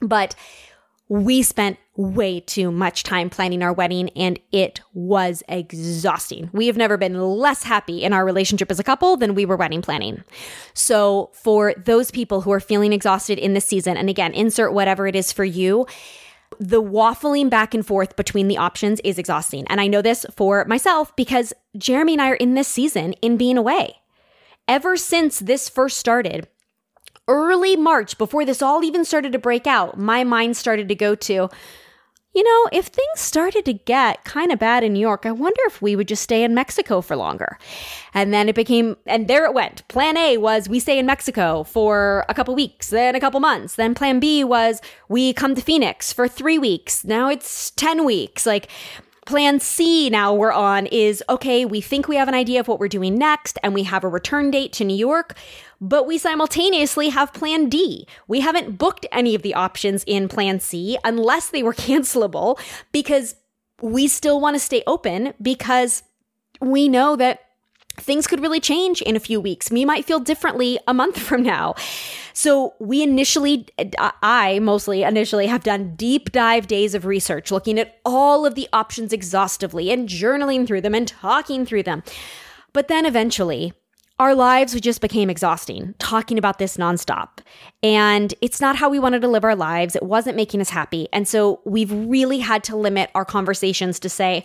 But 0.00 0.34
we 1.08 1.42
spent 1.42 1.78
way 1.94 2.40
too 2.40 2.72
much 2.72 3.02
time 3.02 3.28
planning 3.28 3.62
our 3.62 3.72
wedding 3.72 4.08
and 4.16 4.38
it 4.50 4.80
was 4.94 5.42
exhausting. 5.46 6.48
We 6.52 6.66
have 6.66 6.76
never 6.76 6.96
been 6.96 7.20
less 7.20 7.62
happy 7.62 8.02
in 8.02 8.14
our 8.14 8.24
relationship 8.24 8.70
as 8.70 8.80
a 8.80 8.84
couple 8.84 9.18
than 9.18 9.34
we 9.34 9.44
were 9.44 9.56
wedding 9.56 9.82
planning. 9.82 10.24
So, 10.72 11.30
for 11.34 11.74
those 11.76 12.10
people 12.10 12.40
who 12.40 12.52
are 12.52 12.60
feeling 12.60 12.94
exhausted 12.94 13.38
in 13.38 13.52
this 13.52 13.66
season, 13.66 13.98
and 13.98 14.08
again, 14.08 14.32
insert 14.32 14.72
whatever 14.72 15.06
it 15.06 15.14
is 15.14 15.32
for 15.32 15.44
you, 15.44 15.86
the 16.58 16.82
waffling 16.82 17.50
back 17.50 17.74
and 17.74 17.86
forth 17.86 18.16
between 18.16 18.48
the 18.48 18.58
options 18.58 19.00
is 19.04 19.18
exhausting. 19.18 19.66
And 19.68 19.80
I 19.80 19.86
know 19.86 20.02
this 20.02 20.26
for 20.36 20.64
myself 20.66 21.14
because 21.16 21.52
Jeremy 21.76 22.14
and 22.14 22.22
I 22.22 22.30
are 22.30 22.34
in 22.34 22.54
this 22.54 22.68
season 22.68 23.14
in 23.14 23.36
being 23.36 23.58
away. 23.58 23.96
Ever 24.68 24.96
since 24.96 25.40
this 25.40 25.68
first 25.68 25.98
started, 25.98 26.48
early 27.28 27.76
March, 27.76 28.18
before 28.18 28.44
this 28.44 28.62
all 28.62 28.84
even 28.84 29.04
started 29.04 29.32
to 29.32 29.38
break 29.38 29.66
out, 29.66 29.98
my 29.98 30.24
mind 30.24 30.56
started 30.56 30.88
to 30.88 30.94
go 30.94 31.14
to, 31.14 31.48
you 32.34 32.42
know, 32.42 32.68
if 32.72 32.86
things 32.86 33.20
started 33.20 33.64
to 33.66 33.74
get 33.74 34.24
kind 34.24 34.52
of 34.52 34.58
bad 34.58 34.82
in 34.82 34.94
New 34.94 35.00
York, 35.00 35.26
I 35.26 35.32
wonder 35.32 35.60
if 35.66 35.82
we 35.82 35.94
would 35.94 36.08
just 36.08 36.22
stay 36.22 36.42
in 36.42 36.54
Mexico 36.54 37.02
for 37.02 37.14
longer. 37.14 37.58
And 38.14 38.32
then 38.32 38.48
it 38.48 38.54
became, 38.54 38.96
and 39.06 39.28
there 39.28 39.44
it 39.44 39.52
went. 39.52 39.86
Plan 39.88 40.16
A 40.16 40.38
was 40.38 40.68
we 40.68 40.80
stay 40.80 40.98
in 40.98 41.04
Mexico 41.04 41.62
for 41.62 42.24
a 42.30 42.34
couple 42.34 42.54
weeks, 42.54 42.88
then 42.88 43.14
a 43.14 43.20
couple 43.20 43.40
months. 43.40 43.76
Then 43.76 43.94
plan 43.94 44.18
B 44.18 44.44
was 44.44 44.80
we 45.08 45.34
come 45.34 45.54
to 45.54 45.60
Phoenix 45.60 46.12
for 46.12 46.26
three 46.26 46.58
weeks. 46.58 47.04
Now 47.04 47.28
it's 47.28 47.70
10 47.72 48.04
weeks. 48.04 48.46
Like, 48.46 48.68
Plan 49.24 49.60
C 49.60 50.10
now 50.10 50.34
we're 50.34 50.50
on 50.50 50.86
is 50.86 51.22
okay, 51.28 51.64
we 51.64 51.80
think 51.80 52.08
we 52.08 52.16
have 52.16 52.26
an 52.26 52.34
idea 52.34 52.58
of 52.58 52.66
what 52.66 52.80
we're 52.80 52.88
doing 52.88 53.16
next 53.16 53.56
and 53.62 53.72
we 53.72 53.84
have 53.84 54.02
a 54.02 54.08
return 54.08 54.50
date 54.50 54.72
to 54.74 54.84
New 54.84 54.96
York, 54.96 55.36
but 55.82 56.06
we 56.06 56.16
simultaneously 56.16 57.08
have 57.08 57.32
Plan 57.32 57.68
D. 57.68 58.06
We 58.28 58.40
haven't 58.40 58.78
booked 58.78 59.04
any 59.10 59.34
of 59.34 59.42
the 59.42 59.52
options 59.52 60.04
in 60.06 60.28
Plan 60.28 60.60
C 60.60 60.96
unless 61.04 61.50
they 61.50 61.64
were 61.64 61.74
cancelable 61.74 62.58
because 62.92 63.34
we 63.82 64.06
still 64.06 64.40
want 64.40 64.54
to 64.54 64.60
stay 64.60 64.84
open 64.86 65.34
because 65.42 66.04
we 66.60 66.88
know 66.88 67.16
that 67.16 67.40
things 67.96 68.28
could 68.28 68.40
really 68.40 68.60
change 68.60 69.02
in 69.02 69.16
a 69.16 69.20
few 69.20 69.40
weeks. 69.40 69.72
We 69.72 69.84
might 69.84 70.04
feel 70.04 70.20
differently 70.20 70.78
a 70.86 70.94
month 70.94 71.18
from 71.28 71.42
now. 71.42 71.74
So, 72.32 72.74
we 72.78 73.02
initially, 73.02 73.66
I 74.00 74.60
mostly 74.60 75.02
initially 75.02 75.48
have 75.48 75.64
done 75.64 75.96
deep 75.96 76.30
dive 76.30 76.68
days 76.68 76.94
of 76.94 77.04
research, 77.04 77.50
looking 77.50 77.78
at 77.78 77.98
all 78.04 78.46
of 78.46 78.54
the 78.54 78.68
options 78.72 79.12
exhaustively 79.12 79.90
and 79.90 80.08
journaling 80.08 80.66
through 80.66 80.80
them 80.80 80.94
and 80.94 81.06
talking 81.06 81.66
through 81.66 81.82
them. 81.82 82.04
But 82.72 82.88
then 82.88 83.04
eventually, 83.04 83.74
our 84.22 84.36
lives 84.36 84.80
just 84.80 85.00
became 85.00 85.28
exhausting 85.28 85.96
talking 85.98 86.38
about 86.38 86.60
this 86.60 86.76
nonstop. 86.76 87.40
And 87.82 88.32
it's 88.40 88.60
not 88.60 88.76
how 88.76 88.88
we 88.88 89.00
wanted 89.00 89.20
to 89.22 89.28
live 89.28 89.42
our 89.42 89.56
lives. 89.56 89.96
It 89.96 90.04
wasn't 90.04 90.36
making 90.36 90.60
us 90.60 90.70
happy. 90.70 91.08
And 91.12 91.26
so 91.26 91.60
we've 91.64 91.90
really 91.90 92.38
had 92.38 92.62
to 92.64 92.76
limit 92.76 93.10
our 93.16 93.24
conversations 93.24 93.98
to 93.98 94.08
say, 94.08 94.44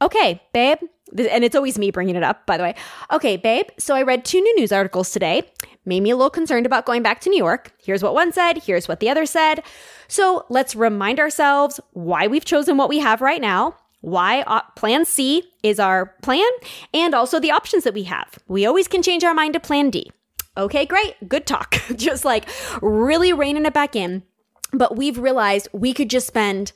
okay, 0.00 0.40
babe, 0.54 0.78
and 1.18 1.44
it's 1.44 1.54
always 1.54 1.78
me 1.78 1.90
bringing 1.90 2.16
it 2.16 2.22
up, 2.22 2.46
by 2.46 2.56
the 2.56 2.62
way. 2.62 2.74
Okay, 3.12 3.36
babe, 3.36 3.66
so 3.78 3.94
I 3.94 4.02
read 4.02 4.24
two 4.24 4.40
new 4.40 4.56
news 4.56 4.72
articles 4.72 5.10
today. 5.10 5.42
Made 5.84 6.02
me 6.02 6.10
a 6.10 6.16
little 6.16 6.30
concerned 6.30 6.64
about 6.64 6.86
going 6.86 7.02
back 7.02 7.20
to 7.20 7.28
New 7.28 7.36
York. 7.36 7.74
Here's 7.76 8.02
what 8.02 8.14
one 8.14 8.32
said, 8.32 8.62
here's 8.64 8.88
what 8.88 9.00
the 9.00 9.10
other 9.10 9.26
said. 9.26 9.62
So 10.08 10.46
let's 10.48 10.74
remind 10.74 11.20
ourselves 11.20 11.78
why 11.92 12.26
we've 12.26 12.46
chosen 12.46 12.78
what 12.78 12.88
we 12.88 13.00
have 13.00 13.20
right 13.20 13.40
now, 13.42 13.74
why 14.00 14.42
uh, 14.42 14.62
plan 14.76 15.04
C 15.04 15.44
is 15.62 15.78
our 15.78 16.14
plan, 16.22 16.50
and 16.94 17.14
also 17.14 17.38
the 17.38 17.50
options 17.50 17.84
that 17.84 17.94
we 17.94 18.04
have. 18.04 18.38
We 18.48 18.66
always 18.66 18.88
can 18.88 19.02
change 19.02 19.24
our 19.24 19.34
mind 19.34 19.54
to 19.54 19.60
plan 19.60 19.90
D. 19.90 20.10
Okay, 20.56 20.86
great, 20.86 21.16
good 21.28 21.46
talk. 21.46 21.76
just 21.96 22.24
like 22.24 22.48
really 22.82 23.32
reining 23.32 23.66
it 23.66 23.74
back 23.74 23.94
in. 23.94 24.22
But 24.72 24.96
we've 24.96 25.18
realized 25.18 25.68
we 25.72 25.92
could 25.92 26.10
just 26.10 26.26
spend 26.26 26.72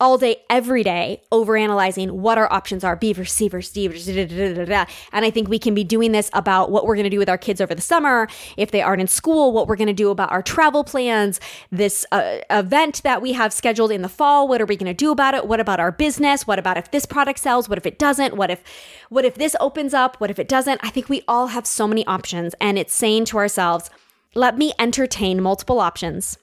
all 0.00 0.16
day, 0.16 0.36
every 0.48 0.84
day, 0.84 1.22
overanalyzing 1.32 2.12
what 2.12 2.38
our 2.38 2.50
options 2.52 2.84
are 2.84 2.94
B 2.94 3.12
versus 3.12 3.34
C 3.34 3.48
versus 3.48 3.72
D. 3.72 3.88
Versus 3.88 4.06
da, 4.06 4.54
da, 4.54 4.64
da, 4.64 4.84
And 5.12 5.24
I 5.24 5.30
think 5.30 5.48
we 5.48 5.58
can 5.58 5.74
be 5.74 5.82
doing 5.82 6.12
this 6.12 6.30
about 6.32 6.70
what 6.70 6.86
we're 6.86 6.94
going 6.94 7.04
to 7.04 7.10
do 7.10 7.18
with 7.18 7.28
our 7.28 7.38
kids 7.38 7.60
over 7.60 7.74
the 7.74 7.82
summer. 7.82 8.28
If 8.56 8.70
they 8.70 8.80
aren't 8.80 9.00
in 9.00 9.08
school, 9.08 9.52
what 9.52 9.66
we're 9.66 9.76
going 9.76 9.88
to 9.88 9.92
do 9.92 10.10
about 10.10 10.30
our 10.30 10.42
travel 10.42 10.84
plans, 10.84 11.40
this 11.72 12.06
uh, 12.12 12.38
event 12.48 13.02
that 13.02 13.20
we 13.20 13.32
have 13.32 13.52
scheduled 13.52 13.90
in 13.90 14.02
the 14.02 14.08
fall. 14.08 14.46
What 14.46 14.60
are 14.60 14.66
we 14.66 14.76
going 14.76 14.86
to 14.86 14.94
do 14.94 15.10
about 15.10 15.34
it? 15.34 15.48
What 15.48 15.58
about 15.58 15.80
our 15.80 15.90
business? 15.90 16.46
What 16.46 16.60
about 16.60 16.76
if 16.76 16.92
this 16.92 17.04
product 17.04 17.40
sells? 17.40 17.68
What 17.68 17.78
if 17.78 17.86
it 17.86 17.98
doesn't? 17.98 18.36
What 18.36 18.52
if, 18.52 18.62
what 19.08 19.24
if 19.24 19.34
this 19.34 19.56
opens 19.58 19.94
up? 19.94 20.20
What 20.20 20.30
if 20.30 20.38
it 20.38 20.48
doesn't? 20.48 20.80
I 20.84 20.90
think 20.90 21.08
we 21.08 21.22
all 21.26 21.48
have 21.48 21.66
so 21.66 21.88
many 21.88 22.06
options 22.06 22.54
and 22.60 22.78
it's 22.78 22.94
saying 22.94 23.24
to 23.26 23.38
ourselves, 23.38 23.90
let 24.36 24.56
me 24.56 24.72
entertain 24.78 25.42
multiple 25.42 25.80
options. 25.80 26.38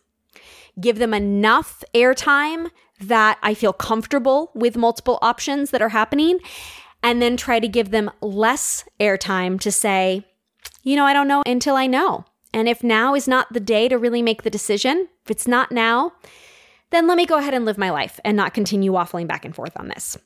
Give 0.79 0.97
them 0.97 1.13
enough 1.13 1.85
airtime 1.93 2.69
that 2.99 3.37
I 3.43 3.53
feel 3.53 3.73
comfortable 3.73 4.51
with 4.55 4.77
multiple 4.77 5.19
options 5.21 5.71
that 5.71 5.81
are 5.81 5.89
happening, 5.89 6.39
and 7.03 7.21
then 7.21 7.37
try 7.37 7.59
to 7.59 7.67
give 7.67 7.91
them 7.91 8.09
less 8.21 8.83
airtime 8.99 9.59
to 9.61 9.71
say, 9.71 10.25
you 10.83 10.95
know, 10.95 11.05
I 11.05 11.13
don't 11.13 11.27
know 11.27 11.43
until 11.45 11.75
I 11.75 11.87
know. 11.87 12.25
And 12.53 12.69
if 12.69 12.83
now 12.83 13.15
is 13.15 13.27
not 13.27 13.51
the 13.51 13.59
day 13.59 13.87
to 13.89 13.97
really 13.97 14.21
make 14.21 14.43
the 14.43 14.49
decision, 14.49 15.09
if 15.23 15.31
it's 15.31 15.47
not 15.47 15.71
now, 15.71 16.13
then 16.91 17.07
let 17.07 17.17
me 17.17 17.25
go 17.25 17.37
ahead 17.37 17.53
and 17.53 17.65
live 17.65 17.77
my 17.77 17.89
life 17.89 18.19
and 18.23 18.37
not 18.37 18.53
continue 18.53 18.91
waffling 18.91 19.27
back 19.27 19.43
and 19.43 19.53
forth 19.53 19.73
on 19.75 19.89
this. 19.89 20.17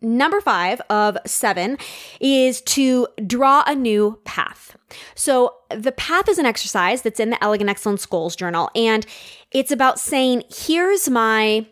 Number 0.00 0.40
five 0.40 0.80
of 0.90 1.18
seven 1.26 1.76
is 2.20 2.60
to 2.62 3.08
draw 3.26 3.64
a 3.66 3.74
new 3.74 4.20
path. 4.24 4.76
So, 5.14 5.54
the 5.70 5.92
path 5.92 6.28
is 6.28 6.38
an 6.38 6.46
exercise 6.46 7.02
that's 7.02 7.18
in 7.18 7.30
the 7.30 7.42
Elegant 7.42 7.68
Excellence 7.68 8.06
Goals 8.06 8.36
Journal, 8.36 8.70
and 8.74 9.04
it's 9.50 9.72
about 9.72 9.98
saying, 9.98 10.44
here's 10.54 11.10
my 11.10 11.66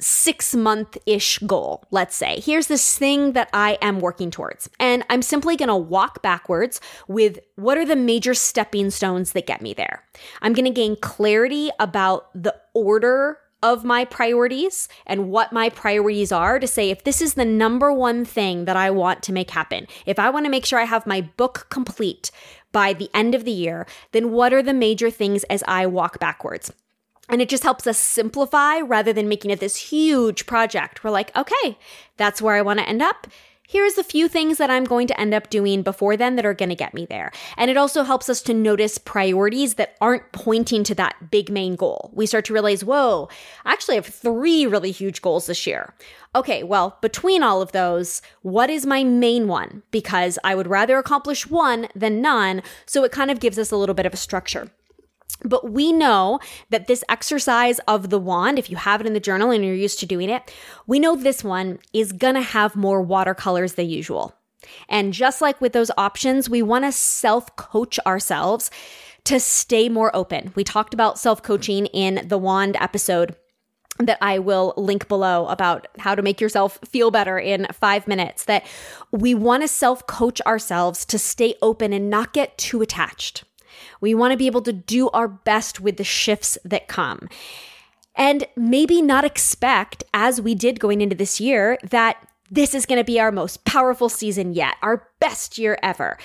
six 0.00 0.54
month 0.54 0.96
ish 1.06 1.38
goal, 1.40 1.84
let's 1.90 2.16
say. 2.16 2.40
Here's 2.40 2.66
this 2.66 2.96
thing 2.98 3.32
that 3.32 3.48
I 3.52 3.78
am 3.80 4.00
working 4.00 4.30
towards. 4.30 4.68
And 4.78 5.04
I'm 5.10 5.22
simply 5.22 5.56
going 5.56 5.68
to 5.68 5.76
walk 5.76 6.22
backwards 6.22 6.80
with 7.08 7.38
what 7.56 7.78
are 7.78 7.86
the 7.86 7.96
major 7.96 8.34
stepping 8.34 8.90
stones 8.90 9.32
that 9.32 9.46
get 9.46 9.62
me 9.62 9.74
there. 9.74 10.04
I'm 10.42 10.52
going 10.52 10.64
to 10.64 10.70
gain 10.70 10.96
clarity 10.96 11.70
about 11.78 12.30
the 12.34 12.54
order 12.74 13.38
of 13.62 13.84
my 13.84 14.04
priorities 14.04 14.88
and 15.06 15.28
what 15.28 15.52
my 15.52 15.68
priorities 15.68 16.32
are 16.32 16.58
to 16.58 16.66
say 16.66 16.90
if 16.90 17.04
this 17.04 17.20
is 17.20 17.34
the 17.34 17.44
number 17.44 17.92
one 17.92 18.24
thing 18.24 18.64
that 18.64 18.76
I 18.76 18.90
want 18.90 19.22
to 19.24 19.32
make 19.32 19.50
happen, 19.50 19.86
if 20.06 20.18
I 20.18 20.30
want 20.30 20.46
to 20.46 20.50
make 20.50 20.64
sure 20.64 20.78
I 20.78 20.84
have 20.84 21.06
my 21.06 21.20
book 21.20 21.66
complete 21.68 22.30
by 22.72 22.92
the 22.92 23.10
end 23.12 23.34
of 23.34 23.44
the 23.44 23.50
year, 23.50 23.86
then 24.12 24.30
what 24.30 24.52
are 24.52 24.62
the 24.62 24.72
major 24.72 25.10
things 25.10 25.44
as 25.44 25.62
I 25.68 25.86
walk 25.86 26.18
backwards? 26.18 26.72
And 27.30 27.40
it 27.40 27.48
just 27.48 27.62
helps 27.62 27.86
us 27.86 27.98
simplify 27.98 28.80
rather 28.80 29.12
than 29.12 29.28
making 29.28 29.50
it 29.50 29.60
this 29.60 29.76
huge 29.76 30.46
project. 30.46 31.02
We're 31.02 31.10
like, 31.10 31.34
okay, 31.36 31.78
that's 32.16 32.42
where 32.42 32.56
I 32.56 32.62
want 32.62 32.80
to 32.80 32.88
end 32.88 33.02
up 33.02 33.26
here's 33.70 33.96
a 33.96 34.02
few 34.02 34.26
things 34.26 34.58
that 34.58 34.68
I'm 34.68 34.82
going 34.82 35.06
to 35.06 35.20
end 35.20 35.32
up 35.32 35.48
doing 35.48 35.82
before 35.82 36.16
then 36.16 36.34
that 36.34 36.44
are 36.44 36.54
going 36.54 36.70
to 36.70 36.74
get 36.74 36.92
me 36.92 37.06
there. 37.06 37.30
And 37.56 37.70
it 37.70 37.76
also 37.76 38.02
helps 38.02 38.28
us 38.28 38.42
to 38.42 38.54
notice 38.54 38.98
priorities 38.98 39.74
that 39.74 39.96
aren't 40.00 40.32
pointing 40.32 40.82
to 40.84 40.94
that 40.96 41.30
big 41.30 41.50
main 41.50 41.76
goal. 41.76 42.10
We 42.12 42.26
start 42.26 42.44
to 42.46 42.52
realize, 42.52 42.84
whoa, 42.84 43.28
I 43.64 43.72
actually 43.72 43.94
have 43.94 44.06
three 44.06 44.66
really 44.66 44.90
huge 44.90 45.22
goals 45.22 45.46
this 45.46 45.68
year. 45.68 45.94
Okay, 46.34 46.64
well, 46.64 46.98
between 47.00 47.44
all 47.44 47.62
of 47.62 47.70
those, 47.70 48.22
what 48.42 48.70
is 48.70 48.86
my 48.86 49.04
main 49.04 49.46
one? 49.46 49.84
Because 49.92 50.36
I 50.42 50.56
would 50.56 50.66
rather 50.66 50.98
accomplish 50.98 51.48
one 51.48 51.86
than 51.94 52.20
none. 52.20 52.62
So 52.86 53.04
it 53.04 53.12
kind 53.12 53.30
of 53.30 53.38
gives 53.38 53.58
us 53.58 53.70
a 53.70 53.76
little 53.76 53.94
bit 53.94 54.06
of 54.06 54.14
a 54.14 54.16
structure. 54.16 54.72
But 55.44 55.70
we 55.70 55.92
know 55.92 56.40
that 56.70 56.86
this 56.86 57.04
exercise 57.08 57.78
of 57.80 58.10
the 58.10 58.18
wand, 58.18 58.58
if 58.58 58.70
you 58.70 58.76
have 58.76 59.00
it 59.00 59.06
in 59.06 59.14
the 59.14 59.20
journal 59.20 59.50
and 59.50 59.64
you're 59.64 59.74
used 59.74 60.00
to 60.00 60.06
doing 60.06 60.30
it, 60.30 60.52
we 60.86 60.98
know 60.98 61.16
this 61.16 61.42
one 61.42 61.78
is 61.92 62.12
gonna 62.12 62.42
have 62.42 62.76
more 62.76 63.02
watercolors 63.02 63.74
than 63.74 63.88
usual. 63.88 64.34
And 64.88 65.12
just 65.12 65.40
like 65.40 65.60
with 65.60 65.72
those 65.72 65.90
options, 65.96 66.50
we 66.50 66.62
wanna 66.62 66.92
self 66.92 67.54
coach 67.56 67.98
ourselves 68.06 68.70
to 69.24 69.40
stay 69.40 69.88
more 69.88 70.14
open. 70.14 70.52
We 70.54 70.64
talked 70.64 70.94
about 70.94 71.18
self 71.18 71.42
coaching 71.42 71.86
in 71.86 72.26
the 72.28 72.38
wand 72.38 72.76
episode 72.80 73.36
that 73.98 74.18
I 74.20 74.38
will 74.38 74.72
link 74.76 75.08
below 75.08 75.46
about 75.46 75.86
how 75.98 76.14
to 76.14 76.22
make 76.22 76.40
yourself 76.40 76.78
feel 76.86 77.10
better 77.10 77.38
in 77.38 77.66
five 77.72 78.08
minutes. 78.08 78.44
That 78.44 78.66
we 79.10 79.34
want 79.34 79.62
to 79.62 79.68
self 79.68 80.06
coach 80.06 80.40
ourselves 80.42 81.04
to 81.06 81.18
stay 81.18 81.54
open 81.62 81.92
and 81.92 82.10
not 82.10 82.32
get 82.32 82.56
too 82.58 82.82
attached. 82.82 83.44
We 84.00 84.14
want 84.14 84.32
to 84.32 84.36
be 84.36 84.46
able 84.46 84.62
to 84.62 84.72
do 84.72 85.10
our 85.10 85.28
best 85.28 85.80
with 85.80 85.96
the 85.96 86.04
shifts 86.04 86.58
that 86.64 86.88
come. 86.88 87.28
And 88.14 88.46
maybe 88.56 89.00
not 89.02 89.24
expect, 89.24 90.04
as 90.12 90.40
we 90.40 90.54
did 90.54 90.80
going 90.80 91.00
into 91.00 91.16
this 91.16 91.40
year, 91.40 91.78
that 91.90 92.16
this 92.50 92.74
is 92.74 92.86
going 92.86 93.00
to 93.00 93.04
be 93.04 93.20
our 93.20 93.30
most 93.30 93.64
powerful 93.64 94.08
season 94.08 94.52
yet, 94.52 94.74
our 94.82 95.08
best 95.20 95.56
year 95.56 95.78
ever. 95.82 96.18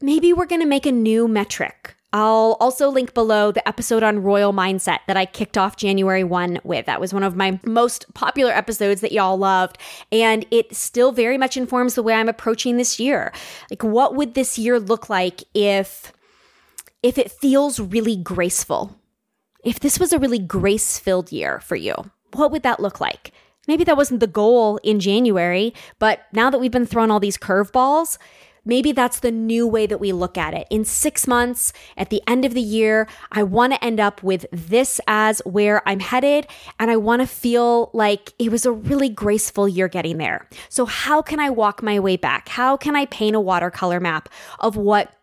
Maybe 0.00 0.32
we're 0.32 0.46
going 0.46 0.60
to 0.60 0.66
make 0.66 0.86
a 0.86 0.92
new 0.92 1.26
metric. 1.26 1.96
I'll 2.12 2.56
also 2.60 2.88
link 2.88 3.14
below 3.14 3.50
the 3.50 3.66
episode 3.66 4.02
on 4.02 4.22
royal 4.22 4.52
mindset 4.52 5.00
that 5.06 5.16
I 5.16 5.26
kicked 5.26 5.58
off 5.58 5.76
January 5.76 6.24
1 6.24 6.60
with. 6.64 6.86
That 6.86 7.00
was 7.00 7.12
one 7.12 7.22
of 7.22 7.36
my 7.36 7.58
most 7.64 8.06
popular 8.14 8.52
episodes 8.52 9.00
that 9.00 9.12
y'all 9.12 9.36
loved. 9.36 9.78
And 10.12 10.46
it 10.50 10.74
still 10.74 11.12
very 11.12 11.36
much 11.36 11.56
informs 11.56 11.94
the 11.94 12.02
way 12.02 12.14
I'm 12.14 12.28
approaching 12.28 12.76
this 12.76 13.00
year. 13.00 13.32
Like, 13.70 13.82
what 13.82 14.14
would 14.14 14.34
this 14.34 14.58
year 14.58 14.78
look 14.78 15.10
like 15.10 15.42
if 15.52 16.12
if 17.06 17.18
it 17.18 17.30
feels 17.30 17.78
really 17.78 18.16
graceful. 18.16 18.98
If 19.64 19.78
this 19.78 20.00
was 20.00 20.12
a 20.12 20.18
really 20.18 20.40
grace 20.40 20.98
filled 20.98 21.30
year 21.30 21.60
for 21.60 21.76
you, 21.76 21.94
what 22.32 22.50
would 22.50 22.64
that 22.64 22.80
look 22.80 23.00
like? 23.00 23.32
Maybe 23.68 23.84
that 23.84 23.96
wasn't 23.96 24.18
the 24.18 24.26
goal 24.26 24.78
in 24.78 24.98
January, 24.98 25.72
but 26.00 26.22
now 26.32 26.50
that 26.50 26.58
we've 26.58 26.72
been 26.72 26.84
thrown 26.84 27.12
all 27.12 27.20
these 27.20 27.38
curveballs, 27.38 28.18
maybe 28.64 28.90
that's 28.90 29.20
the 29.20 29.30
new 29.30 29.68
way 29.68 29.86
that 29.86 30.00
we 30.00 30.10
look 30.10 30.36
at 30.36 30.52
it. 30.52 30.66
In 30.68 30.84
six 30.84 31.28
months, 31.28 31.72
at 31.96 32.10
the 32.10 32.22
end 32.26 32.44
of 32.44 32.54
the 32.54 32.60
year, 32.60 33.06
I 33.30 33.44
want 33.44 33.72
to 33.72 33.84
end 33.84 34.00
up 34.00 34.22
with 34.24 34.46
this 34.50 35.00
as 35.06 35.40
where 35.44 35.88
I'm 35.88 36.00
headed, 36.00 36.48
and 36.80 36.90
I 36.90 36.96
want 36.96 37.22
to 37.22 37.26
feel 37.26 37.90
like 37.92 38.34
it 38.40 38.50
was 38.50 38.66
a 38.66 38.72
really 38.72 39.08
graceful 39.08 39.68
year 39.68 39.86
getting 39.86 40.18
there. 40.18 40.48
So, 40.68 40.86
how 40.86 41.22
can 41.22 41.38
I 41.38 41.50
walk 41.50 41.82
my 41.82 42.00
way 42.00 42.16
back? 42.16 42.48
How 42.48 42.76
can 42.76 42.96
I 42.96 43.06
paint 43.06 43.36
a 43.36 43.40
watercolor 43.40 44.00
map 44.00 44.28
of 44.58 44.76
what 44.76 45.15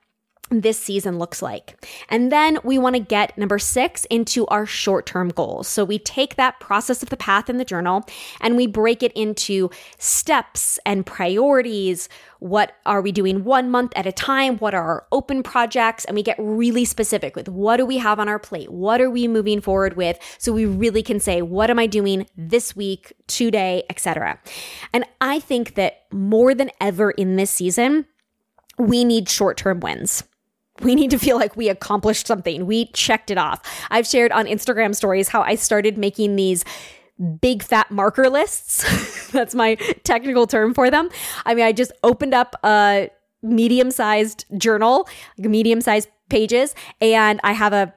this 0.62 0.80
season 0.80 1.18
looks 1.18 1.42
like. 1.42 1.86
And 2.10 2.32
then 2.32 2.60
we 2.64 2.78
want 2.78 2.96
to 2.96 3.00
get 3.00 3.38
number 3.38 3.60
six 3.60 4.06
into 4.06 4.46
our 4.48 4.66
short 4.66 5.06
term 5.06 5.30
goals. 5.30 5.68
So 5.68 5.84
we 5.84 6.00
take 6.00 6.36
that 6.36 6.60
process 6.60 7.04
of 7.04 7.10
the 7.10 7.18
path 7.18 7.50
in 7.50 7.58
the 7.58 7.66
journal 7.66 8.06
and 8.42 8.56
we 8.56 8.68
break 8.68 9.04
it 9.04 9.12
into 9.14 9.70
steps 9.98 10.80
and 10.86 11.06
priorities. 11.06 12.10
What 12.40 12.74
are 12.86 13.02
we 13.02 13.12
doing 13.12 13.44
one 13.44 13.70
month 13.72 13.94
at 13.96 14.06
a 14.06 14.12
time? 14.12 14.58
What 14.58 14.74
are 14.74 14.84
our 14.84 15.08
open 15.12 15.44
projects? 15.44 16.06
And 16.06 16.16
we 16.16 16.24
get 16.24 16.36
really 16.38 16.86
specific 16.86 17.36
with 17.36 17.48
what 17.48 17.78
do 17.78 17.86
we 17.86 17.98
have 17.98 18.20
on 18.20 18.28
our 18.28 18.40
plate? 18.40 18.72
What 18.72 19.00
are 19.02 19.10
we 19.10 19.28
moving 19.28 19.62
forward 19.62 19.96
with? 19.96 20.20
So 20.38 20.52
we 20.52 20.66
really 20.66 21.04
can 21.04 21.20
say, 21.20 21.42
what 21.42 21.70
am 21.70 21.80
I 21.80 21.88
doing 21.88 22.28
this 22.36 22.76
week, 22.76 23.14
today, 23.28 23.84
etc. 23.90 24.40
And 24.92 25.06
I 25.22 25.40
think 25.40 25.76
that 25.76 26.04
more 26.12 26.54
than 26.54 26.70
ever 26.82 27.12
in 27.12 27.38
this 27.38 27.52
season, 27.52 28.06
we 28.78 29.04
need 29.04 29.30
short 29.30 29.58
term 29.58 29.80
wins 29.80 30.24
we 30.82 30.96
need 30.96 31.12
to 31.12 31.20
feel 31.20 31.38
like 31.38 31.56
we 31.56 31.70
accomplished 31.70 32.28
something. 32.28 32.66
We 32.66 32.88
checked 32.88 33.30
it 33.30 33.38
off. 33.38 33.62
I've 33.92 34.08
shared 34.08 34.32
on 34.32 34.46
Instagram 34.46 34.96
stories 34.96 35.30
how 35.30 35.42
I 35.42 35.56
started 35.56 35.98
making 35.98 36.36
these 36.36 36.66
big 37.42 37.62
fat 37.62 37.92
marker 37.92 38.30
lists. 38.30 39.30
That's 39.32 39.54
my 39.54 39.76
technical 40.04 40.48
term 40.48 40.74
for 40.74 40.90
them. 40.90 41.10
I 41.46 41.54
mean, 41.54 41.66
I 41.66 41.72
just 41.72 41.92
opened 42.04 42.34
up 42.34 42.56
a 42.64 43.10
medium 43.44 43.92
sized 43.92 44.46
journal, 44.58 45.08
medium 45.38 45.82
sized 45.82 46.10
pages, 46.30 46.74
and 47.02 47.40
I 47.44 47.52
have 47.52 47.74
a 47.74 47.94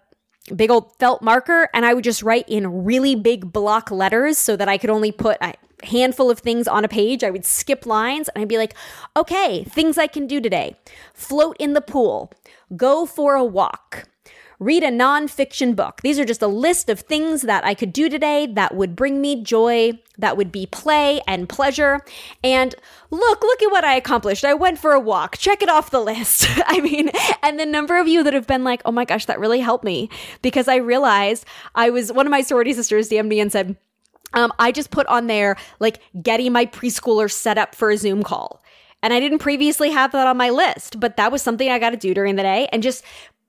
big 0.55 0.71
old 0.71 0.97
felt 0.99 1.23
marker 1.23 1.69
and 1.75 1.85
I 1.85 1.95
would 1.95 2.05
just 2.05 2.23
write 2.23 2.49
in 2.49 2.85
really 2.85 3.15
big 3.15 3.53
block 3.53 3.91
letters 3.91 4.39
so 4.39 4.57
that 4.57 4.69
I 4.69 4.79
could 4.79 4.91
only 4.91 5.13
put 5.13 5.39
a 5.41 5.55
handful 5.83 6.31
of 6.31 6.39
things 6.39 6.69
on 6.69 6.85
a 6.85 6.89
page. 6.89 7.25
I 7.25 7.31
would 7.31 7.45
skip 7.45 7.87
lines 7.87 8.29
and 8.29 8.43
I'd 8.43 8.49
be 8.49 8.59
like, 8.59 8.75
okay, 9.17 9.65
things 9.65 9.99
I 9.99 10.07
can 10.07 10.27
do 10.27 10.41
today. 10.41 10.77
Float 11.15 11.57
in 11.59 11.73
the 11.73 11.81
pool, 11.81 12.33
go 12.77 13.07
for 13.07 13.35
a 13.35 13.45
walk, 13.45 14.09
read 14.59 14.83
a 14.83 14.91
nonfiction 14.91 15.77
book. 15.77 16.01
These 16.03 16.19
are 16.19 16.25
just 16.25 16.43
a 16.43 16.47
list 16.47 16.89
of 16.89 17.01
things 17.01 17.43
that 17.43 17.65
I 17.65 17.75
could 17.75 17.93
do 17.93 18.09
today 18.09 18.47
that 18.47 18.75
would 18.75 18.97
bring 18.97 19.21
me 19.21 19.43
joy, 19.43 19.93
that 20.19 20.37
would 20.37 20.51
be 20.51 20.67
play 20.67 21.21
and 21.27 21.49
pleasure. 21.49 22.01
And 22.43 22.75
look, 23.11 23.43
look 23.43 23.63
at 23.63 23.71
what 23.71 23.85
I 23.85 23.95
accomplished. 23.95 24.45
I 24.45 24.55
went 24.55 24.79
for 24.79 24.93
a 24.93 25.01
walk. 25.01 25.37
Check 25.39 25.63
it 25.63 25.69
off 25.69 25.91
the 25.91 26.01
list. 26.01 26.47
I 26.67 26.81
mean, 26.81 27.11
and 27.43 27.61
the 27.61 27.67
number 27.67 27.99
of 27.99 28.09
you 28.09 28.23
that 28.23 28.35
have 28.35 28.47
been 28.47 28.65
like, 28.65 28.83
oh 28.85 28.93
my 28.93 29.05
gosh, 29.05 29.27
that 29.27 29.41
really 29.41 29.61
helped 29.61 29.85
me 29.85 30.09
because 30.43 30.69
I 30.69 30.77
realized 30.77 31.45
I 31.75 31.91
was 31.91 32.13
one 32.13 32.27
of 32.27 32.31
my 32.31 32.43
sorority 32.43 32.73
sisters 32.73 33.09
DM'd 33.09 33.29
me 33.29 33.41
and 33.41 33.53
said, 33.53 33.77
um, 34.33 34.53
I 34.59 34.73
just 34.73 34.91
put 34.91 35.07
on 35.07 35.29
there 35.29 35.57
like 35.81 36.01
getting 36.23 36.53
my 36.53 36.67
preschooler 36.67 37.31
set 37.31 37.59
up 37.59 37.75
for 37.75 37.91
a 37.91 37.97
Zoom 37.97 38.23
call. 38.23 38.63
And 39.03 39.13
I 39.13 39.21
didn't 39.21 39.39
previously 39.39 39.91
have 39.91 40.13
that 40.13 40.27
on 40.27 40.37
my 40.37 40.51
list, 40.51 40.99
but 40.99 41.17
that 41.17 41.31
was 41.31 41.43
something 41.43 41.71
I 41.71 41.79
got 41.79 41.91
to 41.91 41.97
do 41.97 42.15
during 42.15 42.37
the 42.37 42.43
day. 42.43 42.69
And 42.73 42.83
just 42.83 43.05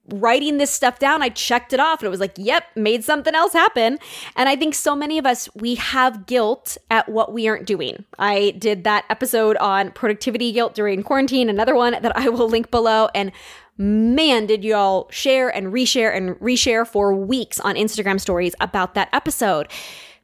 writing 0.10 0.58
this 0.58 0.72
stuff 0.72 1.00
down, 1.00 1.22
I 1.22 1.30
checked 1.30 1.74
it 1.74 1.80
off 1.80 2.00
and 2.00 2.08
it 2.08 2.10
was 2.10 2.20
like, 2.20 2.34
yep, 2.38 2.66
made 2.76 3.04
something 3.04 3.36
else 3.36 3.54
happen. 3.54 4.00
And 4.36 4.50
I 4.50 4.56
think 4.56 4.76
so 4.76 4.96
many 4.96 5.18
of 5.18 5.26
us, 5.26 5.50
we 5.56 5.76
have 5.76 6.26
guilt 6.26 6.78
at 6.90 7.10
what 7.10 7.34
we 7.34 7.48
aren't 7.48 7.66
doing. 7.66 8.06
I 8.18 8.52
did 8.58 8.84
that 8.86 9.06
episode 9.10 9.58
on 9.58 9.92
productivity 9.92 10.52
guilt 10.52 10.76
during 10.76 11.04
quarantine, 11.04 11.50
another 11.50 11.76
one 11.76 11.98
that 12.02 12.16
I 12.18 12.30
will 12.30 12.50
link 12.50 12.72
below. 12.72 13.10
And 13.14 13.32
man, 13.78 14.46
did 14.46 14.64
y'all 14.64 15.08
share 15.12 15.50
and 15.50 15.68
reshare 15.68 16.16
and 16.16 16.36
reshare 16.36 16.88
for 16.88 17.14
weeks 17.14 17.60
on 17.60 17.76
Instagram 17.76 18.20
stories 18.20 18.56
about 18.60 18.96
that 18.96 19.10
episode 19.14 19.68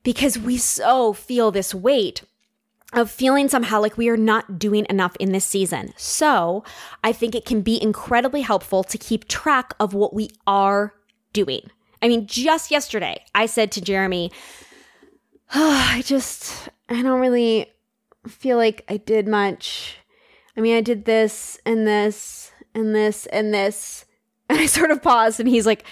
because 0.03 0.37
we 0.37 0.57
so 0.57 1.13
feel 1.13 1.51
this 1.51 1.73
weight 1.73 2.23
of 2.93 3.09
feeling 3.09 3.49
somehow 3.49 3.81
like 3.81 3.97
we 3.97 4.09
are 4.09 4.17
not 4.17 4.59
doing 4.59 4.85
enough 4.89 5.15
in 5.19 5.31
this 5.31 5.45
season. 5.45 5.93
So 5.97 6.63
I 7.03 7.11
think 7.11 7.35
it 7.35 7.45
can 7.45 7.61
be 7.61 7.81
incredibly 7.81 8.41
helpful 8.41 8.83
to 8.83 8.97
keep 8.97 9.27
track 9.27 9.73
of 9.79 9.93
what 9.93 10.13
we 10.13 10.29
are 10.45 10.93
doing. 11.33 11.69
I 12.01 12.07
mean, 12.07 12.27
just 12.27 12.69
yesterday, 12.69 13.23
I 13.33 13.45
said 13.45 13.71
to 13.73 13.81
Jeremy, 13.81 14.31
oh, 15.55 15.89
I 15.91 16.01
just, 16.03 16.69
I 16.89 17.01
don't 17.01 17.19
really 17.19 17.71
feel 18.27 18.57
like 18.57 18.83
I 18.87 18.97
did 18.97 19.27
much. 19.27 19.97
I 20.55 20.61
mean, 20.61 20.75
I 20.75 20.81
did 20.81 21.05
this 21.05 21.59
and 21.65 21.87
this 21.87 22.51
and 22.75 22.95
this 22.95 23.25
and 23.27 23.53
this. 23.53 24.05
And 24.49 24.59
I 24.59 24.65
sort 24.65 24.91
of 24.91 25.01
paused 25.01 25.39
and 25.39 25.47
he's 25.47 25.65
like, 25.65 25.85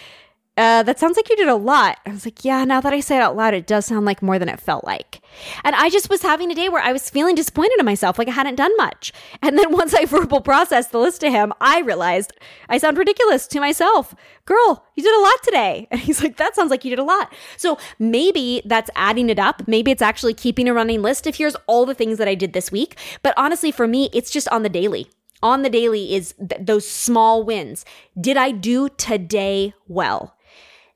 uh, 0.62 0.84
that 0.84 1.00
sounds 1.00 1.18
like 1.18 1.28
you 1.28 1.36
did 1.36 1.48
a 1.48 1.56
lot. 1.56 1.98
I 2.06 2.12
was 2.12 2.24
like, 2.24 2.46
yeah, 2.46 2.64
now 2.66 2.80
that 2.82 2.94
I 2.94 3.00
say 3.00 3.18
it 3.18 3.22
out 3.24 3.36
loud, 3.36 3.56
it 3.56 3.66
does 3.66 3.88
sound 3.88 4.06
like 4.06 4.22
more 4.22 4.38
than 4.38 4.48
it 4.48 4.60
felt 4.60 4.84
like. 4.84 5.20
And 5.64 5.76
I 5.76 5.90
just 5.90 6.08
was 6.08 6.22
having 6.22 6.52
a 6.52 6.56
day 6.56 6.70
where 6.70 6.84
I 6.84 6.94
was 6.94 7.10
feeling 7.10 7.34
disappointed 7.34 7.80
in 7.80 7.86
myself, 7.86 8.20
like 8.20 8.28
I 8.28 8.32
hadn't 8.34 8.58
done 8.58 8.70
much. 8.78 9.12
And 9.42 9.58
then 9.58 9.72
once 9.82 9.96
I 9.96 10.06
verbal 10.06 10.40
processed 10.40 10.92
the 10.92 11.00
list 11.00 11.20
to 11.22 11.32
him, 11.32 11.52
I 11.60 11.80
realized 11.80 12.34
I 12.70 12.78
sound 12.78 13.00
ridiculous 13.00 13.48
to 13.48 13.60
myself. 13.60 14.14
Girl, 14.46 14.86
you 14.96 15.02
did 15.02 15.16
a 15.16 15.24
lot 15.24 15.42
today. 15.42 15.88
And 15.92 16.00
he's 16.00 16.22
like, 16.22 16.38
that 16.38 16.56
sounds 16.56 16.70
like 16.70 16.86
you 16.86 16.92
did 16.92 17.00
a 17.00 17.04
lot. 17.04 17.34
So 17.58 17.80
maybe 17.98 18.62
that's 18.66 18.92
adding 18.96 19.32
it 19.32 19.40
up. 19.40 19.68
Maybe 19.68 19.90
it's 19.90 20.02
actually 20.04 20.36
keeping 20.36 20.68
a 20.68 20.76
running 20.76 21.02
list 21.02 21.26
of 21.26 21.36
here's 21.36 21.56
all 21.66 21.88
the 21.88 21.96
things 21.96 22.20
that 22.20 22.28
I 22.28 22.36
did 22.36 22.54
this 22.54 22.72
week. 22.72 22.98
But 23.24 23.34
honestly, 23.36 23.72
for 23.72 23.88
me, 23.88 24.12
it's 24.14 24.30
just 24.30 24.48
on 24.50 24.62
the 24.62 24.70
daily 24.70 25.10
on 25.44 25.64
the 25.64 25.72
daily 25.72 26.14
is 26.14 26.36
th- 26.38 26.62
those 26.62 26.88
small 26.88 27.44
wins. 27.44 27.84
Did 28.20 28.38
I 28.38 28.52
do 28.52 28.90
today 28.90 29.74
well? 29.88 30.36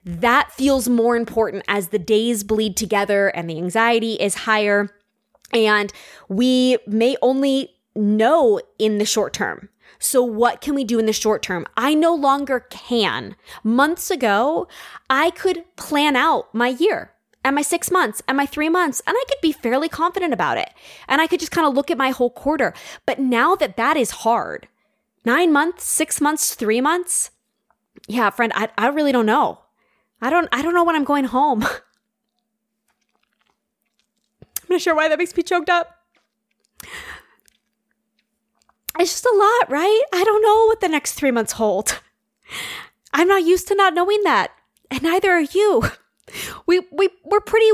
That 0.05 0.51
feels 0.51 0.87
more 0.87 1.17
important 1.17 1.63
as 1.67 1.89
the 1.89 1.99
days 1.99 2.43
bleed 2.43 2.77
together 2.77 3.27
and 3.29 3.49
the 3.49 3.57
anxiety 3.57 4.13
is 4.13 4.35
higher. 4.35 4.89
And 5.51 5.91
we 6.29 6.77
may 6.85 7.17
only 7.21 7.71
know 7.95 8.61
in 8.77 8.99
the 8.99 9.05
short 9.05 9.33
term. 9.33 9.69
So, 9.97 10.21
what 10.23 10.61
can 10.61 10.75
we 10.75 10.83
do 10.83 10.99
in 10.99 11.05
the 11.05 11.13
short 11.13 11.41
term? 11.41 11.65
I 11.77 11.93
no 11.93 12.13
longer 12.13 12.59
can. 12.69 13.35
Months 13.63 14.11
ago, 14.11 14.67
I 15.09 15.31
could 15.31 15.63
plan 15.77 16.15
out 16.15 16.53
my 16.53 16.67
year 16.67 17.13
and 17.43 17.55
my 17.55 17.61
six 17.61 17.89
months 17.89 18.21
and 18.27 18.35
my 18.35 18.45
three 18.45 18.69
months, 18.69 19.01
and 19.07 19.15
I 19.17 19.23
could 19.29 19.41
be 19.41 19.51
fairly 19.51 19.87
confident 19.87 20.33
about 20.33 20.57
it. 20.57 20.69
And 21.07 21.21
I 21.21 21.27
could 21.27 21.39
just 21.39 21.51
kind 21.51 21.65
of 21.65 21.73
look 21.73 21.89
at 21.89 21.97
my 21.97 22.09
whole 22.09 22.29
quarter. 22.29 22.73
But 23.05 23.19
now 23.19 23.55
that 23.55 23.77
that 23.77 23.95
is 23.95 24.11
hard, 24.11 24.67
nine 25.23 25.53
months, 25.53 25.85
six 25.85 26.19
months, 26.19 26.55
three 26.55 26.81
months, 26.81 27.31
yeah, 28.07 28.29
friend, 28.29 28.51
I, 28.55 28.69
I 28.77 28.87
really 28.87 29.11
don't 29.11 29.25
know. 29.25 29.59
I 30.25 30.31
don't 30.31 30.49
I 30.51 30.63
don't 30.63 30.73
know 30.73 30.83
when 30.83 30.95
I'm 30.95 31.03
going 31.03 31.25
home. 31.25 31.63
I'm 31.63 31.69
not 34.69 34.81
sure 34.81 34.95
why 34.95 35.07
that 35.07 35.19
makes 35.19 35.37
me 35.37 35.43
choked 35.43 35.69
up. 35.69 35.99
It's 38.97 39.11
just 39.11 39.25
a 39.25 39.35
lot, 39.37 39.69
right? 39.69 40.01
I 40.11 40.23
don't 40.23 40.41
know 40.41 40.65
what 40.65 40.81
the 40.81 40.87
next 40.87 41.13
three 41.13 41.29
months 41.29 41.51
hold. 41.51 42.01
I'm 43.13 43.27
not 43.27 43.43
used 43.43 43.67
to 43.67 43.75
not 43.75 43.93
knowing 43.93 44.23
that. 44.23 44.51
And 44.89 45.03
neither 45.03 45.29
are 45.29 45.41
you. 45.41 45.83
We 46.65 46.81
we 46.91 47.09
we're 47.23 47.39
pretty 47.39 47.69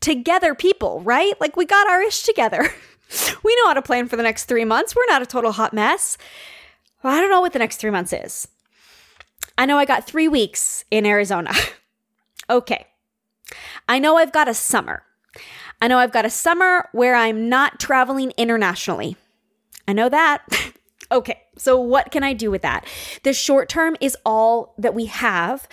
together 0.00 0.56
people, 0.56 1.02
right? 1.02 1.40
Like 1.40 1.56
we 1.56 1.64
got 1.64 1.88
our 1.88 2.02
ish 2.02 2.24
together. 2.24 2.68
We 3.44 3.54
know 3.56 3.66
how 3.66 3.74
to 3.74 3.82
plan 3.82 4.08
for 4.08 4.16
the 4.16 4.22
next 4.22 4.46
three 4.46 4.64
months. 4.64 4.96
We're 4.96 5.04
not 5.06 5.20
a 5.20 5.26
total 5.26 5.52
hot 5.52 5.74
mess. 5.74 6.16
Well, 7.02 7.14
I 7.14 7.20
don't 7.20 7.28
know 7.28 7.42
what 7.42 7.52
the 7.52 7.58
next 7.58 7.76
three 7.76 7.90
months 7.90 8.10
is. 8.10 8.48
I 9.58 9.66
know 9.66 9.76
I 9.76 9.84
got 9.84 10.06
three 10.06 10.28
weeks 10.28 10.86
in 10.90 11.04
Arizona. 11.04 11.52
okay. 12.52 12.86
I 13.88 13.98
know 13.98 14.16
I've 14.16 14.32
got 14.32 14.48
a 14.48 14.54
summer. 14.54 15.02
I 15.80 15.88
know 15.88 15.98
I've 15.98 16.12
got 16.12 16.24
a 16.24 16.30
summer 16.30 16.88
where 16.92 17.14
I'm 17.14 17.48
not 17.48 17.80
traveling 17.80 18.32
internationally. 18.36 19.16
I 19.88 19.92
know 19.92 20.08
that. 20.08 20.46
okay. 21.12 21.42
So, 21.58 21.78
what 21.80 22.10
can 22.10 22.22
I 22.22 22.32
do 22.32 22.50
with 22.50 22.62
that? 22.62 22.86
The 23.24 23.32
short 23.32 23.68
term 23.68 23.96
is 24.00 24.16
all 24.24 24.74
that 24.78 24.94
we 24.94 25.06
have. 25.06 25.68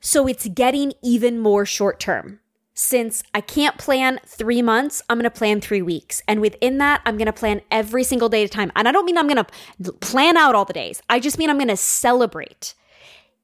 So, 0.00 0.26
it's 0.26 0.48
getting 0.48 0.92
even 1.02 1.38
more 1.38 1.64
short 1.64 2.00
term. 2.00 2.40
Since 2.76 3.22
I 3.32 3.40
can't 3.40 3.78
plan 3.78 4.18
three 4.26 4.60
months, 4.60 5.00
I'm 5.08 5.22
to 5.22 5.30
plan 5.30 5.60
three 5.60 5.82
weeks. 5.82 6.20
And 6.26 6.40
within 6.40 6.78
that, 6.78 7.02
I'm 7.06 7.16
to 7.26 7.32
plan 7.32 7.60
every 7.70 8.02
single 8.02 8.28
day 8.28 8.42
at 8.42 8.50
a 8.50 8.52
time. 8.52 8.72
And 8.74 8.88
I 8.88 8.92
don't 8.92 9.04
mean 9.04 9.16
I'm 9.16 9.28
to 9.28 9.92
plan 10.00 10.36
out 10.36 10.56
all 10.56 10.64
the 10.64 10.72
days, 10.72 11.00
I 11.08 11.20
just 11.20 11.38
mean 11.38 11.50
I'm 11.50 11.58
to 11.68 11.76
celebrate. 11.76 12.74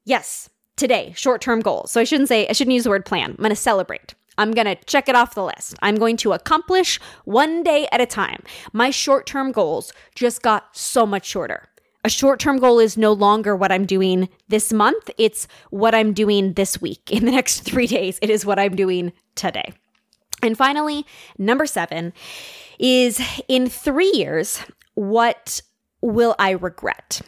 Yes, 0.03 0.49
today, 0.81 1.13
short 1.15 1.41
term 1.41 1.61
goals. 1.61 1.91
So 1.91 2.01
I 2.01 2.03
shouldn't 2.03 2.27
say, 2.27 2.47
I 2.49 2.53
shouldn't 2.53 2.73
use 2.73 2.83
the 2.83 2.89
word 2.89 3.05
plan. 3.05 3.29
I'm 3.29 3.37
going 3.37 3.51
to 3.51 3.55
celebrate. 3.55 4.15
I'm 4.37 4.51
going 4.51 4.65
to 4.65 4.75
check 4.85 5.07
it 5.07 5.15
off 5.15 5.35
the 5.35 5.43
list. 5.43 5.75
I'm 5.81 5.95
going 5.95 6.17
to 6.17 6.33
accomplish 6.33 6.99
one 7.23 7.61
day 7.61 7.87
at 7.91 8.01
a 8.01 8.07
time. 8.07 8.41
My 8.73 8.89
short 8.89 9.27
term 9.27 9.51
goals 9.51 9.93
just 10.15 10.41
got 10.41 10.75
so 10.75 11.05
much 11.05 11.25
shorter. 11.25 11.69
A 12.03 12.09
short 12.09 12.39
term 12.39 12.57
goal 12.57 12.79
is 12.79 12.97
no 12.97 13.13
longer 13.13 13.55
what 13.55 13.71
I'm 13.71 13.85
doing 13.85 14.27
this 14.47 14.73
month, 14.73 15.11
it's 15.19 15.47
what 15.69 15.93
I'm 15.93 16.13
doing 16.13 16.53
this 16.53 16.81
week. 16.81 17.11
In 17.11 17.25
the 17.25 17.31
next 17.31 17.59
three 17.59 17.87
days, 17.87 18.17
it 18.23 18.31
is 18.31 18.43
what 18.43 18.57
I'm 18.57 18.75
doing 18.75 19.13
today. 19.35 19.73
And 20.41 20.57
finally, 20.57 21.05
number 21.37 21.67
seven 21.67 22.11
is 22.79 23.21
in 23.47 23.69
three 23.69 24.11
years, 24.15 24.59
what 24.95 25.61
will 26.01 26.33
I 26.39 26.51
regret? 26.51 27.21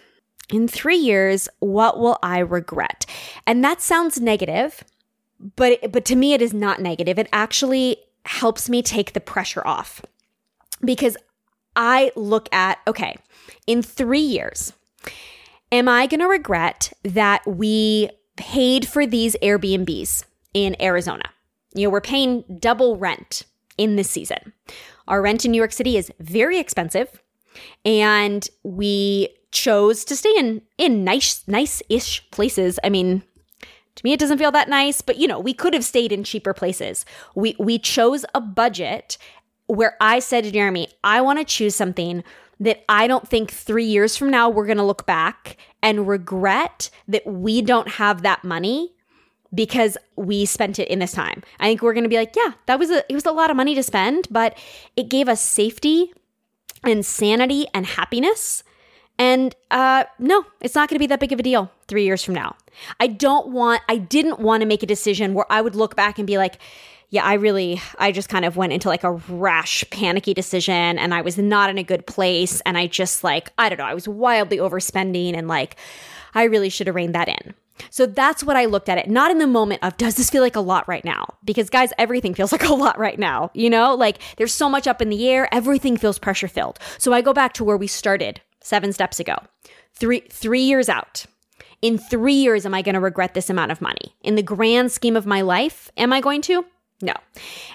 In 0.50 0.68
three 0.68 0.98
years, 0.98 1.50
what 1.60 2.00
will 2.00 2.18
I 2.22 2.40
regret? 2.40 3.06
And 3.48 3.64
that 3.64 3.82
sounds 3.82 4.20
negative, 4.20 4.84
but, 5.56 5.92
but 5.92 6.06
to 6.06 6.16
me, 6.16 6.34
it 6.34 6.42
is 6.42 6.54
not 6.54 6.82
negative. 6.82 7.18
It 7.18 7.30
actually 7.34 7.98
helps 8.26 8.70
me 8.70 8.82
take 8.82 9.14
the 9.14 9.20
pressure 9.20 9.66
off 9.66 10.02
because 10.84 11.18
I 11.76 12.12
look 12.16 12.54
at, 12.54 12.80
okay, 12.88 13.18
in 13.68 13.82
three 13.82 14.20
years, 14.20 14.74
am 15.72 15.88
I 15.90 16.08
going 16.08 16.20
to 16.20 16.28
regret 16.28 16.94
that 17.04 17.46
we 17.48 18.10
paid 18.36 18.88
for 18.88 19.06
these 19.06 19.36
Airbnbs 19.42 20.26
in 20.54 20.82
Arizona? 20.82 21.30
You 21.74 21.88
know, 21.88 21.90
we're 21.90 22.02
paying 22.02 22.44
double 22.60 22.98
rent 22.98 23.44
in 23.78 23.96
this 23.96 24.10
season. 24.10 24.54
Our 25.08 25.22
rent 25.22 25.46
in 25.46 25.52
New 25.52 25.58
York 25.58 25.72
City 25.72 25.98
is 25.98 26.12
very 26.20 26.60
expensive, 26.60 27.22
and 27.84 28.48
we 28.64 29.30
chose 29.54 30.04
to 30.06 30.16
stay 30.16 30.34
in 30.38 30.62
in 30.78 31.04
nice 31.06 31.44
nice-ish 31.48 32.30
places. 32.32 32.80
I 32.84 32.90
mean, 32.90 33.24
to 33.96 34.04
me 34.04 34.12
it 34.12 34.20
doesn't 34.20 34.40
feel 34.40 34.52
that 34.52 34.68
nice, 34.68 35.02
but 35.02 35.18
you 35.18 35.28
know, 35.28 35.40
we 35.40 35.54
could 35.54 35.74
have 35.74 35.86
stayed 35.86 36.12
in 36.12 36.24
cheaper 36.26 36.54
places. 36.54 37.06
We 37.36 37.56
we 37.60 37.80
chose 37.80 38.26
a 38.34 38.42
budget 38.42 39.18
where 39.68 39.96
I 40.02 40.20
said 40.20 40.44
to 40.44 40.52
Jeremy, 40.52 40.90
I 41.04 41.22
want 41.22 41.40
to 41.40 41.46
choose 41.46 41.76
something 41.76 42.24
that 42.60 42.84
I 42.90 43.08
don't 43.08 43.28
think 43.28 43.52
3 43.52 43.86
years 43.86 44.18
from 44.18 44.30
now 44.30 44.50
we're 44.50 44.66
going 44.66 44.78
to 44.78 44.84
look 44.84 45.06
back 45.06 45.58
and 45.82 46.08
regret 46.08 46.90
that 47.08 47.26
we 47.26 47.62
don't 47.62 47.88
have 47.88 48.22
that 48.22 48.44
money 48.44 48.94
because 49.54 49.98
we 50.16 50.46
spent 50.46 50.80
it 50.80 50.88
in 50.88 51.00
this 51.00 51.12
time. 51.12 51.44
I 51.60 51.66
think 51.68 51.82
we're 51.82 51.94
going 51.94 52.04
to 52.04 52.10
be 52.10 52.18
like, 52.18 52.36
yeah, 52.36 52.54
that 52.66 52.80
was 52.80 52.90
a 52.90 53.04
it 53.10 53.16
was 53.16 53.26
a 53.26 53.32
lot 53.32 53.50
of 53.50 53.58
money 53.58 53.76
to 53.76 53.84
spend, 53.84 54.28
but 54.32 54.58
it 54.96 55.10
gave 55.10 55.30
us 55.30 55.42
safety 55.42 56.14
and 56.84 57.06
sanity 57.06 57.68
and 57.74 57.86
happiness 57.86 58.64
and 59.18 59.56
uh, 59.72 60.06
no, 60.20 60.46
it's 60.62 60.76
not 60.76 60.90
going 60.90 60.96
to 60.96 61.00
be 61.00 61.08
that 61.08 61.20
big 61.20 61.32
of 61.32 61.40
a 61.40 61.44
deal 61.44 61.72
three 61.88 62.04
years 62.04 62.24
from 62.24 62.34
now. 62.34 62.56
I 63.00 63.08
don't 63.08 63.50
want, 63.50 63.82
I 63.88 63.98
didn't 63.98 64.40
want 64.40 64.62
to 64.62 64.68
make 64.68 64.84
a 64.84 64.88
decision 64.88 65.34
where 65.34 65.46
I 65.50 65.62
would 65.62 65.76
look 65.76 65.96
back 65.96 66.18
and 66.18 66.26
be 66.26 66.38
like, 66.38 66.58
yeah, 67.10 67.24
I 67.24 67.36
really, 67.36 67.80
I 68.00 68.12
just 68.12 68.28
kind 68.28 68.44
of 68.44 68.58
went 68.58 68.74
into 68.74 68.88
like 68.88 69.04
a 69.04 69.12
rash, 69.12 69.84
panicky 69.92 70.34
decision 70.34 70.98
and 70.98 71.14
I 71.14 71.22
was 71.22 71.38
not 71.38 71.70
in 71.70 71.78
a 71.78 71.84
good 71.84 72.08
place. 72.08 72.60
And 72.62 72.76
I 72.76 72.88
just 72.88 73.24
like, 73.24 73.52
I 73.60 73.70
don't 73.70 73.78
know, 73.78 73.86
I 73.86 73.94
was 73.94 74.08
wildly 74.08 74.58
overspending 74.58 75.38
and 75.38 75.48
like, 75.48 75.76
I 76.34 76.46
really 76.46 76.70
should 76.70 76.88
have 76.88 76.96
reined 76.96 77.14
that 77.14 77.28
in. 77.28 77.54
So 77.92 78.08
that's 78.08 78.44
what 78.44 78.56
I 78.56 78.66
looked 78.66 78.90
at 78.90 78.98
it, 78.98 79.08
not 79.08 79.30
in 79.30 79.38
the 79.38 79.48
moment 79.48 79.84
of, 79.84 79.98
does 79.98 80.16
this 80.16 80.30
feel 80.30 80.42
like 80.42 80.56
a 80.56 80.62
lot 80.62 80.88
right 80.88 81.06
now? 81.06 81.26
Because 81.44 81.70
guys, 81.70 81.92
everything 82.00 82.34
feels 82.34 82.52
like 82.52 82.64
a 82.64 82.74
lot 82.74 82.98
right 82.98 83.20
now. 83.20 83.52
You 83.54 83.70
know, 83.70 83.94
like 83.94 84.18
there's 84.38 84.54
so 84.54 84.68
much 84.68 84.88
up 84.88 85.00
in 85.00 85.10
the 85.10 85.30
air, 85.30 85.48
everything 85.54 85.98
feels 85.98 86.18
pressure 86.18 86.48
filled. 86.48 86.80
So 86.98 87.14
I 87.14 87.22
go 87.22 87.34
back 87.34 87.54
to 87.54 87.64
where 87.64 87.78
we 87.78 87.86
started 87.86 88.42
seven 88.64 88.92
steps 88.92 89.20
ago. 89.20 89.36
Three, 89.94 90.22
three 90.22 90.64
years 90.64 90.90
out. 90.90 91.26
In 91.84 91.98
three 91.98 92.34
years, 92.34 92.66
am 92.66 92.74
I 92.74 92.82
going 92.82 92.96
to 92.96 93.00
regret 93.00 93.36
this 93.36 93.50
amount 93.50 93.72
of 93.72 93.82
money? 93.82 94.16
In 94.22 94.36
the 94.36 94.42
grand 94.42 94.92
scheme 94.92 95.16
of 95.16 95.26
my 95.26 95.42
life, 95.42 95.92
am 95.98 96.12
I 96.12 96.22
going 96.22 96.42
to? 96.44 96.66
No. 97.02 97.14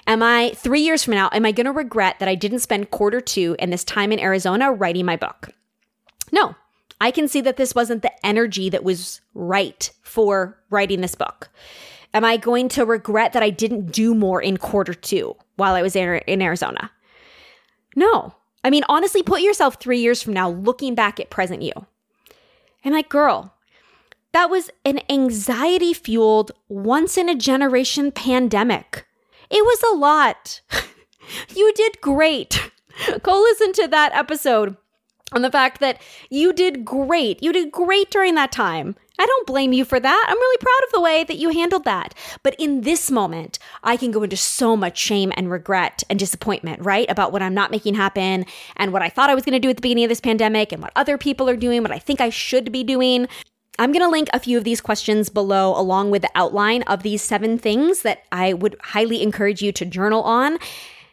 Am 0.07 0.23
I 0.23 0.51
three 0.55 0.81
years 0.81 1.03
from 1.03 1.13
now, 1.13 1.29
am 1.31 1.45
I 1.45 1.51
going 1.51 1.65
to 1.65 1.71
regret 1.71 2.17
that 2.19 2.27
I 2.27 2.35
didn't 2.35 2.59
spend 2.59 2.89
quarter 2.89 3.21
two 3.21 3.55
and 3.59 3.71
this 3.71 3.83
time 3.83 4.11
in 4.11 4.19
Arizona 4.19 4.71
writing 4.73 5.05
my 5.05 5.15
book? 5.15 5.49
No. 6.31 6.55
I 6.99 7.11
can 7.11 7.27
see 7.27 7.39
that 7.41 7.55
this 7.55 7.75
wasn't 7.75 8.01
the 8.01 8.25
energy 8.25 8.69
that 8.69 8.83
was 8.83 9.21
right 9.33 9.89
for 10.01 10.57
writing 10.69 11.01
this 11.01 11.15
book. 11.15 11.49
Am 12.13 12.25
I 12.25 12.37
going 12.37 12.67
to 12.69 12.85
regret 12.85 13.33
that 13.33 13.43
I 13.43 13.51
didn't 13.51 13.91
do 13.91 14.15
more 14.15 14.41
in 14.41 14.57
quarter 14.57 14.93
two 14.93 15.35
while 15.55 15.75
I 15.75 15.83
was 15.83 15.95
in 15.95 16.41
Arizona? 16.41 16.91
No. 17.95 18.33
I 18.63 18.69
mean, 18.69 18.83
honestly, 18.89 19.23
put 19.23 19.41
yourself 19.41 19.75
three 19.75 19.99
years 19.99 20.21
from 20.21 20.33
now 20.33 20.49
looking 20.49 20.95
back 20.95 21.19
at 21.19 21.29
present 21.29 21.61
you. 21.61 21.71
And 22.83 22.93
like, 22.93 23.09
girl, 23.09 23.53
that 24.33 24.49
was 24.49 24.69
an 24.85 24.99
anxiety 25.09 25.93
fueled, 25.93 26.51
once 26.67 27.17
in 27.17 27.29
a 27.29 27.35
generation 27.35 28.11
pandemic. 28.11 29.05
It 29.49 29.63
was 29.63 29.81
a 29.83 29.95
lot. 29.95 30.61
you 31.55 31.73
did 31.73 32.01
great. 32.01 32.71
Go 33.23 33.39
listen 33.39 33.73
to 33.73 33.87
that 33.87 34.13
episode 34.13 34.75
on 35.31 35.41
the 35.41 35.51
fact 35.51 35.79
that 35.79 36.01
you 36.29 36.53
did 36.53 36.85
great. 36.85 37.41
You 37.41 37.53
did 37.53 37.71
great 37.71 38.11
during 38.11 38.35
that 38.35 38.51
time. 38.51 38.95
I 39.19 39.25
don't 39.25 39.45
blame 39.45 39.73
you 39.73 39.83
for 39.83 39.99
that. 39.99 40.25
I'm 40.27 40.37
really 40.37 40.57
proud 40.57 40.87
of 40.87 40.91
the 40.93 41.01
way 41.01 41.23
that 41.25 41.37
you 41.37 41.49
handled 41.49 41.83
that. 41.83 42.15
But 42.41 42.55
in 42.57 42.81
this 42.81 43.11
moment, 43.11 43.59
I 43.83 43.97
can 43.97 44.11
go 44.11 44.23
into 44.23 44.37
so 44.37 44.77
much 44.77 44.97
shame 44.97 45.33
and 45.35 45.51
regret 45.51 46.03
and 46.09 46.17
disappointment, 46.17 46.81
right? 46.81 47.09
About 47.11 47.33
what 47.33 47.41
I'm 47.41 47.53
not 47.53 47.69
making 47.69 47.95
happen 47.95 48.45
and 48.77 48.93
what 48.93 49.01
I 49.01 49.09
thought 49.09 49.29
I 49.29 49.35
was 49.35 49.43
going 49.43 49.53
to 49.53 49.59
do 49.59 49.69
at 49.69 49.75
the 49.75 49.81
beginning 49.81 50.05
of 50.05 50.09
this 50.09 50.21
pandemic 50.21 50.71
and 50.71 50.81
what 50.81 50.93
other 50.95 51.17
people 51.17 51.49
are 51.49 51.57
doing, 51.57 51.81
what 51.81 51.91
I 51.91 51.99
think 51.99 52.21
I 52.21 52.29
should 52.29 52.71
be 52.71 52.83
doing. 52.83 53.27
I'm 53.77 53.91
going 53.91 54.03
to 54.03 54.09
link 54.09 54.29
a 54.33 54.39
few 54.39 54.57
of 54.57 54.63
these 54.63 54.81
questions 54.81 55.29
below, 55.29 55.77
along 55.77 56.11
with 56.11 56.21
the 56.21 56.31
outline 56.33 56.83
of 56.83 57.03
these 57.03 57.21
seven 57.21 57.57
things 57.57 58.03
that 58.03 58.23
I 58.31 58.53
would 58.53 58.77
highly 58.81 59.21
encourage 59.21 59.61
you 59.61 59.71
to 59.73 59.85
journal 59.85 60.23
on 60.23 60.59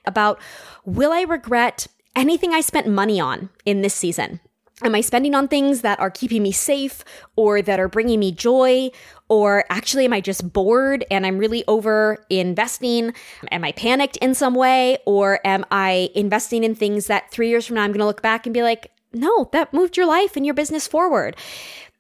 about 0.04 0.40
will 0.84 1.12
I 1.12 1.22
regret 1.22 1.88
anything 2.14 2.54
I 2.54 2.60
spent 2.60 2.86
money 2.86 3.18
on 3.20 3.50
in 3.64 3.82
this 3.82 3.94
season? 3.94 4.40
Am 4.82 4.94
I 4.94 5.00
spending 5.00 5.34
on 5.34 5.48
things 5.48 5.80
that 5.80 5.98
are 6.00 6.10
keeping 6.10 6.42
me 6.42 6.52
safe 6.52 7.02
or 7.34 7.62
that 7.62 7.80
are 7.80 7.88
bringing 7.88 8.20
me 8.20 8.30
joy? 8.30 8.90
Or 9.30 9.64
actually, 9.70 10.04
am 10.04 10.12
I 10.12 10.20
just 10.20 10.52
bored 10.52 11.02
and 11.10 11.24
I'm 11.24 11.38
really 11.38 11.64
over 11.66 12.24
investing? 12.28 13.14
Am 13.50 13.64
I 13.64 13.72
panicked 13.72 14.18
in 14.18 14.34
some 14.34 14.54
way? 14.54 14.98
Or 15.06 15.40
am 15.46 15.64
I 15.70 16.10
investing 16.14 16.62
in 16.62 16.74
things 16.74 17.06
that 17.06 17.30
three 17.30 17.48
years 17.48 17.66
from 17.66 17.76
now 17.76 17.84
I'm 17.84 17.90
going 17.90 18.00
to 18.00 18.06
look 18.06 18.20
back 18.20 18.46
and 18.46 18.52
be 18.52 18.62
like, 18.62 18.92
no, 19.14 19.48
that 19.52 19.72
moved 19.72 19.96
your 19.96 20.06
life 20.06 20.36
and 20.36 20.44
your 20.44 20.54
business 20.54 20.86
forward? 20.86 21.36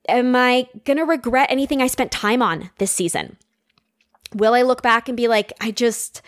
Am 0.06 0.36
I 0.36 0.68
going 0.84 0.98
to 0.98 1.04
regret 1.04 1.50
anything 1.50 1.80
I 1.80 1.86
spent 1.86 2.12
time 2.12 2.42
on 2.42 2.70
this 2.76 2.92
season? 2.92 3.38
Will 4.34 4.52
I 4.52 4.60
look 4.60 4.82
back 4.82 5.08
and 5.08 5.16
be 5.16 5.28
like, 5.28 5.52
I 5.62 5.70
just, 5.70 6.20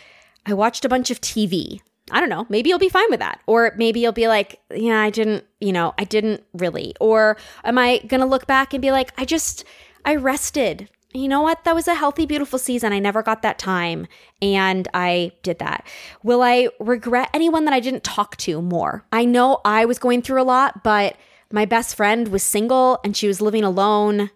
I 0.47 0.55
watched 0.55 0.87
a 0.87 0.89
bunch 0.89 1.11
of 1.11 1.21
TV? 1.21 1.83
I 2.11 2.21
don't 2.21 2.29
know. 2.29 2.47
Maybe 2.49 2.71
you'll 2.71 2.79
be 2.79 2.89
fine 2.89 3.11
with 3.11 3.21
that. 3.21 3.41
Or 3.47 3.73
maybe 3.77 4.01
you'll 4.01 4.13
be 4.13 4.29
like, 4.29 4.61
yeah, 4.75 5.01
I 5.01 5.11
didn't, 5.11 5.45
you 5.61 5.73
know, 5.73 5.95
I 5.99 6.05
didn't 6.05 6.45
really. 6.53 6.95
Or 7.01 7.37
am 7.65 7.79
I 7.79 7.99
going 8.07 8.21
to 8.21 8.27
look 8.27 8.47
back 8.47 8.73
and 8.73 8.83
be 8.83 8.91
like, 8.91 9.13
I 9.19 9.25
just, 9.25 9.65
I 10.05 10.17
rested. 10.17 10.89
You 11.15 11.29
know 11.29 11.41
what? 11.41 11.65
That 11.65 11.75
was 11.75 11.89
a 11.89 11.95
healthy, 11.95 12.27
beautiful 12.27 12.59
season. 12.59 12.93
I 12.93 12.99
never 12.99 13.23
got 13.23 13.43
that 13.43 13.59
time. 13.59 14.07
And 14.43 14.87
I 14.93 15.33
did 15.43 15.59
that. 15.59 15.87
Will 16.23 16.43
I 16.43 16.69
regret 16.79 17.31
anyone 17.33 17.65
that 17.65 17.75
I 17.75 17.81
didn't 17.81 18.05
talk 18.05 18.37
to 18.39 18.61
more? 18.61 19.05
I 19.11 19.25
know 19.25 19.61
I 19.65 19.85
was 19.85 19.99
going 19.99 20.23
through 20.23 20.43
a 20.43 20.45
lot, 20.45 20.85
but 20.85 21.17
my 21.51 21.65
best 21.65 21.97
friend 21.97 22.29
was 22.29 22.43
single 22.43 22.99
and 23.03 23.17
she 23.17 23.27
was 23.27 23.41
living 23.41 23.65
alone 23.65 24.31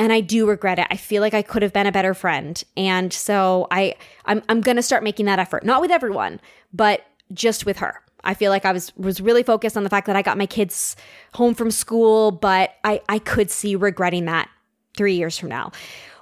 and 0.00 0.14
I 0.14 0.20
do 0.20 0.48
regret 0.48 0.78
it. 0.78 0.86
I 0.90 0.96
feel 0.96 1.20
like 1.20 1.34
I 1.34 1.42
could 1.42 1.60
have 1.60 1.74
been 1.74 1.86
a 1.86 1.92
better 1.92 2.14
friend. 2.14 2.60
And 2.74 3.12
so 3.12 3.68
I 3.70 3.94
I'm 4.24 4.42
I'm 4.48 4.62
going 4.62 4.76
to 4.76 4.82
start 4.82 5.04
making 5.04 5.26
that 5.26 5.38
effort. 5.38 5.62
Not 5.62 5.82
with 5.82 5.90
everyone, 5.90 6.40
but 6.72 7.02
just 7.34 7.66
with 7.66 7.78
her. 7.78 8.02
I 8.24 8.32
feel 8.32 8.50
like 8.50 8.64
I 8.64 8.72
was 8.72 8.96
was 8.96 9.20
really 9.20 9.42
focused 9.42 9.76
on 9.76 9.84
the 9.84 9.90
fact 9.90 10.06
that 10.06 10.16
I 10.16 10.22
got 10.22 10.38
my 10.38 10.46
kids 10.46 10.96
home 11.34 11.54
from 11.54 11.70
school, 11.70 12.30
but 12.30 12.70
I 12.82 13.02
I 13.10 13.18
could 13.18 13.50
see 13.50 13.76
regretting 13.76 14.24
that 14.24 14.48
3 14.96 15.14
years 15.14 15.38
from 15.38 15.50
now. 15.50 15.70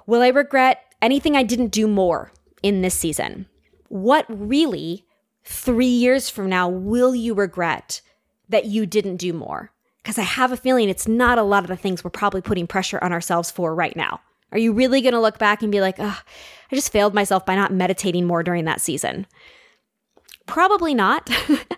Will 0.05 0.21
I 0.21 0.27
regret 0.27 0.83
anything 1.01 1.37
I 1.37 1.43
didn't 1.43 1.69
do 1.69 1.87
more 1.87 2.33
in 2.61 2.81
this 2.81 2.95
season? 2.95 3.47
What 3.87 4.25
really 4.27 5.05
3 5.45 5.85
years 5.85 6.29
from 6.29 6.49
now 6.49 6.67
will 6.67 7.15
you 7.15 7.33
regret 7.33 8.01
that 8.49 8.65
you 8.65 8.85
didn't 8.85 9.17
do 9.17 9.31
more? 9.31 9.71
Because 10.09 10.17
I 10.17 10.23
have 10.23 10.51
a 10.51 10.57
feeling 10.57 10.89
it's 10.89 11.07
not 11.07 11.37
a 11.37 11.43
lot 11.43 11.63
of 11.63 11.67
the 11.67 11.75
things 11.75 12.03
we're 12.03 12.09
probably 12.09 12.41
putting 12.41 12.65
pressure 12.65 12.97
on 13.03 13.13
ourselves 13.13 13.51
for 13.51 13.75
right 13.75 13.95
now. 13.95 14.19
Are 14.51 14.57
you 14.57 14.73
really 14.73 15.01
going 15.01 15.13
to 15.13 15.19
look 15.19 15.37
back 15.37 15.61
and 15.61 15.71
be 15.71 15.81
like, 15.81 15.99
I 15.99 16.15
just 16.73 16.91
failed 16.91 17.13
myself 17.13 17.45
by 17.45 17.53
not 17.53 17.71
meditating 17.71 18.25
more 18.25 18.41
during 18.41 18.65
that 18.65 18.81
season? 18.81 19.27
Probably 20.47 20.95
not, 20.95 21.29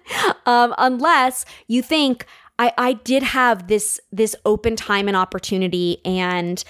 um, 0.46 0.74
unless 0.78 1.44
you 1.68 1.82
think 1.82 2.26
I, 2.58 2.72
I 2.78 2.94
did 2.94 3.22
have 3.22 3.68
this 3.68 4.00
this 4.14 4.34
open 4.46 4.78
time 4.78 5.10
and 5.10 5.18
opportunity 5.18 5.98
and 6.06 6.64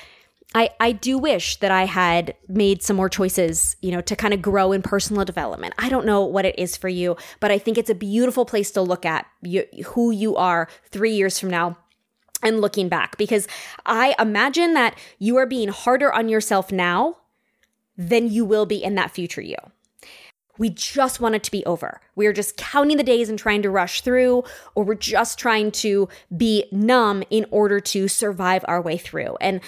I, 0.54 0.70
I 0.80 0.92
do 0.92 1.18
wish 1.18 1.58
that 1.58 1.72
I 1.72 1.86
had 1.86 2.36
made 2.48 2.84
some 2.84 2.98
more 2.98 3.10
choices, 3.10 3.78
you 3.82 3.92
know, 3.92 4.02
to 4.02 4.16
kind 4.16 4.34
of 4.34 4.42
grow 4.42 4.74
in 4.74 4.82
personal 4.82 5.24
development. 5.24 5.74
I 5.78 5.88
don't 5.88 6.06
know 6.06 6.26
what 6.26 6.46
it 6.46 6.60
is 6.60 6.76
for 6.76 6.90
you, 6.90 7.16
but 7.40 7.52
I 7.52 7.58
think 7.58 7.78
it's 7.78 7.90
a 7.90 7.96
beautiful 7.96 8.46
place 8.46 8.72
to 8.72 8.82
look 8.82 9.06
at 9.06 9.26
you, 9.42 9.66
who 9.86 10.12
you 10.12 10.36
are 10.36 10.68
three 10.90 11.14
years 11.14 11.40
from 11.40 11.50
now 11.50 11.78
and 12.44 12.60
looking 12.60 12.90
back 12.90 13.18
because 13.18 13.48
I 13.86 14.16
imagine 14.20 14.74
that 14.74 14.98
you 15.20 15.38
are 15.38 15.46
being 15.46 15.70
harder 15.70 16.12
on 16.12 16.28
yourself 16.28 16.72
now 16.72 17.18
than 17.98 18.30
you 18.30 18.44
will 18.44 18.66
be 18.66 18.84
in 18.84 18.96
that 18.96 19.12
future 19.12 19.42
you. 19.42 19.58
We 20.58 20.70
just 20.70 21.20
want 21.20 21.34
it 21.36 21.44
to 21.44 21.52
be 21.52 21.66
over. 21.66 22.02
We 22.16 22.28
are 22.28 22.34
just 22.34 22.58
counting 22.58 22.98
the 22.98 23.04
days 23.04 23.30
and 23.30 23.40
trying 23.40 23.62
to 23.64 23.70
rush 23.70 24.02
through, 24.02 24.44
or 24.76 24.84
we're 24.84 24.96
just 24.96 25.40
trying 25.40 25.72
to 25.72 26.08
be 26.36 26.66
numb 26.72 27.24
in 27.30 27.46
order 27.52 27.80
to 27.80 28.08
survive 28.08 28.64
our 28.68 28.82
way 28.82 28.98
through. 28.98 29.38
And 29.40 29.62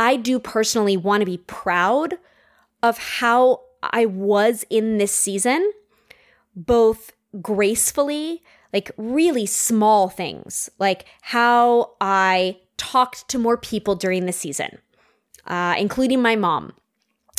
I 0.00 0.16
do 0.16 0.38
personally 0.38 0.96
want 0.96 1.20
to 1.20 1.26
be 1.26 1.36
proud 1.36 2.14
of 2.82 2.96
how 2.96 3.60
I 3.82 4.06
was 4.06 4.64
in 4.70 4.96
this 4.96 5.14
season, 5.14 5.72
both 6.56 7.12
gracefully, 7.42 8.42
like 8.72 8.90
really 8.96 9.44
small 9.44 10.08
things, 10.08 10.70
like 10.78 11.04
how 11.20 11.96
I 12.00 12.60
talked 12.78 13.28
to 13.28 13.38
more 13.38 13.58
people 13.58 13.94
during 13.94 14.24
the 14.24 14.32
season, 14.32 14.78
uh, 15.46 15.74
including 15.76 16.22
my 16.22 16.34
mom. 16.34 16.72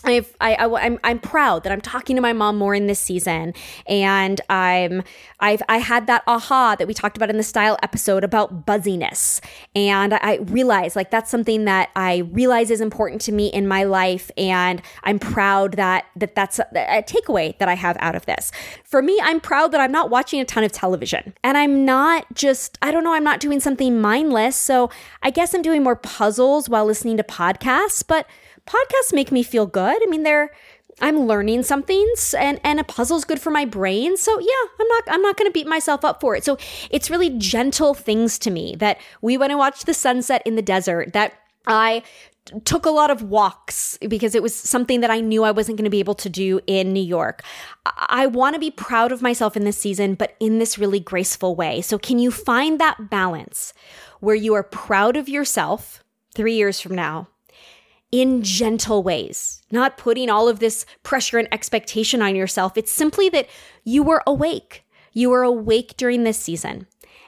I, 0.06 0.26
I, 0.40 0.56
I'm, 0.66 1.00
I'm 1.04 1.20
proud 1.20 1.64
that 1.64 1.72
I'm 1.72 1.82
talking 1.82 2.16
to 2.16 2.22
my 2.22 2.34
mom 2.34 2.58
more 2.58 2.74
in 2.74 2.88
this 2.88 3.00
season, 3.00 3.54
and 3.86 4.42
I'm, 4.50 5.04
I've, 5.40 5.62
I 5.70 5.78
had 5.78 6.08
that 6.08 6.24
aha 6.28 6.76
that 6.78 6.88
we 6.88 6.94
talked 6.94 7.18
about 7.18 7.30
in 7.30 7.38
the 7.38 7.44
style 7.44 7.78
episode 7.84 8.24
about 8.24 8.66
buzziness, 8.66 9.42
and 9.76 10.14
I 10.14 10.40
realized 10.44 10.96
like 10.96 11.12
that's 11.12 11.30
something 11.30 11.66
that 11.66 11.90
I 11.96 12.20
realize 12.32 12.72
is 12.72 12.82
important 12.82 13.22
to 13.22 13.32
me 13.32 13.48
in 13.48 13.68
my 13.68 13.84
life, 13.84 14.32
and 14.38 14.82
I'm 15.04 15.20
proud 15.20 15.74
that 15.74 16.06
that 16.16 16.36
that's 16.36 16.60
a, 16.60 16.68
a 16.76 17.04
takeaway 17.04 17.58
that 17.60 17.70
I 17.70 17.76
have 17.76 17.98
out 18.00 18.16
of 18.16 18.26
this. 18.26 18.52
For 18.84 19.02
me, 19.02 19.20
I'm 19.24 19.40
proud 19.40 19.72
that 19.72 19.82
I'm 19.82 19.92
not 19.92 20.10
watching 20.10 20.40
a 20.40 20.46
ton 20.46 20.64
of 20.64 20.72
television, 20.72 21.34
and 21.44 21.58
I'm 21.58 21.86
not 21.86 22.26
just, 22.34 22.78
I 22.82 22.92
don't 22.92 23.04
know, 23.04 23.14
I'm 23.14 23.24
not 23.24 23.40
doing 23.40 23.60
something 23.60 24.00
mindless. 24.02 24.56
So 24.56 24.90
I 25.24 25.30
guess 25.30 25.54
I'm 25.54 25.62
doing 25.62 25.84
more 25.84 25.96
puzzles 25.96 26.70
while 26.70 26.86
listening 26.86 27.18
to 27.18 27.24
podcasts, 27.24 28.04
but 28.06 28.28
podcasts 28.68 29.14
make 29.14 29.32
me 29.32 29.44
feel 29.44 29.66
good. 29.66 30.02
I 30.02 30.06
mean, 30.10 30.24
they're 30.24 30.52
I'm 31.00 31.20
learning 31.20 31.64
something 31.64 32.14
and 32.38 32.60
and 32.64 32.80
a 32.80 32.84
puzzle's 32.84 33.24
good 33.24 33.42
for 33.42 33.50
my 33.50 33.66
brain. 33.66 34.18
So 34.18 34.40
yeah, 34.40 34.68
I'm 34.80 34.88
not 34.88 35.04
I'm 35.08 35.22
not 35.22 35.38
going 35.38 35.50
to 35.50 35.54
beat 35.54 35.68
myself 35.68 36.06
up 36.06 36.22
for 36.22 36.36
it. 36.36 36.44
So 36.44 36.58
it's 36.90 37.10
really 37.10 37.30
gentle 37.38 37.94
things 37.94 38.38
to 38.40 38.52
me 38.52 38.76
that 38.78 39.00
we 39.22 39.38
went 39.38 39.52
and 39.52 39.60
watched 39.60 39.86
the 39.86 39.94
sunset 39.94 40.42
in 40.46 40.56
the 40.56 40.62
desert 40.62 41.14
that 41.14 41.34
I 41.68 42.04
took 42.66 42.86
a 42.86 42.90
lot 42.90 43.12
of 43.12 43.22
walks 43.22 43.98
because 44.08 44.34
it 44.34 44.42
was 44.42 44.54
something 44.54 45.02
that 45.02 45.12
I 45.12 45.22
knew 45.22 45.44
I 45.44 45.52
wasn't 45.52 45.78
going 45.78 45.86
to 45.86 45.92
be 45.92 46.00
able 46.00 46.16
to 46.16 46.30
do 46.30 46.60
in 46.66 46.92
New 46.92 47.04
York. 47.04 47.44
I 47.86 48.26
want 48.28 48.56
to 48.56 48.60
be 48.60 48.72
proud 48.72 49.12
of 49.12 49.22
myself 49.22 49.56
in 49.56 49.64
this 49.64 49.78
season, 49.78 50.16
but 50.16 50.36
in 50.40 50.58
this 50.58 50.78
really 50.78 51.00
graceful 51.00 51.56
way. 51.56 51.82
So, 51.82 51.98
can 51.98 52.20
you 52.20 52.32
find 52.32 52.80
that 52.80 53.10
balance 53.10 53.74
where 54.20 54.36
you 54.36 54.54
are 54.54 54.64
proud 54.64 55.18
of 55.18 55.30
yourself 55.30 56.04
three 56.36 56.56
years 56.56 56.80
from 56.80 56.96
now, 56.96 57.28
in 58.12 58.44
gentle 58.44 59.04
ways, 59.04 59.62
not 59.72 59.98
putting 59.98 60.30
all 60.30 60.50
of 60.50 60.60
this 60.60 60.86
pressure 61.04 61.38
and 61.38 61.48
expectation 61.52 62.22
on 62.22 62.36
yourself. 62.36 62.78
It's 62.78 62.92
simply 62.92 63.30
that 63.30 63.48
you 63.84 64.04
were 64.04 64.22
awake. 64.28 64.84
You 65.14 65.30
were 65.30 65.44
awake 65.44 65.96
during 65.98 66.24
this 66.24 66.38
season. 66.38 66.88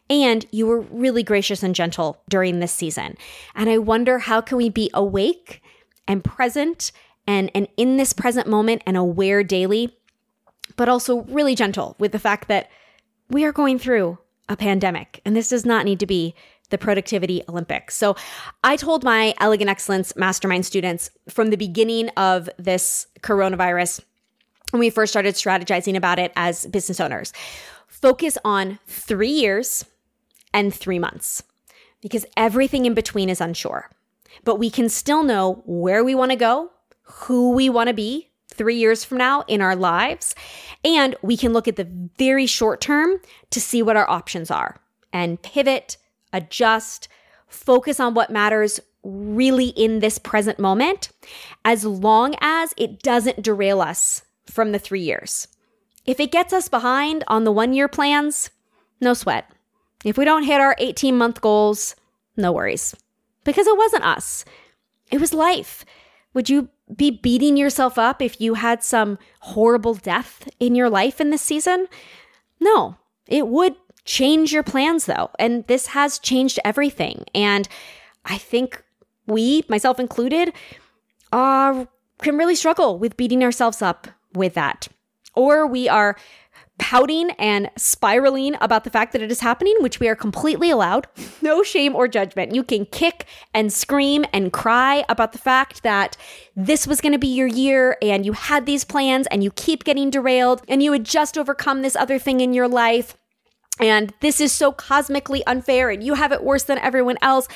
And 0.09 0.45
you 0.51 0.67
were 0.67 0.81
really 0.81 1.23
gracious 1.23 1.63
and 1.63 1.73
gentle 1.73 2.21
during 2.29 2.59
this 2.59 2.73
season. 2.73 3.15
And 3.55 3.69
I 3.69 3.77
wonder 3.77 4.19
how 4.19 4.41
can 4.41 4.57
we 4.57 4.69
be 4.69 4.91
awake 4.93 5.61
and 6.07 6.23
present 6.23 6.91
and, 7.25 7.49
and 7.55 7.69
in 7.77 7.95
this 7.95 8.11
present 8.11 8.47
moment 8.47 8.83
and 8.85 8.97
aware 8.97 9.43
daily, 9.43 9.97
but 10.75 10.89
also 10.89 11.21
really 11.23 11.55
gentle 11.55 11.95
with 11.99 12.11
the 12.11 12.19
fact 12.19 12.49
that 12.49 12.69
we 13.29 13.45
are 13.45 13.53
going 13.53 13.79
through 13.79 14.17
a 14.49 14.57
pandemic 14.57 15.21
and 15.23 15.35
this 15.35 15.49
does 15.49 15.65
not 15.65 15.85
need 15.85 16.01
to 16.01 16.05
be 16.05 16.35
the 16.73 16.77
Productivity 16.79 17.43
Olympics. 17.47 17.95
So 17.95 18.15
I 18.63 18.77
told 18.77 19.03
my 19.03 19.35
Elegant 19.39 19.69
Excellence 19.69 20.15
Mastermind 20.15 20.65
students 20.65 21.11
from 21.29 21.51
the 21.51 21.55
beginning 21.55 22.09
of 22.17 22.49
this 22.57 23.05
coronavirus, 23.21 24.01
when 24.71 24.79
we 24.79 24.89
first 24.89 25.13
started 25.13 25.35
strategizing 25.35 25.95
about 25.95 26.17
it 26.17 26.33
as 26.35 26.65
business 26.65 26.99
owners, 26.99 27.31
focus 27.87 28.39
on 28.43 28.79
three 28.87 29.29
years 29.29 29.85
and 30.51 30.73
three 30.73 30.97
months 30.97 31.43
because 32.01 32.25
everything 32.35 32.87
in 32.87 32.95
between 32.95 33.29
is 33.29 33.39
unsure. 33.39 33.91
But 34.43 34.57
we 34.57 34.71
can 34.71 34.89
still 34.89 35.21
know 35.21 35.61
where 35.67 36.03
we 36.03 36.15
want 36.15 36.31
to 36.31 36.35
go, 36.35 36.71
who 37.03 37.51
we 37.51 37.69
want 37.69 37.89
to 37.89 37.93
be 37.93 38.31
three 38.47 38.77
years 38.77 39.03
from 39.03 39.19
now 39.19 39.43
in 39.47 39.61
our 39.61 39.75
lives. 39.75 40.33
And 40.83 41.15
we 41.21 41.37
can 41.37 41.53
look 41.53 41.67
at 41.67 41.75
the 41.75 41.87
very 42.17 42.47
short 42.47 42.81
term 42.81 43.19
to 43.51 43.61
see 43.61 43.83
what 43.83 43.95
our 43.95 44.09
options 44.09 44.49
are 44.49 44.77
and 45.13 45.39
pivot 45.43 45.97
adjust, 46.33 47.07
focus 47.47 47.99
on 47.99 48.13
what 48.13 48.31
matters 48.31 48.79
really 49.03 49.67
in 49.67 49.99
this 49.99 50.17
present 50.17 50.59
moment, 50.59 51.09
as 51.63 51.85
long 51.85 52.35
as 52.41 52.73
it 52.77 53.01
doesn't 53.01 53.41
derail 53.41 53.81
us 53.81 54.23
from 54.45 54.71
the 54.71 54.79
three 54.79 55.01
years. 55.01 55.47
If 56.05 56.19
it 56.19 56.31
gets 56.31 56.51
us 56.51 56.67
behind 56.67 57.23
on 57.27 57.43
the 57.43 57.51
one 57.51 57.73
year 57.73 57.87
plans, 57.87 58.49
no 58.99 59.13
sweat. 59.13 59.49
If 60.03 60.17
we 60.17 60.25
don't 60.25 60.43
hit 60.43 60.59
our 60.59 60.75
18 60.79 61.17
month 61.17 61.39
goals, 61.41 61.95
no 62.35 62.51
worries. 62.51 62.95
Because 63.43 63.67
it 63.67 63.77
wasn't 63.77 64.03
us, 64.03 64.45
it 65.11 65.19
was 65.21 65.33
life. 65.33 65.85
Would 66.33 66.49
you 66.49 66.69
be 66.93 67.11
beating 67.11 67.57
yourself 67.57 67.97
up 67.97 68.21
if 68.21 68.41
you 68.41 68.55
had 68.55 68.83
some 68.83 69.17
horrible 69.39 69.93
death 69.93 70.49
in 70.59 70.75
your 70.75 70.89
life 70.89 71.21
in 71.21 71.29
this 71.29 71.41
season? 71.41 71.87
No, 72.59 72.97
it 73.27 73.47
would 73.47 73.75
change 74.05 74.51
your 74.51 74.63
plans 74.63 75.05
though. 75.05 75.29
And 75.39 75.65
this 75.67 75.87
has 75.87 76.19
changed 76.19 76.59
everything. 76.63 77.25
And 77.33 77.67
I 78.25 78.37
think 78.37 78.83
we, 79.27 79.63
myself 79.69 79.99
included, 79.99 80.53
uh, 81.31 81.85
can 82.19 82.37
really 82.37 82.55
struggle 82.55 82.97
with 82.97 83.17
beating 83.17 83.43
ourselves 83.43 83.81
up 83.81 84.07
with 84.33 84.53
that. 84.53 84.87
Or 85.35 85.65
we 85.65 85.89
are 85.89 86.15
pouting 86.79 87.31
and 87.31 87.69
spiraling 87.77 88.55
about 88.59 88.83
the 88.83 88.89
fact 88.89 89.13
that 89.13 89.21
it 89.21 89.31
is 89.31 89.39
happening, 89.39 89.75
which 89.79 89.99
we 89.99 90.07
are 90.07 90.15
completely 90.15 90.69
allowed. 90.69 91.07
No 91.41 91.61
shame 91.61 91.93
or 91.93 92.07
judgment. 92.07 92.55
You 92.55 92.63
can 92.63 92.85
kick 92.85 93.25
and 93.53 93.71
scream 93.71 94.23
and 94.31 94.53
cry 94.53 95.03
about 95.09 95.33
the 95.33 95.37
fact 95.37 95.83
that 95.83 96.15
this 96.55 96.87
was 96.87 97.01
going 97.01 97.11
to 97.11 97.19
be 97.19 97.27
your 97.27 97.47
year 97.47 97.97
and 98.01 98.25
you 98.25 98.31
had 98.31 98.65
these 98.65 98.85
plans 98.85 99.27
and 99.27 99.43
you 99.43 99.51
keep 99.51 99.83
getting 99.83 100.09
derailed 100.09 100.61
and 100.69 100.81
you 100.81 100.93
had 100.93 101.03
just 101.03 101.37
overcome 101.37 101.81
this 101.81 101.97
other 101.97 102.17
thing 102.17 102.39
in 102.39 102.53
your 102.53 102.69
life 102.69 103.17
and 103.79 104.13
this 104.19 104.39
is 104.39 104.51
so 104.51 104.71
cosmically 104.71 105.45
unfair 105.45 105.89
and 105.89 106.03
you 106.03 106.13
have 106.13 106.31
it 106.31 106.43
worse 106.43 106.63
than 106.63 106.77
everyone 106.79 107.17
else. 107.21 107.47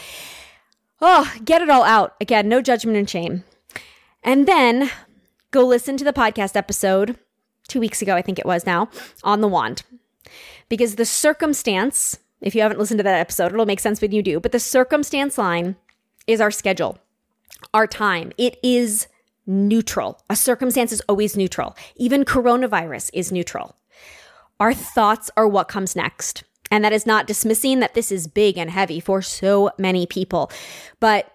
Oh, 1.01 1.31
get 1.45 1.61
it 1.61 1.69
all 1.69 1.83
out. 1.83 2.15
Again, 2.19 2.49
no 2.49 2.61
judgment 2.61 2.97
and 2.97 3.09
shame. 3.09 3.43
And 4.23 4.47
then 4.47 4.89
go 5.51 5.65
listen 5.65 5.95
to 5.97 6.03
the 6.03 6.13
podcast 6.13 6.55
episode 6.55 7.17
two 7.67 7.79
weeks 7.79 8.01
ago, 8.01 8.15
I 8.15 8.21
think 8.21 8.39
it 8.39 8.45
was 8.45 8.65
now, 8.65 8.89
on 9.23 9.41
the 9.41 9.47
wand. 9.47 9.83
Because 10.69 10.95
the 10.95 11.05
circumstance, 11.05 12.17
if 12.41 12.55
you 12.55 12.61
haven't 12.61 12.79
listened 12.79 12.99
to 12.99 13.03
that 13.03 13.19
episode, 13.19 13.53
it'll 13.53 13.65
make 13.65 13.79
sense 13.79 14.01
when 14.01 14.11
you 14.11 14.23
do, 14.23 14.39
but 14.39 14.51
the 14.51 14.59
circumstance 14.59 15.37
line 15.37 15.75
is 16.25 16.41
our 16.41 16.51
schedule, 16.51 16.97
our 17.73 17.87
time. 17.87 18.31
It 18.37 18.57
is 18.63 19.07
neutral. 19.45 20.19
A 20.29 20.35
circumstance 20.35 20.91
is 20.91 21.01
always 21.07 21.37
neutral. 21.37 21.75
Even 21.95 22.25
coronavirus 22.25 23.09
is 23.13 23.31
neutral. 23.31 23.75
Our 24.59 24.73
thoughts 24.73 25.29
are 25.37 25.47
what 25.47 25.67
comes 25.67 25.95
next. 25.95 26.43
And 26.69 26.83
that 26.83 26.93
is 26.93 27.05
not 27.05 27.27
dismissing 27.27 27.79
that 27.79 27.93
this 27.93 28.11
is 28.11 28.27
big 28.27 28.57
and 28.57 28.69
heavy 28.69 28.99
for 28.99 29.21
so 29.21 29.71
many 29.77 30.05
people. 30.05 30.51
But 30.99 31.31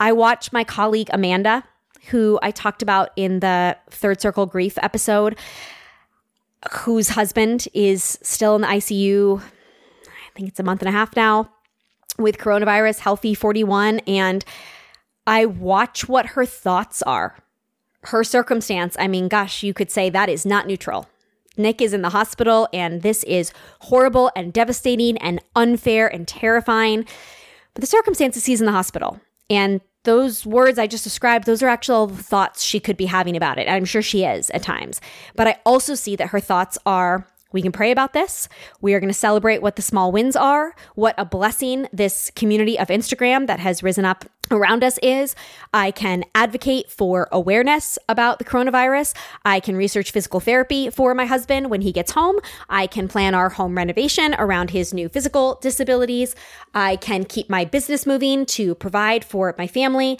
I 0.00 0.12
watch 0.12 0.52
my 0.52 0.64
colleague 0.64 1.08
Amanda, 1.12 1.64
who 2.08 2.38
I 2.42 2.50
talked 2.50 2.82
about 2.82 3.10
in 3.14 3.40
the 3.40 3.76
Third 3.90 4.20
Circle 4.20 4.46
Grief 4.46 4.76
episode, 4.82 5.38
whose 6.72 7.10
husband 7.10 7.68
is 7.74 8.18
still 8.22 8.56
in 8.56 8.62
the 8.62 8.68
ICU. 8.68 9.40
I 9.40 10.34
think 10.34 10.48
it's 10.48 10.60
a 10.60 10.64
month 10.64 10.82
and 10.82 10.88
a 10.88 10.92
half 10.92 11.14
now 11.14 11.50
with 12.18 12.38
coronavirus, 12.38 13.00
healthy 13.00 13.34
41. 13.34 14.00
And 14.00 14.44
I 15.26 15.46
watch 15.46 16.08
what 16.08 16.26
her 16.26 16.44
thoughts 16.44 17.02
are. 17.02 17.36
Her 18.06 18.24
circumstance, 18.24 18.96
I 18.98 19.06
mean, 19.06 19.28
gosh, 19.28 19.62
you 19.62 19.72
could 19.72 19.92
say 19.92 20.10
that 20.10 20.28
is 20.28 20.44
not 20.44 20.66
neutral. 20.66 21.08
Nick 21.56 21.82
is 21.82 21.92
in 21.92 22.02
the 22.02 22.10
hospital, 22.10 22.68
and 22.72 23.02
this 23.02 23.24
is 23.24 23.52
horrible 23.80 24.30
and 24.34 24.52
devastating 24.52 25.18
and 25.18 25.40
unfair 25.54 26.08
and 26.08 26.26
terrifying. 26.26 27.04
But 27.74 27.80
the 27.80 27.86
circumstances 27.86 28.46
he's 28.46 28.60
in 28.60 28.66
the 28.66 28.72
hospital. 28.72 29.20
And 29.50 29.80
those 30.04 30.44
words 30.44 30.78
I 30.78 30.86
just 30.86 31.04
described, 31.04 31.46
those 31.46 31.62
are 31.62 31.68
actual 31.68 32.08
thoughts 32.08 32.62
she 32.62 32.80
could 32.80 32.96
be 32.96 33.06
having 33.06 33.36
about 33.36 33.58
it. 33.58 33.68
I'm 33.68 33.84
sure 33.84 34.02
she 34.02 34.24
is 34.24 34.50
at 34.50 34.62
times. 34.62 35.00
But 35.36 35.46
I 35.46 35.60
also 35.64 35.94
see 35.94 36.16
that 36.16 36.28
her 36.28 36.40
thoughts 36.40 36.76
are 36.84 37.26
we 37.52 37.62
can 37.62 37.72
pray 37.72 37.90
about 37.90 38.12
this. 38.12 38.48
We 38.80 38.94
are 38.94 39.00
going 39.00 39.12
to 39.12 39.18
celebrate 39.18 39.62
what 39.62 39.76
the 39.76 39.82
small 39.82 40.12
wins 40.12 40.36
are, 40.36 40.74
what 40.94 41.14
a 41.18 41.24
blessing 41.24 41.86
this 41.92 42.30
community 42.34 42.78
of 42.78 42.88
Instagram 42.88 43.46
that 43.46 43.60
has 43.60 43.82
risen 43.82 44.04
up 44.04 44.24
around 44.50 44.84
us 44.84 44.98
is. 45.02 45.34
I 45.72 45.90
can 45.90 46.24
advocate 46.34 46.90
for 46.90 47.28
awareness 47.32 47.98
about 48.08 48.38
the 48.38 48.44
coronavirus. 48.44 49.14
I 49.44 49.60
can 49.60 49.76
research 49.76 50.10
physical 50.10 50.40
therapy 50.40 50.90
for 50.90 51.14
my 51.14 51.26
husband 51.26 51.70
when 51.70 51.80
he 51.80 51.92
gets 51.92 52.12
home. 52.12 52.38
I 52.68 52.86
can 52.86 53.08
plan 53.08 53.34
our 53.34 53.50
home 53.50 53.76
renovation 53.76 54.34
around 54.38 54.70
his 54.70 54.92
new 54.92 55.08
physical 55.08 55.58
disabilities. 55.62 56.34
I 56.74 56.96
can 56.96 57.24
keep 57.24 57.48
my 57.48 57.64
business 57.64 58.06
moving 58.06 58.46
to 58.46 58.74
provide 58.74 59.24
for 59.24 59.54
my 59.56 59.66
family. 59.66 60.18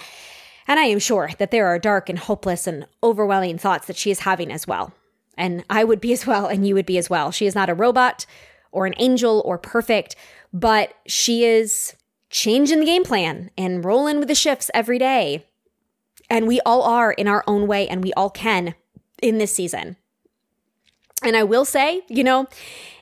And 0.67 0.79
I 0.79 0.85
am 0.85 0.99
sure 0.99 1.31
that 1.39 1.51
there 1.51 1.67
are 1.67 1.79
dark 1.79 2.09
and 2.09 2.19
hopeless 2.19 2.67
and 2.67 2.87
overwhelming 3.03 3.59
thoughts 3.59 3.87
that 3.89 3.97
she 3.97 4.11
is 4.11 4.21
having 4.21 4.51
as 4.51 4.67
well. 4.67 4.93
And 5.37 5.65
I 5.71 5.85
would 5.85 6.01
be 6.01 6.13
as 6.13 6.27
well, 6.27 6.47
and 6.47 6.67
you 6.67 6.75
would 6.75 6.87
be 6.87 6.99
as 6.99 7.09
well. 7.09 7.31
She 7.31 7.47
is 7.47 7.55
not 7.55 7.71
a 7.71 7.75
robot 7.75 8.27
or 8.71 8.87
an 8.87 8.95
angel 8.99 9.43
or 9.45 9.59
perfect, 9.59 10.17
but 10.53 10.95
she 11.07 11.45
is 11.45 11.95
changing 12.31 12.81
the 12.81 12.87
game 12.87 13.05
plan 13.05 13.51
and 13.57 13.85
rolling 13.85 14.19
with 14.19 14.29
the 14.29 14.35
shifts 14.35 14.71
every 14.75 14.99
day. 14.99 15.47
And 16.31 16.47
we 16.47 16.61
all 16.61 16.83
are 16.83 17.13
in 17.13 17.29
our 17.29 17.45
own 17.47 17.67
way, 17.67 17.89
and 17.89 18.03
we 18.03 18.13
all 18.15 18.31
can 18.31 18.75
in 19.23 19.39
this 19.39 19.55
season. 19.55 19.97
And 21.23 21.37
I 21.37 21.43
will 21.43 21.65
say, 21.65 22.03
you 22.09 22.25
know, 22.25 22.47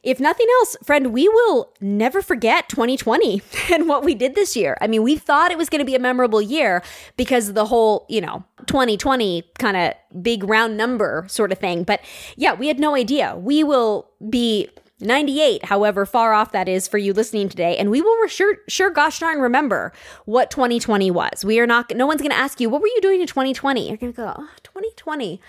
if 0.03 0.19
nothing 0.19 0.47
else, 0.61 0.77
friend, 0.83 1.13
we 1.13 1.29
will 1.29 1.73
never 1.81 2.23
forget 2.23 2.69
2020 2.69 3.43
and 3.73 3.89
what 3.89 4.05
we 4.05 4.15
did 4.15 4.35
this 4.35 4.57
year. 4.57 4.77
I 4.81 4.87
mean, 4.87 5.03
we 5.03 5.17
thought 5.17 5.51
it 5.51 5.59
was 5.59 5.69
going 5.69 5.81
to 5.81 5.85
be 5.85 5.95
a 5.95 6.01
memorable 6.01 6.41
year 6.41 6.83
because 7.17 7.53
the 7.53 7.67
whole, 7.67 8.07
you 8.09 8.21
know, 8.21 8.45
2020 8.67 9.45
kind 9.59 9.77
of 9.77 10.23
big 10.23 10.45
round 10.45 10.77
number 10.77 11.27
sort 11.29 11.53
of 11.53 11.59
thing. 11.59 11.85
But 11.85 12.01
yeah, 12.37 12.55
we 12.55 12.69
had 12.69 12.79
no 12.79 12.95
idea. 12.95 13.37
We 13.37 13.63
will 13.63 14.11
be 14.29 14.69
98, 15.01 15.65
however 15.65 16.05
far 16.05 16.33
off 16.35 16.53
that 16.53 16.69
is 16.69 16.87
for 16.87 16.99
you 16.99 17.13
listening 17.13 17.49
today. 17.49 17.77
And 17.77 17.91
we 17.91 18.03
will 18.03 18.27
sure, 18.29 18.57
sure 18.69 18.91
gosh 18.91 19.19
darn 19.19 19.41
remember 19.41 19.93
what 20.27 20.51
2020 20.51 21.11
was. 21.11 21.45
We 21.45 21.59
are 21.59 21.67
not, 21.67 21.95
no 21.95 22.07
one's 22.07 22.21
going 22.21 22.33
to 22.33 22.37
ask 22.37 22.61
you, 22.61 22.69
what 22.69 22.81
were 22.81 22.89
you 22.89 23.01
doing 23.01 23.21
in 23.21 23.27
2020? 23.27 23.89
You're 23.89 23.97
going 23.97 24.13
to 24.13 24.17
go, 24.17 24.35
oh, 24.37 24.49
2020. 24.63 25.41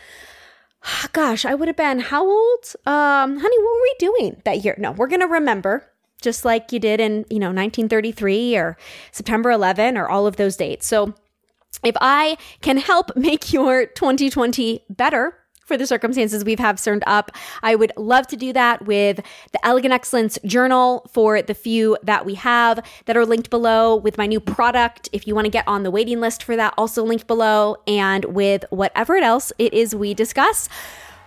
gosh, 1.13 1.45
I 1.45 1.55
would 1.55 1.67
have 1.67 1.77
been 1.77 1.99
how 1.99 2.25
old? 2.25 2.65
Um, 2.85 3.39
honey, 3.39 3.57
what 3.57 3.73
were 3.73 3.81
we 3.81 3.95
doing 3.99 4.41
that 4.45 4.63
year? 4.63 4.75
No, 4.77 4.91
we're 4.91 5.07
going 5.07 5.21
to 5.21 5.27
remember 5.27 5.87
just 6.21 6.45
like 6.45 6.71
you 6.71 6.79
did 6.79 6.99
in, 6.99 7.25
you 7.29 7.39
know, 7.39 7.47
1933 7.47 8.55
or 8.55 8.77
September 9.11 9.51
11 9.51 9.97
or 9.97 10.07
all 10.07 10.27
of 10.27 10.35
those 10.35 10.55
dates. 10.55 10.85
So 10.85 11.15
if 11.83 11.95
I 11.99 12.37
can 12.61 12.77
help 12.77 13.15
make 13.15 13.51
your 13.51 13.85
2020 13.87 14.85
better, 14.89 15.37
for 15.71 15.77
the 15.77 15.87
circumstances 15.87 16.43
we've 16.43 16.59
have 16.59 16.83
turned 16.83 17.01
up. 17.07 17.31
I 17.63 17.75
would 17.75 17.93
love 17.95 18.27
to 18.27 18.35
do 18.35 18.51
that 18.51 18.85
with 18.85 19.21
the 19.53 19.65
Elegant 19.65 19.93
Excellence 19.93 20.37
Journal 20.43 21.09
for 21.09 21.41
the 21.41 21.53
few 21.53 21.97
that 22.03 22.25
we 22.25 22.35
have 22.35 22.85
that 23.05 23.15
are 23.15 23.25
linked 23.25 23.49
below 23.49 23.95
with 23.95 24.17
my 24.17 24.25
new 24.25 24.41
product. 24.41 25.07
If 25.13 25.27
you 25.27 25.33
want 25.33 25.45
to 25.45 25.49
get 25.49 25.65
on 25.69 25.83
the 25.83 25.91
waiting 25.91 26.19
list 26.19 26.43
for 26.43 26.57
that, 26.57 26.73
also 26.77 27.05
linked 27.05 27.25
below, 27.25 27.77
and 27.87 28.25
with 28.25 28.65
whatever 28.69 29.15
else 29.15 29.53
it 29.57 29.73
is 29.73 29.95
we 29.95 30.13
discuss 30.13 30.67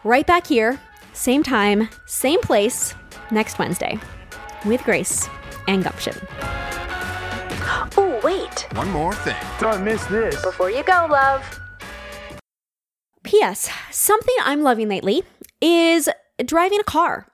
right 0.03 0.27
back 0.27 0.47
here, 0.47 0.79
same 1.15 1.43
time, 1.43 1.89
same 2.05 2.43
place, 2.43 2.95
next 3.31 3.59
Wednesday 3.59 3.99
with 4.67 4.85
Grace 4.85 5.27
and 5.69 5.83
Gumption. 5.83 6.15
Oh, 7.97 8.21
wait. 8.23 8.67
One 8.75 8.91
more 8.91 9.15
thing. 9.15 9.37
Don't 9.59 9.83
miss 9.83 10.05
this. 10.05 10.43
Before 10.43 10.71
you 10.71 10.83
go, 10.85 11.09
love. 11.11 11.64
P.S. 13.25 13.71
Something 13.91 14.35
I'm 14.43 14.63
loving 14.63 14.89
lately 14.89 15.25
is 15.61 16.09
driving 16.45 16.79
a 16.79 16.85
car. 16.85 17.27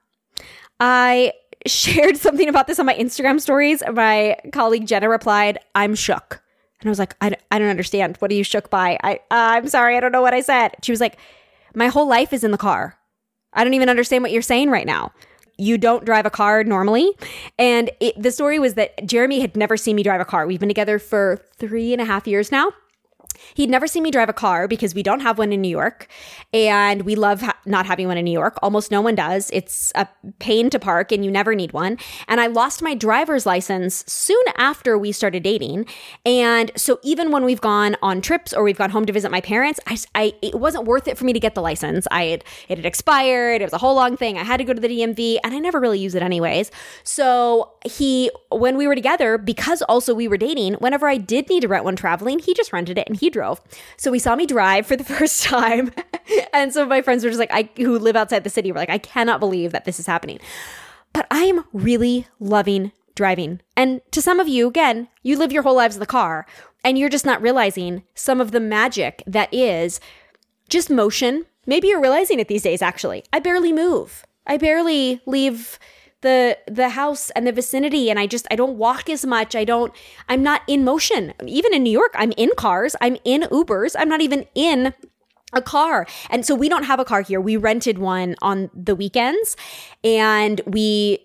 I 0.79 1.33
shared 1.67 2.17
something 2.17 2.49
about 2.49 2.67
this 2.67 2.79
on 2.79 2.87
my 2.87 2.95
Instagram 2.95 3.41
stories. 3.41 3.83
My 3.93 4.37
colleague 4.53 4.87
Jenna 4.87 5.09
replied, 5.09 5.59
I'm 5.75 5.95
shook. 5.95 6.43
And 6.81 6.89
I 6.89 6.91
was 6.91 6.99
like, 6.99 7.15
I, 7.21 7.37
I 7.51 7.59
don't 7.59 7.69
understand. 7.69 8.17
What 8.19 8.31
are 8.31 8.35
you 8.35 8.45
shook 8.45 8.71
by? 8.71 8.99
I, 9.03 9.17
uh, 9.17 9.19
I'm 9.31 9.69
sorry. 9.69 9.97
I 9.97 10.01
don't 10.01 10.13
know 10.13 10.23
what 10.23 10.33
I 10.33 10.41
said. 10.41 10.77
She 10.83 10.93
was 10.93 11.01
like, 11.01 11.19
My 11.75 11.89
whole 11.89 12.07
life 12.09 12.33
is 12.33 12.43
in 12.43 12.53
the 12.53 12.59
car. 12.59 12.97
I 13.53 13.65
don't 13.65 13.75
even 13.75 13.91
understand 13.91 14.23
what 14.23 14.33
you're 14.33 14.41
saying 14.41 14.71
right 14.71 14.87
now. 14.87 15.13
You 15.59 15.77
don't 15.77 16.07
drive 16.07 16.25
a 16.25 16.31
car 16.31 16.65
normally. 16.65 17.13
And 17.59 17.91
it, 18.01 18.21
the 18.21 18.31
story 18.31 18.59
was 18.59 18.75
that 18.75 19.07
Jeremy 19.07 19.41
had 19.41 19.57
never 19.57 19.77
seen 19.77 19.97
me 19.97 20.03
drive 20.03 20.23
a 20.23 20.25
car. 20.25 20.47
We've 20.47 20.61
been 20.61 20.71
together 20.71 20.99
for 20.99 21.45
three 21.59 21.93
and 21.93 22.01
a 22.01 22.07
half 22.07 22.27
years 22.27 22.51
now. 22.51 22.71
He'd 23.55 23.71
never 23.71 23.87
seen 23.87 24.03
me 24.03 24.11
drive 24.11 24.29
a 24.29 24.33
car 24.33 24.69
because 24.69 24.95
we 24.95 25.03
don't 25.03 25.21
have 25.21 25.39
one 25.39 25.53
in 25.53 25.61
New 25.61 25.69
York 25.69 26.09
and 26.53 27.03
we 27.03 27.15
love 27.15 27.41
ha- 27.41 27.59
not 27.65 27.87
having 27.87 28.07
one 28.07 28.19
in 28.19 28.25
New 28.25 28.33
York. 28.33 28.59
Almost 28.63 28.91
no 28.91 29.01
one 29.01 29.15
does. 29.15 29.51
It's 29.53 29.93
a 29.95 30.09
pain 30.39 30.71
to 30.71 30.79
park 30.79 31.13
and 31.13 31.25
you 31.25 31.31
never 31.31 31.55
need 31.55 31.73
one. 31.73 31.99
And 32.29 32.41
I 32.41 32.47
lost 32.47 32.83
my 32.83 32.95
driver's 32.95 33.47
license 33.47 34.05
soon 34.07 34.43
after 34.57 34.99
we 34.99 35.13
started 35.13 35.43
dating. 35.43 35.87
And 36.25 36.71
so 36.77 36.99
even 37.03 37.31
when 37.31 37.45
we've 37.45 37.61
gone 37.61 37.97
on 38.03 38.21
trips 38.21 38.53
or 38.53 38.63
we've 38.63 38.79
gone 38.79 38.91
home 38.91 39.07
to 39.07 39.13
visit 39.13 39.31
my 39.31 39.41
parents, 39.41 39.81
I, 39.87 39.99
I 40.15 40.33
it 40.43 40.59
wasn't 40.59 40.85
worth 40.85 41.09
it 41.09 41.17
for 41.17 41.25
me 41.25 41.33
to 41.33 41.41
get 41.41 41.55
the 41.55 41.63
license. 41.63 42.07
I 42.11 42.25
had, 42.25 42.45
it 42.69 42.79
had 42.79 42.87
expired. 42.87 43.63
It 43.63 43.65
was 43.65 43.73
a 43.73 43.79
whole 43.79 43.95
long 43.95 44.17
thing. 44.17 44.39
I 44.39 44.45
had 44.45 44.59
to 44.59 44.65
go 44.65 44.73
to 44.73 44.81
the 44.81 44.89
DMV 44.89 45.39
and 45.43 45.55
I 45.55 45.59
never 45.59 45.81
really 45.81 45.99
use 45.99 46.15
it 46.15 46.23
anyways. 46.23 46.71
So 47.05 47.73
he, 47.85 48.31
when 48.51 48.77
we 48.77 48.87
were 48.87 48.95
together, 48.95 49.39
because 49.39 49.83
also 49.83 50.15
we 50.15 50.29
were 50.29 50.37
dating, 50.37 50.75
whenever 50.75 51.09
I 51.09 51.17
did 51.17 51.49
need 51.49 51.61
to 51.61 51.69
rent 51.69 51.85
one 51.85 51.97
traveling, 51.97 52.39
he 52.39 52.55
just 52.55 52.73
rented 52.73 52.99
it 52.99 53.09
and 53.09 53.17
he 53.17 53.30
drove. 53.31 53.61
So 53.97 54.13
he 54.13 54.19
saw 54.19 54.37
me 54.37 54.47
drive 54.47 54.87
for 54.87 54.97
the 54.97 55.05
first 55.17 55.43
time. 55.43 55.93
and 56.53 56.73
some 56.73 56.83
of 56.83 56.89
my 56.89 57.03
friends 57.03 57.25
were 57.25 57.31
just 57.31 57.41
like, 57.41 57.53
I 57.53 57.71
who 57.77 57.99
live 57.99 58.17
outside 58.17 58.45
the 58.45 58.51
city 58.51 58.73
were 58.73 58.79
like, 58.79 58.91
I 58.91 58.99
cannot 58.99 59.41
believe 59.41 59.73
that 59.73 59.85
this 59.85 59.99
is 59.99 60.07
happening. 60.07 60.39
But 61.13 61.27
I 61.31 61.45
am 61.45 61.65
really 61.73 62.27
loving 62.39 62.93
driving. 63.15 63.61
And 63.77 64.01
to 64.13 64.23
some 64.23 64.41
of 64.41 64.49
you, 64.49 64.69
again, 64.69 65.09
you 65.23 65.37
live 65.37 65.53
your 65.53 65.63
whole 65.63 65.75
lives 65.75 65.97
in 65.97 66.01
the 66.01 66.07
car 66.07 66.47
and 66.85 66.99
you're 66.99 67.09
just 67.09 67.27
not 67.27 67.43
realizing 67.43 68.05
some 68.15 68.41
of 68.41 68.53
the 68.53 68.61
magic 68.61 69.23
that 69.27 69.53
is 69.53 70.01
just 70.69 70.89
motion. 70.91 71.47
Maybe 71.67 71.89
you're 71.89 72.01
realizing 72.01 72.41
it 72.41 72.49
these 72.49 72.63
days, 72.63 72.81
actually. 72.81 73.25
I 73.33 73.41
barely 73.41 73.73
move. 73.73 74.25
I 74.47 74.57
barely 74.57 75.21
leave 75.27 75.79
the 76.23 76.59
the 76.67 76.91
house 76.91 77.31
and 77.31 77.47
the 77.47 77.53
vicinity 77.53 78.11
and 78.11 78.19
I 78.19 78.27
just 78.27 78.47
I 78.51 78.57
don't 78.57 78.77
walk 78.77 79.09
as 79.09 79.25
much. 79.25 79.55
I 79.55 79.65
don't 79.65 79.93
I'm 80.29 80.43
not 80.43 80.63
in 80.67 80.85
motion. 80.85 81.35
Even 81.47 81.75
in 81.75 81.83
New 81.83 81.93
York, 81.93 82.13
I'm 82.15 82.33
in 82.37 82.51
cars, 82.57 82.97
I'm 83.01 83.17
in 83.25 83.43
Ubers. 83.43 83.95
I'm 83.99 84.09
not 84.09 84.21
even 84.21 84.47
in 84.55 84.95
a 85.53 85.61
car. 85.61 86.07
And 86.29 86.47
so 86.47 86.55
we 86.55 86.69
don't 86.69 86.85
have 86.85 87.01
a 87.01 87.05
car 87.05 87.23
here. 87.23 87.41
We 87.41 87.57
rented 87.57 87.99
one 87.99 88.37
on 88.41 88.71
the 88.75 88.95
weekends 88.95 89.57
and 90.05 90.61
we 90.67 91.19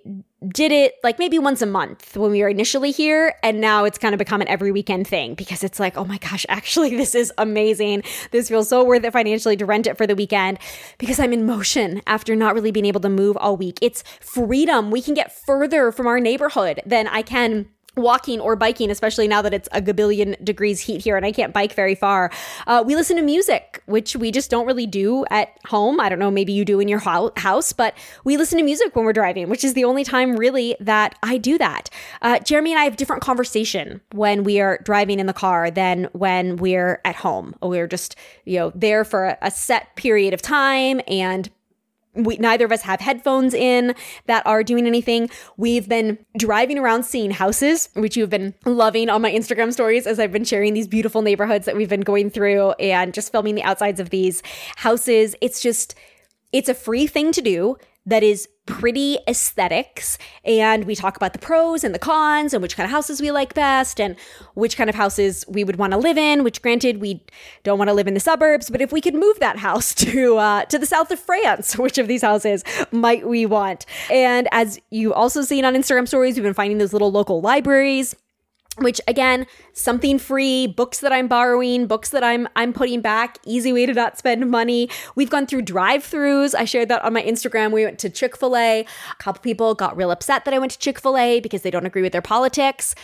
did 0.50 0.72
it 0.72 0.96
like 1.04 1.18
maybe 1.18 1.40
once 1.40 1.62
a 1.62 1.66
month 1.66 2.16
when 2.18 2.30
we 2.30 2.42
were 2.42 2.50
initially 2.50 2.92
here 2.92 3.36
and 3.42 3.62
now 3.62 3.86
it's 3.86 3.98
kind 3.98 4.14
of 4.14 4.20
become 4.20 4.42
an 4.42 4.48
every 4.48 4.72
weekend 4.72 5.08
thing 5.08 5.34
because 5.34 5.64
it's 5.64 5.80
like 5.80 5.98
oh 5.98 6.06
my 6.06 6.18
gosh 6.18 6.46
actually 6.50 6.96
this 6.96 7.16
is 7.16 7.32
amazing. 7.38 8.04
This 8.32 8.50
feels 8.50 8.70
so 8.70 8.84
worth 8.84 9.04
it 9.04 9.14
financially 9.14 9.56
to 9.58 9.66
rent 9.66 9.88
it 9.88 9.98
for 9.98 10.06
the 10.06 10.16
weekend 10.16 10.60
because 10.98 11.20
i'm 11.20 11.34
in 11.34 11.46
motion 11.46 12.02
after 12.06 12.36
not 12.36 12.54
really 12.54 12.72
being 12.72 12.86
able 12.86 13.02
to 13.02 13.10
move 13.10 13.38
all 13.38 13.58
week. 13.58 13.80
It's 13.82 14.04
freedom. 14.20 14.92
We 14.92 15.02
can 15.02 15.14
get 15.14 15.32
further 15.32 15.92
from 15.92 16.08
our 16.08 16.20
neighborhood 16.20 16.82
than 16.86 17.08
i 17.08 17.22
can 17.22 17.68
walking 17.96 18.40
or 18.40 18.56
biking, 18.56 18.92
especially 18.92 19.28
now 19.28 19.42
that 19.42 19.54
it's 19.54 19.70
a 19.72 19.82
gabillion 19.82 20.44
degrees 20.44 20.82
heat 20.82 21.02
here 21.02 21.18
and 21.18 21.26
I 21.26 21.32
can't 21.32 21.54
bike 21.54 21.74
very 21.74 21.96
far. 21.96 22.32
Uh, 22.68 22.84
we 22.86 22.96
listen 22.96 23.16
to 23.18 23.22
music, 23.22 23.82
which 23.86 24.16
we 24.16 24.32
just 24.32 24.50
don't 24.50 24.66
really 24.66 24.88
do 24.88 25.26
at 25.30 25.58
home. 25.68 26.00
I 26.00 26.10
don't 26.10 26.20
know, 26.20 26.32
maybe 26.32 26.54
you 26.54 26.66
do 26.66 26.80
in 26.80 26.88
your 26.88 27.00
ho- 27.00 27.32
house, 27.38 27.74
but 27.74 27.96
we 28.24 28.38
listen 28.38 28.58
to 28.58 28.64
music 28.64 28.96
when 28.96 29.06
we're 29.06 29.14
driving, 29.14 29.50
which 29.50 29.64
is 29.64 29.74
the 29.74 29.84
only 29.84 30.04
time 30.04 30.36
really 30.36 30.76
that 30.80 31.18
I 31.24 31.38
do 31.38 31.58
that. 31.58 31.90
Uh, 32.22 32.40
Jeremy 32.40 32.72
and 32.72 32.80
I 32.80 32.84
have 32.84 32.98
different 32.98 33.22
conversation 33.22 34.02
when 34.12 34.44
we 34.44 34.60
are 34.60 34.80
driving 34.84 35.20
in 35.20 35.26
the 35.26 35.34
car 35.34 35.72
than 35.72 36.10
when 36.14 36.58
we're 36.58 37.02
at 37.06 37.16
home. 37.16 37.56
We're 37.62 37.88
just, 37.88 38.16
you 38.46 38.60
know, 38.60 38.72
there 38.76 39.04
for 39.04 39.26
a, 39.26 39.38
a 39.42 39.52
set 39.52 39.96
period 39.96 40.34
of 40.34 40.42
time 40.42 41.02
and 41.08 41.50
we 42.16 42.38
neither 42.38 42.66
of 42.66 42.72
us 42.72 42.82
have 42.84 43.00
headphones 43.00 43.54
in 43.54 43.94
that 44.26 44.46
are 44.46 44.64
doing 44.64 44.88
anything. 44.88 45.30
We've 45.58 45.88
been 45.88 46.18
driving 46.38 46.78
around 46.78 47.04
seeing 47.04 47.32
houses, 47.32 47.90
which 47.94 48.18
you've 48.18 48.30
been 48.30 48.54
loving 48.66 49.10
on 49.10 49.22
my 49.22 49.32
Instagram 49.32 49.72
stories 49.72 50.08
as 50.08 50.20
I've 50.20 50.32
been 50.32 50.46
sharing 50.46 50.74
these 50.74 50.88
beautiful 50.88 51.22
neighborhoods 51.22 51.66
that 51.66 51.76
we've 51.76 51.90
been 51.90 52.02
going 52.02 52.30
through 52.30 52.72
and 52.74 53.14
just 53.14 53.32
filming 53.32 53.56
the 53.56 53.64
outsides 53.64 54.00
of 54.00 54.10
these 54.10 54.42
houses. 54.78 55.36
It's 55.42 55.62
just 55.62 55.96
it's 56.52 56.70
a 56.70 56.74
free 56.74 57.08
thing 57.08 57.32
to 57.34 57.42
do 57.42 57.78
that 58.06 58.24
is 58.24 58.48
pretty 58.66 59.18
aesthetics. 59.28 60.18
And 60.44 60.86
we 60.86 60.96
talk 60.96 61.18
about 61.18 61.34
the 61.34 61.40
pros 61.40 61.84
and 61.84 61.94
the 61.94 62.00
cons 62.00 62.54
and 62.54 62.62
which 62.62 62.76
kind 62.76 62.86
of 62.86 62.92
houses 62.92 63.22
we 63.22 63.32
like 63.32 63.54
best 63.54 64.00
and 64.00 64.16
which 64.54 64.78
kind 64.78 64.90
of 64.90 64.96
houses 64.96 65.46
we 65.48 65.64
would 65.64 65.76
want 65.76 65.92
to 65.92 65.98
live 65.98 66.18
in, 66.18 66.44
which 66.44 66.62
granted, 66.62 67.00
we 67.00 67.24
don't 67.64 67.78
want 67.78 67.90
to 67.90 67.94
live 67.94 68.08
in 68.08 68.14
the 68.14 68.20
suburbs, 68.20 68.70
but 68.70 68.82
if 68.82 68.92
we 68.92 69.02
could 69.02 69.16
move 69.16 69.40
that 69.40 69.58
house 69.58 69.94
to, 69.96 70.38
uh, 70.38 70.66
to 70.66 70.80
the 70.80 70.86
south 70.86 71.12
of 71.12 71.20
France, 71.20 71.78
which 71.78 71.98
of 71.98 72.08
these 72.08 72.22
houses 72.22 72.64
might 72.92 73.28
we 73.28 73.46
want? 73.46 73.86
And 74.12 74.48
as 74.52 74.80
you 74.90 75.14
also 75.14 75.42
seen 75.42 75.66
on 75.66 75.76
Instagram 75.76 76.08
stories, 76.08 76.36
we've 76.36 76.44
been 76.44 76.54
finding 76.54 76.78
those 76.78 76.94
little 76.94 77.12
local 77.12 77.42
libraries 77.42 78.16
which 78.80 79.00
again 79.08 79.48
something 79.74 80.20
free 80.20 80.68
books 80.68 81.00
that 81.00 81.14
i'm 81.14 81.28
borrowing 81.28 81.88
books 81.88 82.10
that 82.10 82.24
i'm 82.24 82.48
i'm 82.56 82.74
putting 82.74 83.02
back 83.02 83.38
easy 83.46 83.72
way 83.72 83.86
to 83.86 83.94
not 83.94 84.18
spend 84.18 84.50
money. 84.50 84.90
We've 85.16 85.30
gone 85.30 85.48
through 85.48 85.64
drive-throughs. 85.64 86.56
I 86.56 86.66
shared 86.66 86.90
that 86.90 87.04
on 87.04 87.14
my 87.14 87.24
instagram. 87.24 87.72
We 87.72 87.86
went 87.86 88.00
to 88.00 88.10
chick-fil-a. 88.10 88.82
A 88.82 89.16
couple 89.20 89.42
people 89.42 89.76
got 89.76 89.96
real 89.96 90.12
upset 90.12 90.46
that 90.46 90.54
i 90.54 90.60
went 90.60 90.72
to 90.74 90.80
chick-fil-a 90.80 91.40
because 91.40 91.62
they 91.62 91.72
don't 91.72 91.86
agree 91.86 92.02
with 92.02 92.12
their 92.12 92.22
politics 92.22 92.96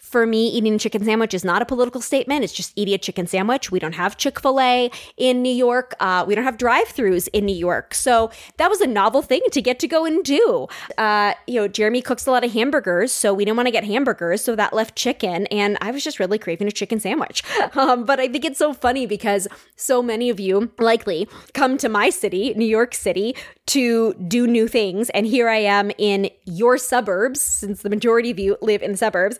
for 0.00 0.26
me, 0.26 0.48
eating 0.48 0.74
a 0.74 0.78
chicken 0.78 1.04
sandwich 1.04 1.34
is 1.34 1.44
not 1.44 1.62
a 1.62 1.66
political 1.66 2.00
statement. 2.00 2.42
It's 2.42 2.52
just 2.52 2.72
eating 2.74 2.94
a 2.94 2.98
chicken 2.98 3.26
sandwich. 3.26 3.70
We 3.70 3.78
don't 3.78 3.94
have 3.94 4.16
Chick 4.16 4.40
fil 4.40 4.60
A 4.60 4.90
in 5.16 5.42
New 5.42 5.52
York. 5.52 5.94
Uh, 6.00 6.24
we 6.26 6.34
don't 6.34 6.44
have 6.44 6.58
drive 6.58 6.88
throughs 6.88 7.28
in 7.32 7.44
New 7.46 7.54
York. 7.54 7.94
So 7.94 8.30
that 8.56 8.68
was 8.68 8.80
a 8.80 8.86
novel 8.86 9.22
thing 9.22 9.42
to 9.52 9.62
get 9.62 9.78
to 9.80 9.88
go 9.88 10.04
and 10.04 10.24
do. 10.24 10.66
Uh, 10.98 11.34
you 11.46 11.60
know, 11.60 11.68
Jeremy 11.68 12.02
cooks 12.02 12.26
a 12.26 12.30
lot 12.30 12.44
of 12.44 12.52
hamburgers, 12.52 13.12
so 13.12 13.32
we 13.32 13.44
didn't 13.44 13.56
want 13.56 13.66
to 13.66 13.72
get 13.72 13.84
hamburgers. 13.84 14.42
So 14.42 14.56
that 14.56 14.72
left 14.72 14.96
chicken. 14.96 15.46
And 15.46 15.78
I 15.80 15.90
was 15.90 16.02
just 16.02 16.18
really 16.18 16.38
craving 16.38 16.66
a 16.66 16.72
chicken 16.72 17.00
sandwich. 17.00 17.42
Um, 17.76 18.04
but 18.04 18.18
I 18.18 18.26
think 18.26 18.44
it's 18.44 18.58
so 18.58 18.74
funny 18.74 19.06
because 19.06 19.46
so 19.76 20.02
many 20.02 20.28
of 20.28 20.40
you 20.40 20.70
likely 20.78 21.28
come 21.54 21.78
to 21.78 21.88
my 21.88 22.10
city, 22.10 22.52
New 22.54 22.66
York 22.66 22.94
City, 22.94 23.34
to 23.66 24.14
do 24.14 24.46
new 24.46 24.66
things. 24.66 25.08
And 25.10 25.24
here 25.24 25.48
I 25.48 25.58
am 25.58 25.92
in 25.98 26.30
your 26.44 26.76
suburbs, 26.78 27.40
since 27.40 27.82
the 27.82 27.88
majority 27.88 28.30
of 28.30 28.38
you 28.40 28.56
live 28.60 28.82
in 28.82 28.92
the 28.92 28.96
suburbs, 28.96 29.38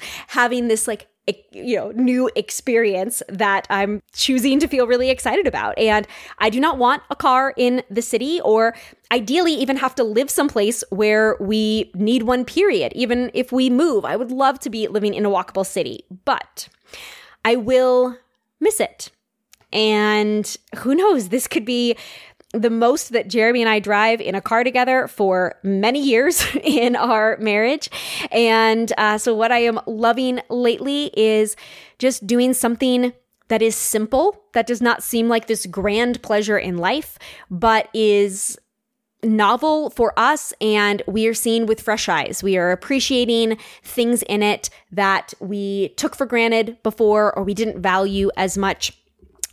having 0.50 0.68
this 0.68 0.88
like 0.88 1.06
you 1.52 1.76
know 1.76 1.92
new 1.92 2.28
experience 2.34 3.22
that 3.28 3.64
i'm 3.70 4.02
choosing 4.12 4.58
to 4.58 4.66
feel 4.66 4.86
really 4.88 5.10
excited 5.10 5.46
about. 5.46 5.78
And 5.78 6.08
i 6.38 6.50
do 6.50 6.58
not 6.58 6.76
want 6.76 7.04
a 7.08 7.14
car 7.14 7.54
in 7.56 7.84
the 7.88 8.02
city 8.02 8.40
or 8.40 8.74
ideally 9.12 9.52
even 9.52 9.76
have 9.76 9.94
to 9.94 10.02
live 10.02 10.28
someplace 10.28 10.82
where 10.90 11.36
we 11.38 11.92
need 11.94 12.24
one 12.24 12.44
period 12.44 12.92
even 12.96 13.30
if 13.32 13.52
we 13.52 13.70
move. 13.70 14.04
I 14.04 14.16
would 14.16 14.32
love 14.32 14.58
to 14.60 14.70
be 14.70 14.88
living 14.88 15.14
in 15.14 15.24
a 15.24 15.30
walkable 15.30 15.66
city 15.66 16.04
but 16.24 16.68
i 17.44 17.54
will 17.54 18.16
miss 18.58 18.80
it. 18.80 19.10
And 19.72 20.56
who 20.78 20.96
knows 20.96 21.28
this 21.28 21.46
could 21.46 21.64
be 21.64 21.96
the 22.52 22.70
most 22.70 23.12
that 23.12 23.28
Jeremy 23.28 23.60
and 23.60 23.68
I 23.68 23.78
drive 23.78 24.20
in 24.20 24.34
a 24.34 24.40
car 24.40 24.64
together 24.64 25.06
for 25.06 25.54
many 25.62 26.02
years 26.02 26.44
in 26.62 26.96
our 26.96 27.36
marriage. 27.38 27.88
And 28.30 28.92
uh, 28.98 29.18
so, 29.18 29.34
what 29.34 29.52
I 29.52 29.58
am 29.58 29.80
loving 29.86 30.40
lately 30.48 31.10
is 31.14 31.56
just 31.98 32.26
doing 32.26 32.54
something 32.54 33.12
that 33.48 33.62
is 33.62 33.74
simple, 33.74 34.42
that 34.52 34.66
does 34.66 34.80
not 34.80 35.02
seem 35.02 35.28
like 35.28 35.46
this 35.46 35.66
grand 35.66 36.22
pleasure 36.22 36.58
in 36.58 36.78
life, 36.78 37.18
but 37.50 37.88
is 37.92 38.56
novel 39.22 39.90
for 39.90 40.18
us 40.18 40.54
and 40.60 41.02
we 41.06 41.26
are 41.26 41.34
seeing 41.34 41.66
with 41.66 41.80
fresh 41.80 42.08
eyes. 42.08 42.42
We 42.42 42.56
are 42.56 42.70
appreciating 42.70 43.58
things 43.82 44.22
in 44.22 44.42
it 44.42 44.70
that 44.92 45.34
we 45.40 45.90
took 45.96 46.16
for 46.16 46.26
granted 46.26 46.82
before 46.82 47.36
or 47.36 47.44
we 47.44 47.54
didn't 47.54 47.82
value 47.82 48.30
as 48.36 48.56
much 48.56 48.99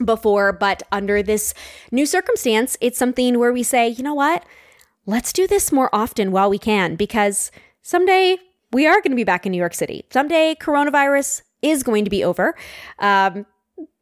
before, 0.03 0.53
but 0.53 0.83
under 0.91 1.23
this 1.23 1.53
new 1.91 2.05
circumstance, 2.05 2.77
it's 2.81 2.97
something 2.97 3.39
where 3.39 3.53
we 3.53 3.63
say, 3.63 3.87
you 3.87 4.03
know 4.03 4.13
what? 4.13 4.45
Let's 5.05 5.31
do 5.33 5.47
this 5.47 5.71
more 5.71 5.89
often 5.93 6.31
while 6.31 6.49
we 6.49 6.59
can 6.59 6.95
because 6.95 7.51
someday 7.81 8.37
we 8.71 8.85
are 8.85 9.01
going 9.01 9.11
to 9.11 9.15
be 9.15 9.23
back 9.23 9.45
in 9.45 9.51
New 9.51 9.57
York 9.57 9.73
City. 9.73 10.05
Someday 10.11 10.55
coronavirus 10.55 11.41
is 11.61 11.83
going 11.83 12.03
to 12.03 12.09
be 12.09 12.23
over. 12.23 12.55
Um, 12.99 13.45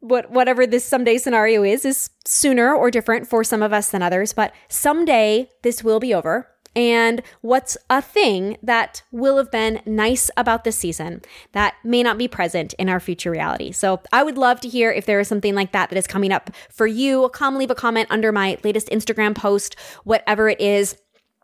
what 0.00 0.30
whatever 0.30 0.66
this 0.66 0.84
someday 0.84 1.18
scenario 1.18 1.62
is 1.62 1.84
is 1.84 2.10
sooner 2.24 2.74
or 2.74 2.90
different 2.90 3.26
for 3.28 3.42
some 3.42 3.62
of 3.62 3.72
us 3.72 3.90
than 3.90 4.02
others, 4.02 4.32
but 4.32 4.54
someday 4.68 5.50
this 5.62 5.82
will 5.82 6.00
be 6.00 6.14
over 6.14 6.48
and 6.76 7.22
what's 7.40 7.78
a 7.88 8.02
thing 8.02 8.58
that 8.62 9.02
will 9.10 9.38
have 9.38 9.50
been 9.50 9.80
nice 9.86 10.30
about 10.36 10.62
this 10.64 10.76
season 10.76 11.22
that 11.52 11.74
may 11.82 12.02
not 12.02 12.18
be 12.18 12.28
present 12.28 12.74
in 12.74 12.90
our 12.90 13.00
future 13.00 13.30
reality. 13.30 13.72
So 13.72 14.02
I 14.12 14.22
would 14.22 14.36
love 14.36 14.60
to 14.60 14.68
hear 14.68 14.92
if 14.92 15.06
there 15.06 15.18
is 15.18 15.26
something 15.26 15.54
like 15.54 15.72
that 15.72 15.88
that 15.88 15.96
is 15.96 16.06
coming 16.06 16.30
up 16.30 16.50
for 16.70 16.86
you. 16.86 17.30
Come 17.30 17.56
leave 17.56 17.70
a 17.70 17.74
comment 17.74 18.08
under 18.10 18.30
my 18.30 18.58
latest 18.62 18.88
Instagram 18.88 19.34
post, 19.34 19.74
whatever 20.04 20.50
it 20.50 20.60
is. 20.60 20.96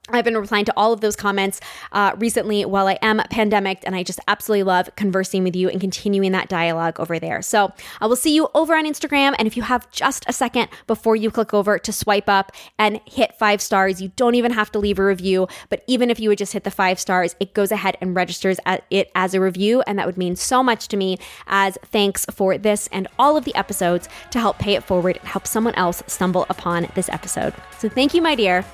I've 0.09 0.25
been 0.25 0.37
replying 0.37 0.65
to 0.65 0.75
all 0.77 0.93
of 0.93 1.01
those 1.01 1.15
comments 1.15 1.61
uh, 1.93 2.17
recently 2.19 2.65
while 2.65 2.89
I 2.89 2.99
am 3.03 3.19
pandemic, 3.31 3.85
and 3.87 3.95
I 3.95 4.03
just 4.03 4.19
absolutely 4.27 4.65
love 4.65 4.91
conversing 4.97 5.45
with 5.45 5.55
you 5.55 5.69
and 5.69 5.81
continuing 5.81 6.33
that 6.33 6.49
dialogue 6.49 6.99
over 6.99 7.21
there. 7.21 7.41
So 7.41 7.73
I 8.01 8.07
will 8.07 8.17
see 8.17 8.35
you 8.35 8.49
over 8.53 8.75
on 8.75 8.85
Instagram. 8.85 9.37
And 9.39 9.47
if 9.47 9.57
you 9.57 9.63
have 9.63 9.89
just 9.93 10.25
a 10.27 10.33
second 10.33 10.71
before 10.89 11.15
you 11.15 11.31
click 11.31 11.55
over 11.55 11.79
to 11.79 11.93
swipe 11.93 12.29
up 12.29 12.51
and 12.81 13.01
hit 13.07 13.39
five 13.39 13.63
stars, 13.63 14.03
you 14.03 14.11
don't 14.17 14.35
even 14.35 14.51
have 14.51 14.73
to 14.73 14.81
leave 14.81 14.99
a 14.99 15.05
review. 15.05 15.47
But 15.69 15.85
even 15.87 16.11
if 16.11 16.19
you 16.19 16.31
would 16.31 16.39
just 16.39 16.53
hit 16.53 16.65
the 16.65 16.73
five 16.73 16.99
stars, 16.99 17.37
it 17.39 17.55
goes 17.55 17.71
ahead 17.71 17.97
and 18.01 18.17
registers 18.17 18.59
it 18.91 19.09
as 19.15 19.35
a 19.35 19.41
review. 19.41 19.83
And 19.87 20.01
that 20.01 20.07
would 20.07 20.19
mean 20.19 20.35
so 20.35 20.65
much 20.65 20.89
to 20.89 20.97
me 20.97 21.19
as 21.47 21.79
thanks 21.85 22.27
for 22.27 22.59
this 22.59 22.89
and 22.91 23.07
all 23.21 23.37
of 23.37 23.45
the 23.45 23.55
episodes 23.55 24.09
to 24.33 24.41
help 24.41 24.59
pay 24.59 24.75
it 24.75 24.83
forward 24.83 25.19
and 25.19 25.29
help 25.29 25.47
someone 25.47 25.77
else 25.77 26.03
stumble 26.09 26.45
upon 26.51 26.89
this 26.97 27.09
episode. 27.09 27.55
So 27.79 27.89
thank 27.89 28.15
you, 28.15 28.21
my 28.21 28.35
dear 28.35 28.65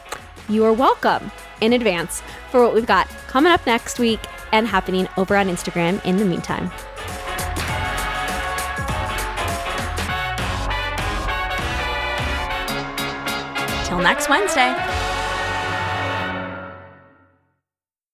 you 0.48 0.64
are 0.64 0.72
welcome 0.72 1.30
in 1.60 1.74
advance 1.74 2.22
for 2.50 2.62
what 2.62 2.74
we've 2.74 2.86
got 2.86 3.08
coming 3.26 3.52
up 3.52 3.64
next 3.66 3.98
week 3.98 4.20
and 4.52 4.66
happening 4.66 5.06
over 5.16 5.36
on 5.36 5.48
Instagram 5.48 6.02
in 6.04 6.16
the 6.16 6.24
meantime. 6.24 6.70
Till 13.84 13.98
next 13.98 14.28
Wednesday. 14.28 15.07